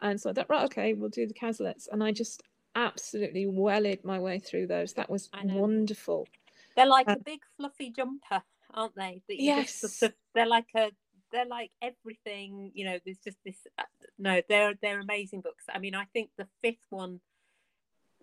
And 0.00 0.20
so 0.20 0.30
I 0.30 0.34
thought, 0.34 0.50
right, 0.50 0.64
okay, 0.66 0.94
we'll 0.94 1.10
do 1.10 1.26
the 1.26 1.34
Cazalets. 1.34 1.88
And 1.92 2.02
I 2.02 2.12
just 2.12 2.42
absolutely 2.74 3.46
welled 3.46 4.04
my 4.04 4.18
way 4.18 4.38
through 4.38 4.68
those. 4.68 4.94
That 4.94 5.10
was 5.10 5.30
wonderful. 5.42 6.28
They're 6.76 6.86
like 6.86 7.08
Uh, 7.08 7.14
a 7.14 7.18
big 7.18 7.40
fluffy 7.56 7.90
jumper, 7.90 8.42
aren't 8.72 8.96
they? 8.96 9.22
That 9.28 9.38
you 9.38 9.52
just 9.52 9.70
Yes. 9.70 9.84
sort 9.98 10.14
they're 10.34 10.46
like 10.46 10.68
a 10.74 10.92
they're 11.32 11.46
like 11.46 11.70
everything. 11.82 12.72
You 12.74 12.84
know, 12.86 12.98
there's 13.04 13.18
just 13.18 13.38
this. 13.44 13.56
uh, 13.78 13.84
No, 14.18 14.40
they're 14.48 14.74
they're 14.80 15.00
amazing 15.00 15.40
books. 15.40 15.64
I 15.72 15.78
mean, 15.78 15.94
I 15.94 16.04
think 16.12 16.30
the 16.36 16.48
fifth 16.62 16.86
one 16.90 17.20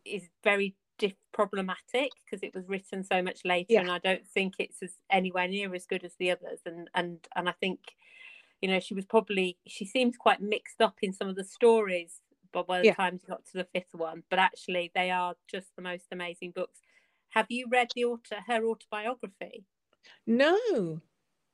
is 0.06 0.24
very 0.44 0.76
diff- 0.98 1.14
problematic 1.34 2.12
because 2.26 2.44
it 2.44 2.54
was 2.56 2.68
written 2.68 3.04
so 3.04 3.22
much 3.22 3.42
later, 3.46 3.74
Yeah. 3.74 3.82
and 3.82 3.92
I 3.92 4.00
don't 4.00 4.28
think 4.28 4.56
it's 4.60 4.82
as 4.84 4.94
anywhere 5.10 5.48
near 5.48 5.74
as 5.76 5.86
good 5.86 6.04
as 6.04 6.16
the 6.16 6.32
others. 6.32 6.60
And 6.66 6.90
and 6.94 7.28
and 7.36 7.48
I 7.50 7.54
think, 7.54 7.80
you 8.62 8.70
know, 8.70 8.80
she 8.80 8.94
was 8.94 9.06
probably 9.06 9.58
she 9.68 9.86
seems 9.86 10.18
quite 10.18 10.42
mixed 10.42 10.82
up 10.82 10.98
in 11.02 11.14
some 11.14 11.28
of 11.28 11.36
the 11.36 11.44
stories. 11.44 12.22
But 12.54 12.66
by 12.68 12.80
the 12.80 12.86
Yeah. 12.88 12.94
time 12.96 13.20
she 13.20 13.28
got 13.28 13.46
to 13.48 13.54
the 13.58 13.68
fifth 13.74 13.94
one, 13.94 14.24
but 14.30 14.40
actually 14.40 14.92
they 14.96 15.12
are 15.12 15.36
just 15.48 15.76
the 15.76 15.82
most 15.82 16.06
amazing 16.12 16.52
books. 16.52 16.80
Have 17.30 17.48
you 17.50 17.68
read 17.70 17.92
the 17.94 18.06
author 18.06 18.38
her 18.48 18.64
autobiography? 18.66 19.66
No, 20.26 21.02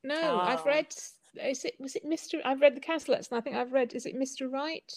no, 0.04 0.40
I've 0.40 0.60
Oh. 0.62 0.66
read. 0.66 0.96
Is 1.42 1.66
it 1.66 1.76
was 1.80 1.96
it 1.96 2.06
Mr. 2.06 2.40
I've 2.46 2.62
read 2.62 2.76
the 2.76 2.82
Cazalets, 2.82 3.30
and 3.32 3.38
I 3.38 3.42
think 3.42 3.56
I've 3.56 3.72
read. 3.74 3.94
Is 3.94 4.06
it 4.06 4.16
Mr. 4.16 4.52
Wright 4.52 4.92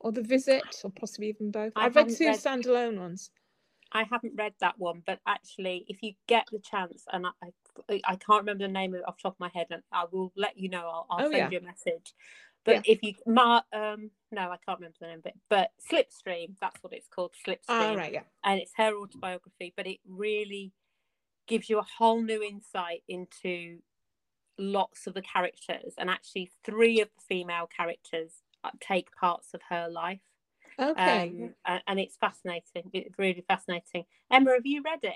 or 0.00 0.12
The 0.12 0.22
Visit, 0.22 0.64
or 0.84 0.90
possibly 0.90 1.28
even 1.28 1.50
both? 1.50 1.72
I 1.76 1.86
I've 1.86 1.96
read 1.96 2.08
two 2.10 2.26
read- 2.26 2.38
standalone 2.38 2.98
ones. 2.98 3.30
I 3.94 4.04
haven't 4.04 4.32
read 4.36 4.54
that 4.60 4.78
one, 4.78 5.02
but 5.06 5.20
actually, 5.26 5.84
if 5.88 6.02
you 6.02 6.14
get 6.26 6.46
the 6.50 6.60
chance, 6.60 7.04
and 7.12 7.26
I, 7.26 7.30
I, 7.90 8.00
I 8.06 8.16
can't 8.16 8.40
remember 8.40 8.66
the 8.66 8.72
name 8.72 8.94
of 8.94 9.00
it 9.00 9.08
off 9.08 9.18
the 9.18 9.22
top 9.24 9.34
of 9.34 9.40
my 9.40 9.50
head, 9.54 9.66
and 9.70 9.82
I 9.92 10.04
will 10.10 10.32
let 10.34 10.58
you 10.58 10.70
know. 10.70 10.80
I'll, 10.88 11.06
I'll 11.10 11.18
Oh, 11.26 11.30
send 11.30 11.34
yeah. 11.34 11.50
you 11.50 11.58
a 11.58 11.62
message. 11.62 12.14
But 12.64 12.86
if 12.86 13.02
you, 13.02 13.14
Mar, 13.26 13.64
um, 13.72 14.10
no, 14.30 14.42
I 14.42 14.56
can't 14.64 14.78
remember 14.78 14.96
the 15.00 15.08
name 15.08 15.18
of 15.18 15.26
it. 15.26 15.34
But 15.50 15.72
Slipstream, 15.90 16.54
that's 16.60 16.82
what 16.82 16.92
it's 16.94 17.08
called, 17.08 17.32
Slipstream, 17.46 17.58
Ah, 17.68 17.94
right, 17.94 18.12
yeah. 18.12 18.22
and 18.44 18.60
it's 18.60 18.72
her 18.76 18.94
autobiography. 18.96 19.74
But 19.76 19.86
it 19.88 19.98
really 20.08 20.72
gives 21.48 21.68
you 21.68 21.78
a 21.78 21.86
whole 21.98 22.22
new 22.22 22.42
insight 22.42 23.02
into 23.08 23.78
lots 24.58 25.06
of 25.06 25.14
the 25.14 25.22
characters, 25.22 25.94
and 25.98 26.10
actually, 26.10 26.50
three 26.64 27.00
of 27.00 27.08
the 27.16 27.22
female 27.28 27.66
characters 27.74 28.32
uh, 28.64 28.70
take 28.80 29.14
parts 29.14 29.54
of 29.54 29.60
her 29.70 29.88
life. 29.88 30.20
Okay. 30.80 31.28
Um, 31.28 31.54
a- 31.66 31.80
and 31.86 32.00
it's 32.00 32.16
fascinating. 32.16 32.90
It's 32.92 33.18
really 33.18 33.44
fascinating. 33.46 34.04
Emma, 34.30 34.52
have 34.52 34.64
you 34.66 34.82
read 34.84 35.00
it? 35.02 35.14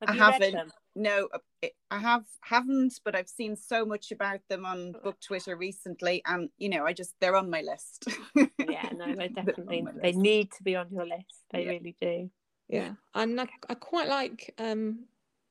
Have 0.00 0.10
I 0.10 0.12
haven't. 0.14 0.72
No, 0.94 1.28
uh, 1.32 1.38
it- 1.62 1.76
I 1.90 1.98
have 1.98 2.24
haven't, 2.42 3.00
but 3.04 3.14
I've 3.14 3.28
seen 3.28 3.56
so 3.56 3.84
much 3.86 4.10
about 4.12 4.40
them 4.48 4.66
on 4.66 4.92
book 5.04 5.18
Twitter 5.20 5.56
recently, 5.56 6.22
and 6.26 6.50
you 6.58 6.68
know, 6.68 6.84
I 6.84 6.92
just 6.92 7.14
they're 7.20 7.36
on 7.36 7.50
my 7.50 7.62
list. 7.62 8.08
Yeah, 8.68 8.88
no, 8.94 9.14
they 9.16 9.28
definitely 9.28 9.84
they 10.02 10.12
list. 10.12 10.18
need 10.18 10.52
to 10.52 10.62
be 10.62 10.76
on 10.76 10.86
your 10.90 11.04
list. 11.06 11.44
They 11.52 11.64
Yeah. 11.64 11.70
really 11.70 11.96
do. 12.00 12.30
Yeah, 12.68 12.92
and 13.14 13.40
I, 13.40 13.48
I 13.68 13.74
quite 13.74 14.08
like 14.08 14.54
um, 14.58 15.04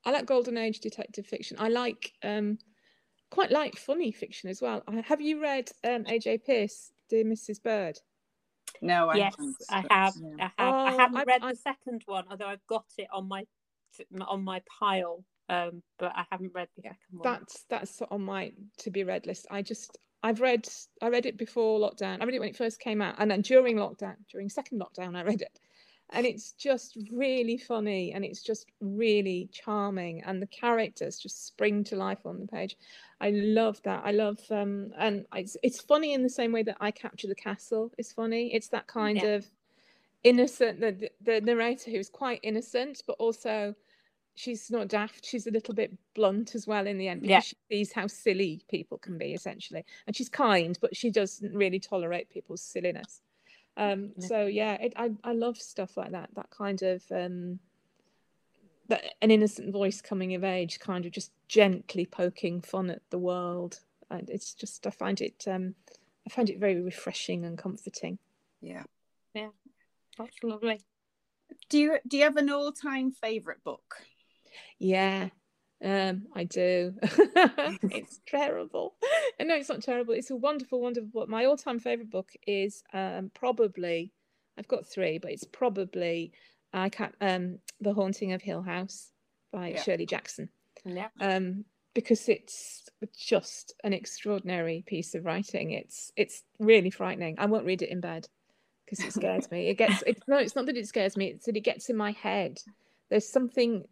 I 0.05 0.11
like 0.11 0.25
golden 0.25 0.57
age 0.57 0.79
detective 0.79 1.25
fiction. 1.27 1.57
I 1.59 1.67
like 1.69 2.13
um, 2.23 2.57
quite 3.31 3.49
like 3.51 3.75
funny 3.77 4.11
fiction 4.11 4.49
as 4.49 4.61
well. 4.61 4.83
Have 5.05 5.21
you 5.21 5.41
read 5.41 5.71
um, 5.83 6.03
AJ 6.05 6.45
Pearce, 6.45 6.91
Dear 7.09 7.25
Mrs. 7.25 7.61
Bird? 7.63 7.97
No, 8.81 9.09
I 9.09 9.15
yes, 9.17 9.33
haven't. 9.37 9.55
I 9.69 9.85
have. 9.89 10.13
yeah. 10.37 10.49
I 10.57 10.63
have. 10.63 10.73
I 10.75 10.93
Oh, 10.93 10.97
haven't 10.97 11.17
I- 11.17 11.23
read 11.23 11.41
I- 11.41 11.51
the 11.51 11.57
second 11.57 12.03
one, 12.05 12.25
although 12.29 12.45
I've 12.47 12.65
got 12.67 12.85
it 12.99 13.07
on 13.11 13.27
my 13.27 13.45
on 14.27 14.43
my 14.43 14.61
pile. 14.79 15.23
Um, 15.49 15.83
but 15.99 16.13
I 16.15 16.25
haven't 16.31 16.53
read 16.55 16.69
the 16.77 16.83
Yeah, 16.85 16.91
second 16.91 17.19
one. 17.19 17.23
That's 17.23 17.63
that's 17.69 18.01
on 18.09 18.21
my 18.21 18.53
to 18.77 18.91
be 18.91 19.03
read 19.03 19.25
list. 19.27 19.47
I 19.51 19.61
just 19.61 19.97
I've 20.23 20.39
read 20.39 20.69
I 21.01 21.09
read 21.09 21.25
it 21.25 21.37
before 21.37 21.79
lockdown. 21.79 22.21
I 22.21 22.25
read 22.25 22.35
it 22.35 22.39
when 22.39 22.49
it 22.49 22.55
first 22.55 22.79
came 22.79 23.01
out, 23.01 23.15
and 23.17 23.29
then 23.29 23.41
during 23.41 23.75
lockdown, 23.75 24.15
during 24.31 24.47
second 24.49 24.79
lockdown, 24.81 25.17
I 25.17 25.23
read 25.23 25.41
it, 25.41 25.59
and 26.11 26.25
it's 26.25 26.53
just 26.53 26.97
really 27.11 27.57
funny 27.57 28.13
and 28.13 28.25
it's 28.25 28.43
just 28.43 28.71
really 28.81 29.49
charming, 29.53 30.21
and 30.23 30.41
the 30.41 30.47
characters 30.47 31.19
just 31.19 31.45
spring 31.47 31.83
to 31.85 31.95
life 31.95 32.25
on 32.25 32.39
the 32.39 32.47
page. 32.47 32.77
I 33.21 33.31
love 33.31 33.81
that. 33.83 34.03
I 34.05 34.11
love 34.11 34.39
um, 34.51 34.91
and 34.97 35.25
it's 35.35 35.57
it's 35.63 35.81
funny 35.81 36.13
in 36.13 36.23
the 36.23 36.29
same 36.29 36.51
way 36.51 36.63
that 36.63 36.77
I 36.81 36.91
Capture 36.91 37.27
the 37.27 37.35
Castle 37.35 37.91
is 37.97 38.11
funny. 38.13 38.53
It's 38.53 38.69
that 38.69 38.87
kind 38.87 39.23
Yeah. 39.23 39.25
of 39.25 39.51
innocent 40.23 40.79
the 40.81 41.09
the 41.21 41.41
narrator 41.41 41.91
who's 41.91 42.09
quite 42.09 42.39
innocent, 42.43 43.03
but 43.07 43.17
also 43.19 43.75
she's 44.35 44.71
not 44.71 44.87
daft 44.87 45.25
she's 45.25 45.47
a 45.47 45.51
little 45.51 45.75
bit 45.75 45.97
blunt 46.15 46.55
as 46.55 46.67
well 46.67 46.87
in 46.87 46.97
the 46.97 47.07
end 47.07 47.21
because 47.21 47.43
Yeah. 47.43 47.43
she 47.43 47.57
sees 47.71 47.93
how 47.93 48.07
silly 48.07 48.63
people 48.69 48.97
can 48.97 49.17
be 49.17 49.33
essentially 49.33 49.85
and 50.07 50.15
she's 50.15 50.29
kind 50.29 50.77
but 50.81 50.95
she 50.95 51.11
doesn't 51.11 51.53
really 51.55 51.79
tolerate 51.79 52.29
people's 52.29 52.63
silliness 52.63 53.21
um 53.77 54.11
Yeah. 54.17 54.27
so 54.27 54.45
yeah 54.45 54.73
it, 54.73 54.93
I, 54.95 55.11
I 55.23 55.33
love 55.33 55.57
stuff 55.57 55.97
like 55.97 56.11
that 56.11 56.29
that 56.35 56.49
kind 56.49 56.81
of 56.81 57.03
um 57.11 57.59
that 58.87 59.13
an 59.21 59.31
innocent 59.31 59.71
voice 59.71 60.01
coming 60.01 60.35
of 60.35 60.43
age 60.43 60.79
kind 60.79 61.05
of 61.05 61.11
just 61.11 61.31
gently 61.47 62.05
poking 62.05 62.61
fun 62.61 62.89
at 62.89 63.01
the 63.09 63.19
world 63.19 63.79
and 64.09 64.29
it's 64.29 64.53
just 64.53 64.85
i 64.85 64.89
find 64.89 65.21
it 65.21 65.45
um 65.47 65.73
i 66.27 66.29
find 66.29 66.49
it 66.49 66.59
very 66.59 66.81
refreshing 66.81 67.45
and 67.45 67.57
comforting 67.57 68.17
Yeah. 68.61 68.83
Yeah. 69.33 69.49
That's 70.17 70.43
lovely. 70.43 70.81
Do 71.69 71.79
you 71.79 71.97
do 72.07 72.17
you 72.17 72.23
have 72.23 72.37
an 72.37 72.49
all 72.49 72.71
time 72.71 73.11
favorite 73.11 73.63
book? 73.63 73.95
Yeah, 74.77 75.29
um, 75.83 76.27
I 76.35 76.43
do. 76.43 76.93
it's 77.01 78.19
terrible. 78.27 78.95
No, 79.39 79.55
it's 79.55 79.69
not 79.69 79.81
terrible. 79.81 80.13
It's 80.13 80.31
a 80.31 80.35
wonderful, 80.35 80.81
wonderful 80.81 81.09
book. 81.09 81.29
My 81.29 81.45
all-time 81.45 81.79
favorite 81.79 82.09
book 82.11 82.31
is 82.45 82.83
um, 82.93 83.31
probably 83.33 84.11
I've 84.57 84.67
got 84.67 84.87
three, 84.87 85.17
but 85.17 85.31
it's 85.31 85.45
probably 85.45 86.33
I 86.73 86.89
can't 86.89 87.15
um, 87.21 87.59
The 87.79 87.93
Haunting 87.93 88.33
of 88.33 88.41
Hill 88.41 88.61
House 88.61 89.11
by 89.51 89.69
Yeah. 89.69 89.81
Shirley 89.81 90.05
Jackson. 90.05 90.49
Yeah. 90.85 91.09
Um, 91.19 91.65
because 91.93 92.29
it's 92.29 92.87
just 93.17 93.73
an 93.83 93.93
extraordinary 93.93 94.83
piece 94.85 95.13
of 95.15 95.25
writing. 95.25 95.71
It's 95.71 96.11
it's 96.15 96.43
really 96.59 96.89
frightening. 96.89 97.35
I 97.37 97.47
won't 97.47 97.65
read 97.65 97.81
it 97.81 97.89
in 97.89 97.99
bed 98.01 98.27
because 98.85 99.03
it 99.03 99.13
scares 99.13 99.49
me. 99.51 99.67
It 99.67 99.77
gets 99.77 100.03
it's 100.07 100.21
no, 100.27 100.37
it's 100.37 100.55
not 100.55 100.67
that 100.67 100.77
it 100.77 100.87
scares 100.87 101.17
me. 101.17 101.27
It's 101.27 101.45
that 101.45 101.57
it 101.57 101.61
gets 101.61 101.89
in 101.89 101.97
my 101.97 102.11
head. 102.11 102.59
There's 103.09 103.27
something 103.27 103.83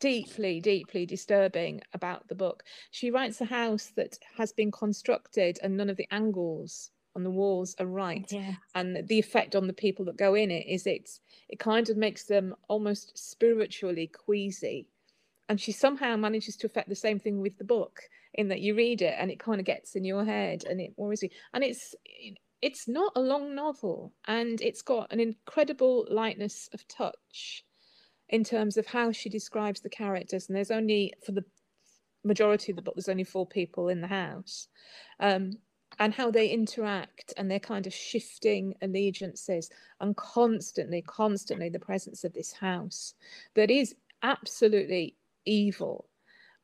deeply, 0.00 0.60
deeply 0.60 1.06
disturbing 1.06 1.80
about 1.92 2.28
the 2.28 2.34
book. 2.34 2.64
She 2.90 3.10
writes 3.10 3.40
a 3.40 3.44
house 3.44 3.92
that 3.96 4.18
has 4.36 4.52
been 4.52 4.70
constructed 4.70 5.58
and 5.62 5.76
none 5.76 5.90
of 5.90 5.96
the 5.96 6.08
angles 6.10 6.90
on 7.14 7.24
the 7.24 7.30
walls 7.30 7.76
are 7.78 7.86
right. 7.86 8.30
Yeah. 8.30 8.54
And 8.74 9.06
the 9.06 9.18
effect 9.18 9.54
on 9.54 9.66
the 9.66 9.72
people 9.72 10.04
that 10.06 10.16
go 10.16 10.34
in 10.34 10.50
it 10.50 10.66
is 10.66 10.86
it's 10.86 11.20
it 11.48 11.58
kind 11.58 11.88
of 11.90 11.96
makes 11.96 12.24
them 12.24 12.54
almost 12.68 13.16
spiritually 13.18 14.06
queasy. 14.06 14.86
And 15.48 15.60
she 15.60 15.72
somehow 15.72 16.16
manages 16.16 16.56
to 16.58 16.66
affect 16.66 16.88
the 16.88 16.94
same 16.94 17.18
thing 17.18 17.40
with 17.40 17.58
the 17.58 17.64
book 17.64 18.00
in 18.34 18.48
that 18.48 18.60
you 18.60 18.74
read 18.74 19.02
it 19.02 19.14
and 19.18 19.30
it 19.30 19.38
kind 19.38 19.60
of 19.60 19.66
gets 19.66 19.94
in 19.94 20.04
your 20.04 20.24
head 20.24 20.64
and 20.64 20.80
it 20.80 20.94
worries 20.96 21.22
you. 21.22 21.28
And 21.52 21.62
it's 21.62 21.94
it's 22.62 22.88
not 22.88 23.12
a 23.16 23.20
long 23.20 23.54
novel 23.54 24.12
and 24.26 24.60
it's 24.60 24.82
got 24.82 25.12
an 25.12 25.20
incredible 25.20 26.06
lightness 26.08 26.70
of 26.72 26.86
touch 26.88 27.64
in 28.32 28.42
terms 28.42 28.76
of 28.76 28.86
how 28.86 29.12
she 29.12 29.28
describes 29.28 29.80
the 29.80 29.88
characters 29.88 30.48
and 30.48 30.56
there's 30.56 30.70
only 30.70 31.14
for 31.24 31.32
the 31.32 31.44
majority 32.24 32.72
of 32.72 32.76
the 32.76 32.82
book 32.82 32.94
there's 32.94 33.08
only 33.08 33.24
four 33.24 33.46
people 33.46 33.88
in 33.88 34.00
the 34.00 34.06
house 34.06 34.68
um, 35.20 35.52
and 35.98 36.14
how 36.14 36.30
they 36.30 36.48
interact 36.48 37.32
and 37.36 37.50
their 37.50 37.60
kind 37.60 37.86
of 37.86 37.92
shifting 37.92 38.74
allegiances 38.82 39.70
and 40.00 40.16
constantly 40.16 41.02
constantly 41.02 41.68
the 41.68 41.78
presence 41.78 42.24
of 42.24 42.32
this 42.32 42.52
house 42.52 43.14
that 43.54 43.70
is 43.70 43.94
absolutely 44.22 45.16
evil. 45.44 46.08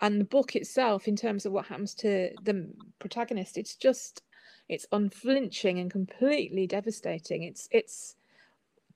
And 0.00 0.20
the 0.20 0.24
book 0.24 0.54
itself 0.54 1.08
in 1.08 1.16
terms 1.16 1.44
of 1.44 1.52
what 1.52 1.66
happens 1.66 1.94
to 1.96 2.30
the 2.44 2.72
protagonist 3.00 3.58
it's 3.58 3.74
just 3.74 4.22
it's 4.68 4.86
unflinching 4.92 5.78
and 5.78 5.90
completely 5.90 6.66
devastating. 6.66 7.42
It's 7.42 7.68
it's 7.70 8.16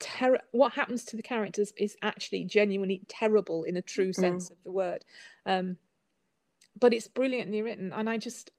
terror 0.02 0.40
what 0.50 0.72
happens 0.72 1.04
to 1.04 1.16
the 1.16 1.22
characters 1.22 1.72
is 1.78 1.96
actually 2.02 2.44
genuinely 2.44 3.00
terrible 3.08 3.62
in 3.62 3.76
a 3.76 3.82
true 3.82 4.12
sense 4.12 4.50
of 4.50 4.56
the 4.64 4.72
word. 4.72 5.04
Um 5.46 5.76
but 6.78 6.92
it's 6.92 7.08
brilliantly 7.08 7.62
written 7.62 7.92
and 7.92 8.10
i 8.10 8.16
just 8.16 8.50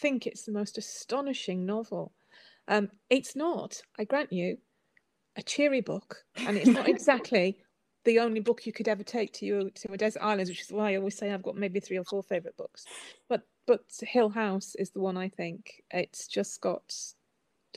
think 0.00 0.26
it's 0.26 0.44
the 0.44 0.52
most 0.52 0.78
astonishing 0.78 1.66
novel. 1.66 2.12
Um 2.66 2.90
it's 3.10 3.36
not 3.36 3.82
i 3.98 4.04
grant 4.04 4.32
you 4.32 4.58
a 5.36 5.42
cheery 5.42 5.82
book 5.82 6.24
and 6.36 6.56
it's 6.56 6.68
not 6.68 6.88
exactly 6.94 7.58
the 8.04 8.18
only 8.20 8.40
book 8.40 8.64
you 8.66 8.72
could 8.72 8.88
ever 8.88 9.02
take 9.02 9.32
to 9.34 9.44
you 9.44 9.70
to 9.74 9.92
a 9.92 9.96
desert 9.96 10.22
island 10.22 10.48
which 10.48 10.62
is 10.62 10.72
why 10.72 10.92
i 10.92 10.96
always 10.96 11.16
say 11.18 11.30
i've 11.30 11.42
got 11.42 11.56
maybe 11.56 11.80
three 11.80 11.98
or 11.98 12.04
four 12.04 12.22
favorite 12.22 12.56
books. 12.56 12.84
But 13.28 13.42
but 13.66 13.82
hill 14.00 14.30
house 14.30 14.74
is 14.76 14.90
the 14.90 15.00
one 15.00 15.16
i 15.16 15.28
think. 15.28 15.82
It's 15.90 16.26
just 16.26 16.60
got 16.60 16.94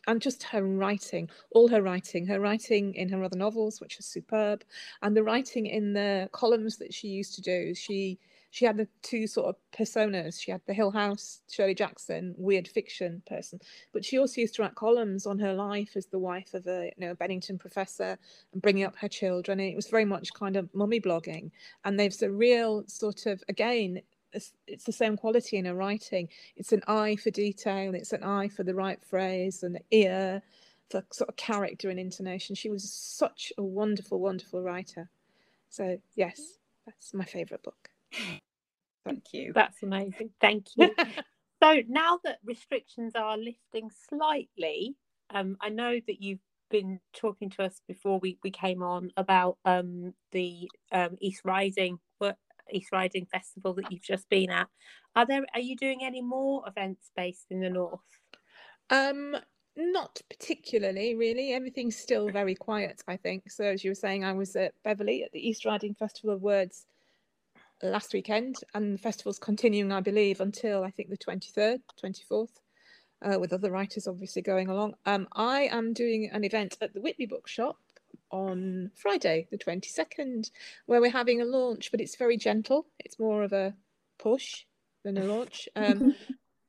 and 0.07 0.21
just 0.21 0.43
her 0.43 0.63
writing, 0.63 1.29
all 1.51 1.67
her 1.67 1.81
writing, 1.81 2.25
her 2.27 2.39
writing 2.39 2.93
in 2.95 3.09
her 3.09 3.23
other 3.23 3.37
novels, 3.37 3.79
which 3.81 3.99
are 3.99 4.03
superb, 4.03 4.63
and 5.01 5.15
the 5.15 5.23
writing 5.23 5.65
in 5.65 5.93
the 5.93 6.29
columns 6.31 6.77
that 6.77 6.93
she 6.93 7.07
used 7.07 7.35
to 7.35 7.41
do. 7.41 7.73
She 7.75 8.19
she 8.51 8.65
had 8.65 8.77
the 8.77 8.87
two 9.03 9.27
sort 9.27 9.47
of 9.47 9.55
personas. 9.71 10.41
She 10.41 10.51
had 10.51 10.61
the 10.65 10.73
Hill 10.73 10.91
House, 10.91 11.41
Shirley 11.49 11.75
Jackson, 11.75 12.33
weird 12.37 12.67
fiction 12.67 13.21
person, 13.27 13.59
but 13.93 14.03
she 14.03 14.17
also 14.17 14.41
used 14.41 14.55
to 14.55 14.63
write 14.63 14.75
columns 14.75 15.25
on 15.27 15.37
her 15.39 15.53
life 15.53 15.91
as 15.95 16.07
the 16.07 16.19
wife 16.19 16.53
of 16.53 16.65
a 16.67 16.91
you 16.97 17.07
know 17.07 17.13
Bennington 17.15 17.57
professor 17.59 18.17
and 18.53 18.61
bringing 18.61 18.85
up 18.85 18.95
her 18.97 19.07
children. 19.07 19.59
And 19.59 19.69
it 19.69 19.75
was 19.75 19.87
very 19.87 20.05
much 20.05 20.33
kind 20.33 20.55
of 20.55 20.73
mummy 20.73 20.99
blogging, 20.99 21.51
and 21.85 21.99
there's 21.99 22.21
a 22.21 22.31
real 22.31 22.83
sort 22.87 23.25
of 23.25 23.43
again. 23.49 24.01
It's, 24.33 24.53
it's 24.67 24.85
the 24.85 24.93
same 24.93 25.17
quality 25.17 25.57
in 25.57 25.65
her 25.65 25.75
writing 25.75 26.29
it's 26.57 26.73
an 26.73 26.83
eye 26.87 27.17
for 27.17 27.31
detail 27.31 27.95
it's 27.95 28.13
an 28.13 28.23
eye 28.23 28.49
for 28.49 28.63
the 28.63 28.75
right 28.75 29.03
phrase 29.03 29.63
and 29.63 29.79
ear 29.91 30.41
for 30.89 31.03
sort 31.13 31.29
of 31.29 31.37
character 31.37 31.89
and 31.89 31.99
intonation 31.99 32.55
she 32.55 32.69
was 32.69 32.91
such 32.91 33.53
a 33.57 33.63
wonderful 33.63 34.19
wonderful 34.19 34.61
writer 34.61 35.09
so 35.69 35.99
yes 36.15 36.59
that's 36.85 37.13
my 37.13 37.25
favorite 37.25 37.63
book 37.63 37.89
Thank 39.05 39.33
you. 39.33 39.53
That's 39.53 39.83
amazing. 39.83 40.31
Thank 40.41 40.67
you. 40.77 40.95
so 41.63 41.81
now 41.89 42.19
that 42.23 42.39
restrictions 42.45 43.13
are 43.15 43.37
lifting 43.37 43.91
slightly, 44.09 44.95
um, 45.31 45.57
I 45.61 45.69
know 45.69 45.99
that 46.07 46.21
you've 46.21 46.39
been 46.71 46.99
talking 47.13 47.49
to 47.51 47.63
us 47.63 47.81
before 47.87 48.19
we, 48.19 48.39
we 48.43 48.51
came 48.51 48.83
on 48.83 49.11
about 49.17 49.57
um, 49.65 50.13
the 50.31 50.71
um, 50.91 51.17
East 51.21 51.41
Riding 51.45 51.99
wo- 51.99 52.08
East 52.71 52.91
Riding 52.91 53.25
Festival 53.25 53.73
that 53.75 53.91
you've 53.91 54.03
just 54.03 54.29
been 54.29 54.49
at. 54.49 54.67
Are 55.15 55.25
there 55.25 55.45
are 55.53 55.59
you 55.59 55.75
doing 55.75 56.03
any 56.03 56.21
more 56.21 56.63
events 56.67 57.11
based 57.15 57.47
in 57.49 57.59
the 57.59 57.69
north? 57.69 57.99
um 58.89 59.35
not 59.75 60.19
particularly 60.29 61.15
really 61.15 61.53
everything's 61.53 61.95
still 61.95 62.29
very 62.29 62.55
quiet 62.55 63.01
i 63.07 63.15
think 63.15 63.49
so 63.49 63.63
as 63.63 63.83
you 63.83 63.91
were 63.91 63.95
saying 63.95 64.23
i 64.23 64.33
was 64.33 64.55
at 64.55 64.73
beverley 64.83 65.23
at 65.23 65.31
the 65.31 65.47
east 65.47 65.65
riding 65.65 65.93
festival 65.93 66.35
of 66.35 66.41
words 66.41 66.85
last 67.81 68.13
weekend 68.13 68.57
and 68.73 68.93
the 68.93 68.97
festival's 68.97 69.39
continuing 69.39 69.91
i 69.91 70.01
believe 70.01 70.41
until 70.41 70.83
i 70.83 70.91
think 70.91 71.09
the 71.09 71.17
23rd 71.17 71.79
24th 72.03 72.49
uh, 73.21 73.37
with 73.39 73.53
other 73.53 73.71
writers 73.71 74.07
obviously 74.07 74.41
going 74.41 74.69
along 74.69 74.93
um, 75.05 75.27
i 75.33 75.61
am 75.71 75.93
doing 75.93 76.29
an 76.33 76.43
event 76.43 76.77
at 76.81 76.93
the 76.93 77.01
whitby 77.01 77.25
bookshop 77.25 77.77
on 78.31 78.91
friday 78.95 79.47
the 79.51 79.57
22nd 79.57 80.51
where 80.85 81.01
we're 81.01 81.11
having 81.11 81.41
a 81.41 81.45
launch 81.45 81.91
but 81.91 82.01
it's 82.01 82.15
very 82.15 82.37
gentle. 82.37 82.85
It's 82.99 83.19
more 83.19 83.43
of 83.43 83.53
a 83.53 83.73
push 84.17 84.65
than 85.03 85.17
a 85.17 85.25
launch. 85.25 85.67
Um, 85.75 86.15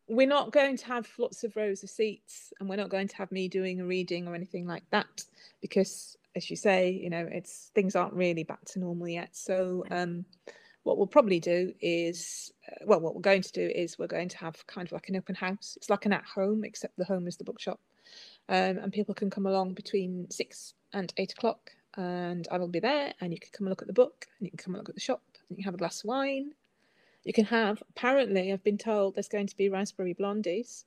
we're 0.08 0.26
not 0.26 0.50
going 0.50 0.76
to 0.76 0.86
have 0.86 1.08
lots 1.18 1.44
of 1.44 1.54
rows 1.54 1.84
of 1.84 1.90
seats 1.90 2.52
and 2.58 2.68
we're 2.68 2.76
not 2.76 2.88
going 2.88 3.06
to 3.06 3.16
have 3.16 3.30
me 3.30 3.48
doing 3.48 3.80
a 3.80 3.86
reading 3.86 4.26
or 4.26 4.34
anything 4.34 4.66
like 4.66 4.82
that 4.90 5.22
because 5.60 6.16
as 6.34 6.50
you 6.50 6.56
say 6.56 6.90
you 6.90 7.10
know 7.10 7.28
it's 7.30 7.70
things 7.76 7.94
aren't 7.94 8.14
really 8.14 8.42
back 8.42 8.64
to 8.66 8.80
normal 8.80 9.08
yet. 9.08 9.36
So 9.36 9.84
um 9.90 10.24
what 10.82 10.96
we'll 10.96 11.06
probably 11.06 11.38
do 11.38 11.72
is 11.80 12.52
uh, 12.68 12.84
well 12.86 13.00
what 13.00 13.14
we're 13.14 13.20
going 13.20 13.42
to 13.42 13.52
do 13.52 13.70
is 13.72 13.98
we're 13.98 14.08
going 14.08 14.30
to 14.30 14.38
have 14.38 14.66
kind 14.66 14.88
of 14.88 14.92
like 14.92 15.08
an 15.08 15.16
open 15.16 15.36
house. 15.36 15.74
It's 15.76 15.90
like 15.90 16.06
an 16.06 16.12
at 16.12 16.24
home 16.24 16.64
except 16.64 16.96
the 16.96 17.04
home 17.04 17.28
is 17.28 17.36
the 17.36 17.44
bookshop 17.44 17.80
um, 18.50 18.78
and 18.78 18.92
people 18.92 19.14
can 19.14 19.30
come 19.30 19.46
along 19.46 19.74
between 19.74 20.30
six 20.30 20.74
and 20.92 21.14
eight 21.16 21.32
o'clock. 21.32 21.70
And 21.96 22.46
i 22.52 22.58
will 22.58 22.68
be 22.68 22.80
there 22.80 23.14
and 23.20 23.32
you 23.32 23.40
can 23.40 23.50
come 23.52 23.66
and 23.66 23.70
look 23.70 23.82
at 23.82 23.88
the 23.88 23.94
book 23.94 24.26
and 24.38 24.46
you 24.46 24.50
can 24.50 24.58
come 24.58 24.74
and 24.74 24.80
look 24.80 24.88
at 24.90 24.94
the 24.94 25.00
shop 25.00 25.22
and 25.48 25.50
you 25.50 25.56
can 25.56 25.64
have 25.64 25.74
a 25.74 25.78
glass 25.78 26.00
of 26.04 26.08
wine. 26.08 26.52
You 27.24 27.32
can 27.32 27.46
have 27.46 27.82
apparently 27.90 28.52
i've 28.52 28.64
been 28.64 28.78
told 28.78 29.14
there's 29.14 29.28
going 29.28 29.46
to 29.48 29.56
be 29.56 29.68
raspberry 29.68 30.14
blondies 30.14 30.84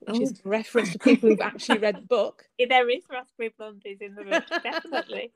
which 0.00 0.20
is 0.20 0.40
a 0.44 0.48
reference 0.48 0.92
to 0.92 0.98
people 0.98 1.28
who've 1.30 1.40
actually 1.40 1.78
read 1.78 1.96
the 1.96 2.00
book. 2.08 2.44
Yeah, 2.58 2.66
There 2.68 2.90
is 2.90 3.02
raspberry 3.10 3.52
blondies 3.58 4.02
in 4.02 4.14
the 4.14 4.24
room, 4.24 4.42
definitely. 4.62 5.32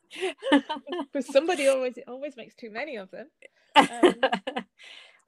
because 1.13 1.27
somebody 1.33 1.67
always 1.69 1.99
always 2.07 2.37
makes 2.37 2.55
too 2.55 2.71
many 2.71 2.97
of 2.97 3.11
them. 3.11 3.29
Um, 3.77 4.15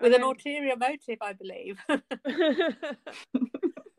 With 0.01 0.15
an 0.15 0.23
ulterior 0.23 0.77
motive, 0.77 1.19
I 1.21 1.33
believe. 1.33 1.79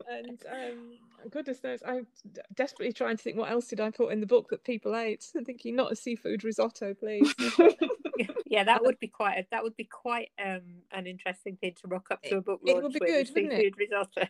And 0.08 0.42
um, 0.50 1.30
goodness 1.30 1.62
knows, 1.62 1.80
I'm 1.86 2.06
desperately 2.54 2.92
trying 2.92 3.16
to 3.16 3.22
think 3.22 3.36
what 3.36 3.50
else 3.50 3.66
did 3.66 3.80
I 3.80 3.90
put 3.90 4.12
in 4.12 4.20
the 4.20 4.26
book 4.26 4.48
that 4.50 4.64
people 4.64 4.96
ate. 4.96 5.24
I'm 5.36 5.44
thinking 5.44 5.76
not 5.76 5.92
a 5.92 5.96
seafood 5.96 6.44
risotto, 6.44 6.94
please. 6.94 7.34
yeah, 8.46 8.64
that 8.64 8.82
would 8.84 8.98
be 8.98 9.08
quite 9.08 9.38
a, 9.38 9.46
that 9.50 9.62
would 9.62 9.76
be 9.76 9.84
quite 9.84 10.30
um, 10.44 10.62
an 10.92 11.06
interesting 11.06 11.56
thing 11.56 11.74
to 11.82 11.88
rock 11.88 12.08
up 12.10 12.22
to 12.24 12.36
a 12.36 12.40
book 12.40 12.60
it 12.64 12.82
would 12.82 12.92
be 12.92 12.98
with, 13.00 13.08
good, 13.08 13.26
seafood 13.28 13.44
wouldn't 13.44 13.62
it? 13.62 13.74
risotto. 13.78 14.28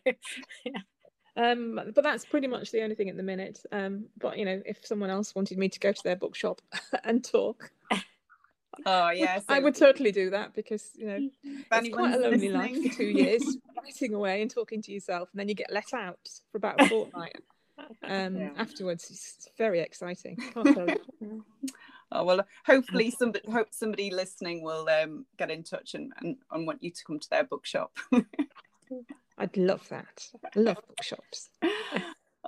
yeah. 0.64 0.80
Um, 1.36 1.80
but 1.94 2.04
that's 2.04 2.24
pretty 2.24 2.46
much 2.46 2.70
the 2.70 2.82
only 2.82 2.94
thing 2.94 3.08
at 3.08 3.16
the 3.16 3.22
minute. 3.22 3.58
Um, 3.72 4.06
but 4.18 4.38
you 4.38 4.44
know, 4.44 4.62
if 4.64 4.86
someone 4.86 5.10
else 5.10 5.34
wanted 5.34 5.58
me 5.58 5.68
to 5.68 5.80
go 5.80 5.92
to 5.92 6.02
their 6.04 6.16
bookshop 6.16 6.60
and 7.04 7.24
talk, 7.24 7.70
Oh 8.86 9.10
yeah, 9.10 9.40
I 9.48 9.60
would 9.60 9.74
totally 9.74 10.12
do 10.12 10.30
that 10.30 10.54
because 10.54 10.90
you 10.94 11.06
know 11.06 11.18
it's 11.72 11.88
quite 11.94 12.14
a 12.14 12.18
lonely 12.18 12.50
life 12.50 12.76
for 12.82 12.88
two 12.94 13.04
years, 13.06 13.58
writing 13.76 14.14
away 14.14 14.42
and 14.42 14.50
talking 14.50 14.82
to 14.82 14.92
yourself, 14.92 15.28
and 15.32 15.40
then 15.40 15.48
you 15.48 15.54
get 15.54 15.72
let 15.72 15.92
out 15.92 16.18
for 16.50 16.58
about 16.58 16.80
a 16.80 16.86
fortnight. 16.88 17.36
Um, 18.02 18.36
Yeah. 18.36 18.50
Afterwards, 18.56 19.10
it's 19.10 19.48
very 19.58 19.80
exciting. 19.80 20.36
Can't 20.52 20.74
tell 20.74 20.88
you. 20.88 21.42
Oh 22.12 22.24
well, 22.24 22.46
hopefully 22.64 23.10
somebody 23.10 23.50
hope 23.50 23.68
somebody 23.72 24.10
listening 24.10 24.62
will 24.62 24.88
um, 24.88 25.26
get 25.36 25.50
in 25.50 25.64
touch 25.64 25.94
and, 25.94 26.12
and, 26.20 26.36
and 26.52 26.66
want 26.66 26.82
you 26.82 26.90
to 26.90 27.04
come 27.04 27.18
to 27.18 27.30
their 27.30 27.44
bookshop. 27.44 27.96
I'd 29.38 29.56
love 29.56 29.88
that. 29.88 30.28
I 30.54 30.60
love 30.60 30.78
bookshops. 30.86 31.48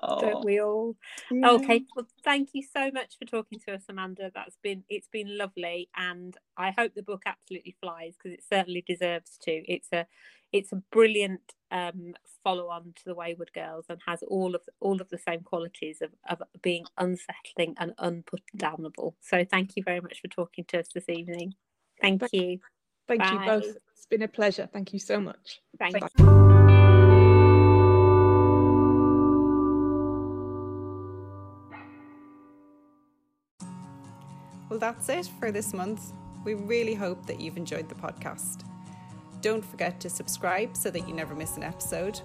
Oh, 0.02 0.20
Don't 0.20 0.44
we 0.44 0.60
all? 0.60 0.96
yeah. 1.30 1.50
Okay, 1.52 1.84
well, 1.94 2.06
thank 2.24 2.50
you 2.52 2.62
so 2.62 2.90
much 2.92 3.18
for 3.18 3.24
talking 3.24 3.58
to 3.60 3.74
us, 3.74 3.84
Amanda. 3.88 4.30
That's 4.34 4.56
been 4.62 4.84
it's 4.88 5.08
been 5.08 5.36
lovely, 5.36 5.88
and 5.96 6.36
I 6.56 6.70
hope 6.70 6.94
the 6.94 7.02
book 7.02 7.22
absolutely 7.26 7.76
flies 7.80 8.14
because 8.16 8.32
it 8.36 8.44
certainly 8.48 8.84
deserves 8.86 9.38
to. 9.42 9.52
It's 9.52 9.88
a 9.92 10.06
it's 10.52 10.72
a 10.72 10.76
brilliant 10.92 11.40
um, 11.70 12.14
follow 12.44 12.68
on 12.68 12.92
to 12.96 13.02
the 13.04 13.14
Wayward 13.14 13.52
Girls 13.52 13.86
and 13.88 14.00
has 14.06 14.22
all 14.22 14.54
of 14.54 14.62
all 14.80 15.00
of 15.00 15.08
the 15.08 15.18
same 15.18 15.40
qualities 15.40 16.02
of, 16.02 16.10
of 16.28 16.42
being 16.62 16.84
unsettling 16.98 17.74
and 17.78 17.92
unputdownable. 17.96 19.14
So 19.20 19.44
thank 19.44 19.76
you 19.76 19.82
very 19.82 20.00
much 20.00 20.20
for 20.20 20.28
talking 20.28 20.64
to 20.68 20.80
us 20.80 20.88
this 20.94 21.08
evening. 21.08 21.54
Thank 22.00 22.20
Thank- 22.20 22.32
you. 22.32 22.58
Thank 23.08 23.22
you 23.30 23.38
both. 23.38 23.76
It's 23.92 24.06
been 24.06 24.22
a 24.22 24.28
pleasure. 24.28 24.68
Thank 24.72 24.92
you 24.92 24.98
so 24.98 25.20
much. 25.20 25.60
Thank 25.78 26.00
Bye. 26.00 26.08
you. 26.18 26.45
Well, 34.76 34.92
that's 34.92 35.08
it 35.08 35.30
for 35.40 35.50
this 35.50 35.72
month. 35.72 36.12
We 36.44 36.52
really 36.52 36.92
hope 36.92 37.24
that 37.24 37.40
you've 37.40 37.56
enjoyed 37.56 37.88
the 37.88 37.94
podcast. 37.94 38.60
Don't 39.40 39.64
forget 39.64 39.98
to 40.00 40.10
subscribe 40.10 40.76
so 40.76 40.90
that 40.90 41.08
you 41.08 41.14
never 41.14 41.34
miss 41.34 41.56
an 41.56 41.62
episode. 41.62 42.20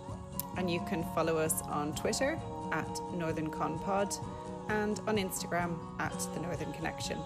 And 0.57 0.69
you 0.69 0.81
can 0.81 1.05
follow 1.15 1.37
us 1.37 1.61
on 1.61 1.95
Twitter 1.95 2.37
at 2.73 2.99
Northern 3.13 3.49
Conpod 3.49 4.21
and 4.67 4.99
on 5.07 5.15
Instagram 5.15 5.77
at 6.01 6.27
The 6.33 6.41
Northern 6.41 6.73
Connection. 6.73 7.19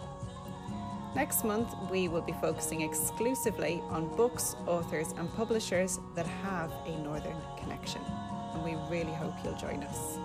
Next 1.15 1.43
month, 1.43 1.73
we 1.89 2.07
will 2.07 2.21
be 2.21 2.35
focusing 2.39 2.81
exclusively 2.81 3.81
on 3.89 4.15
books, 4.15 4.55
authors, 4.67 5.15
and 5.17 5.33
publishers 5.33 5.99
that 6.13 6.27
have 6.43 6.71
a 6.85 6.95
Northern 6.99 7.41
connection. 7.57 8.01
And 8.53 8.63
we 8.63 8.75
really 8.95 9.13
hope 9.13 9.33
you'll 9.43 9.57
join 9.57 9.81
us. 9.85 10.19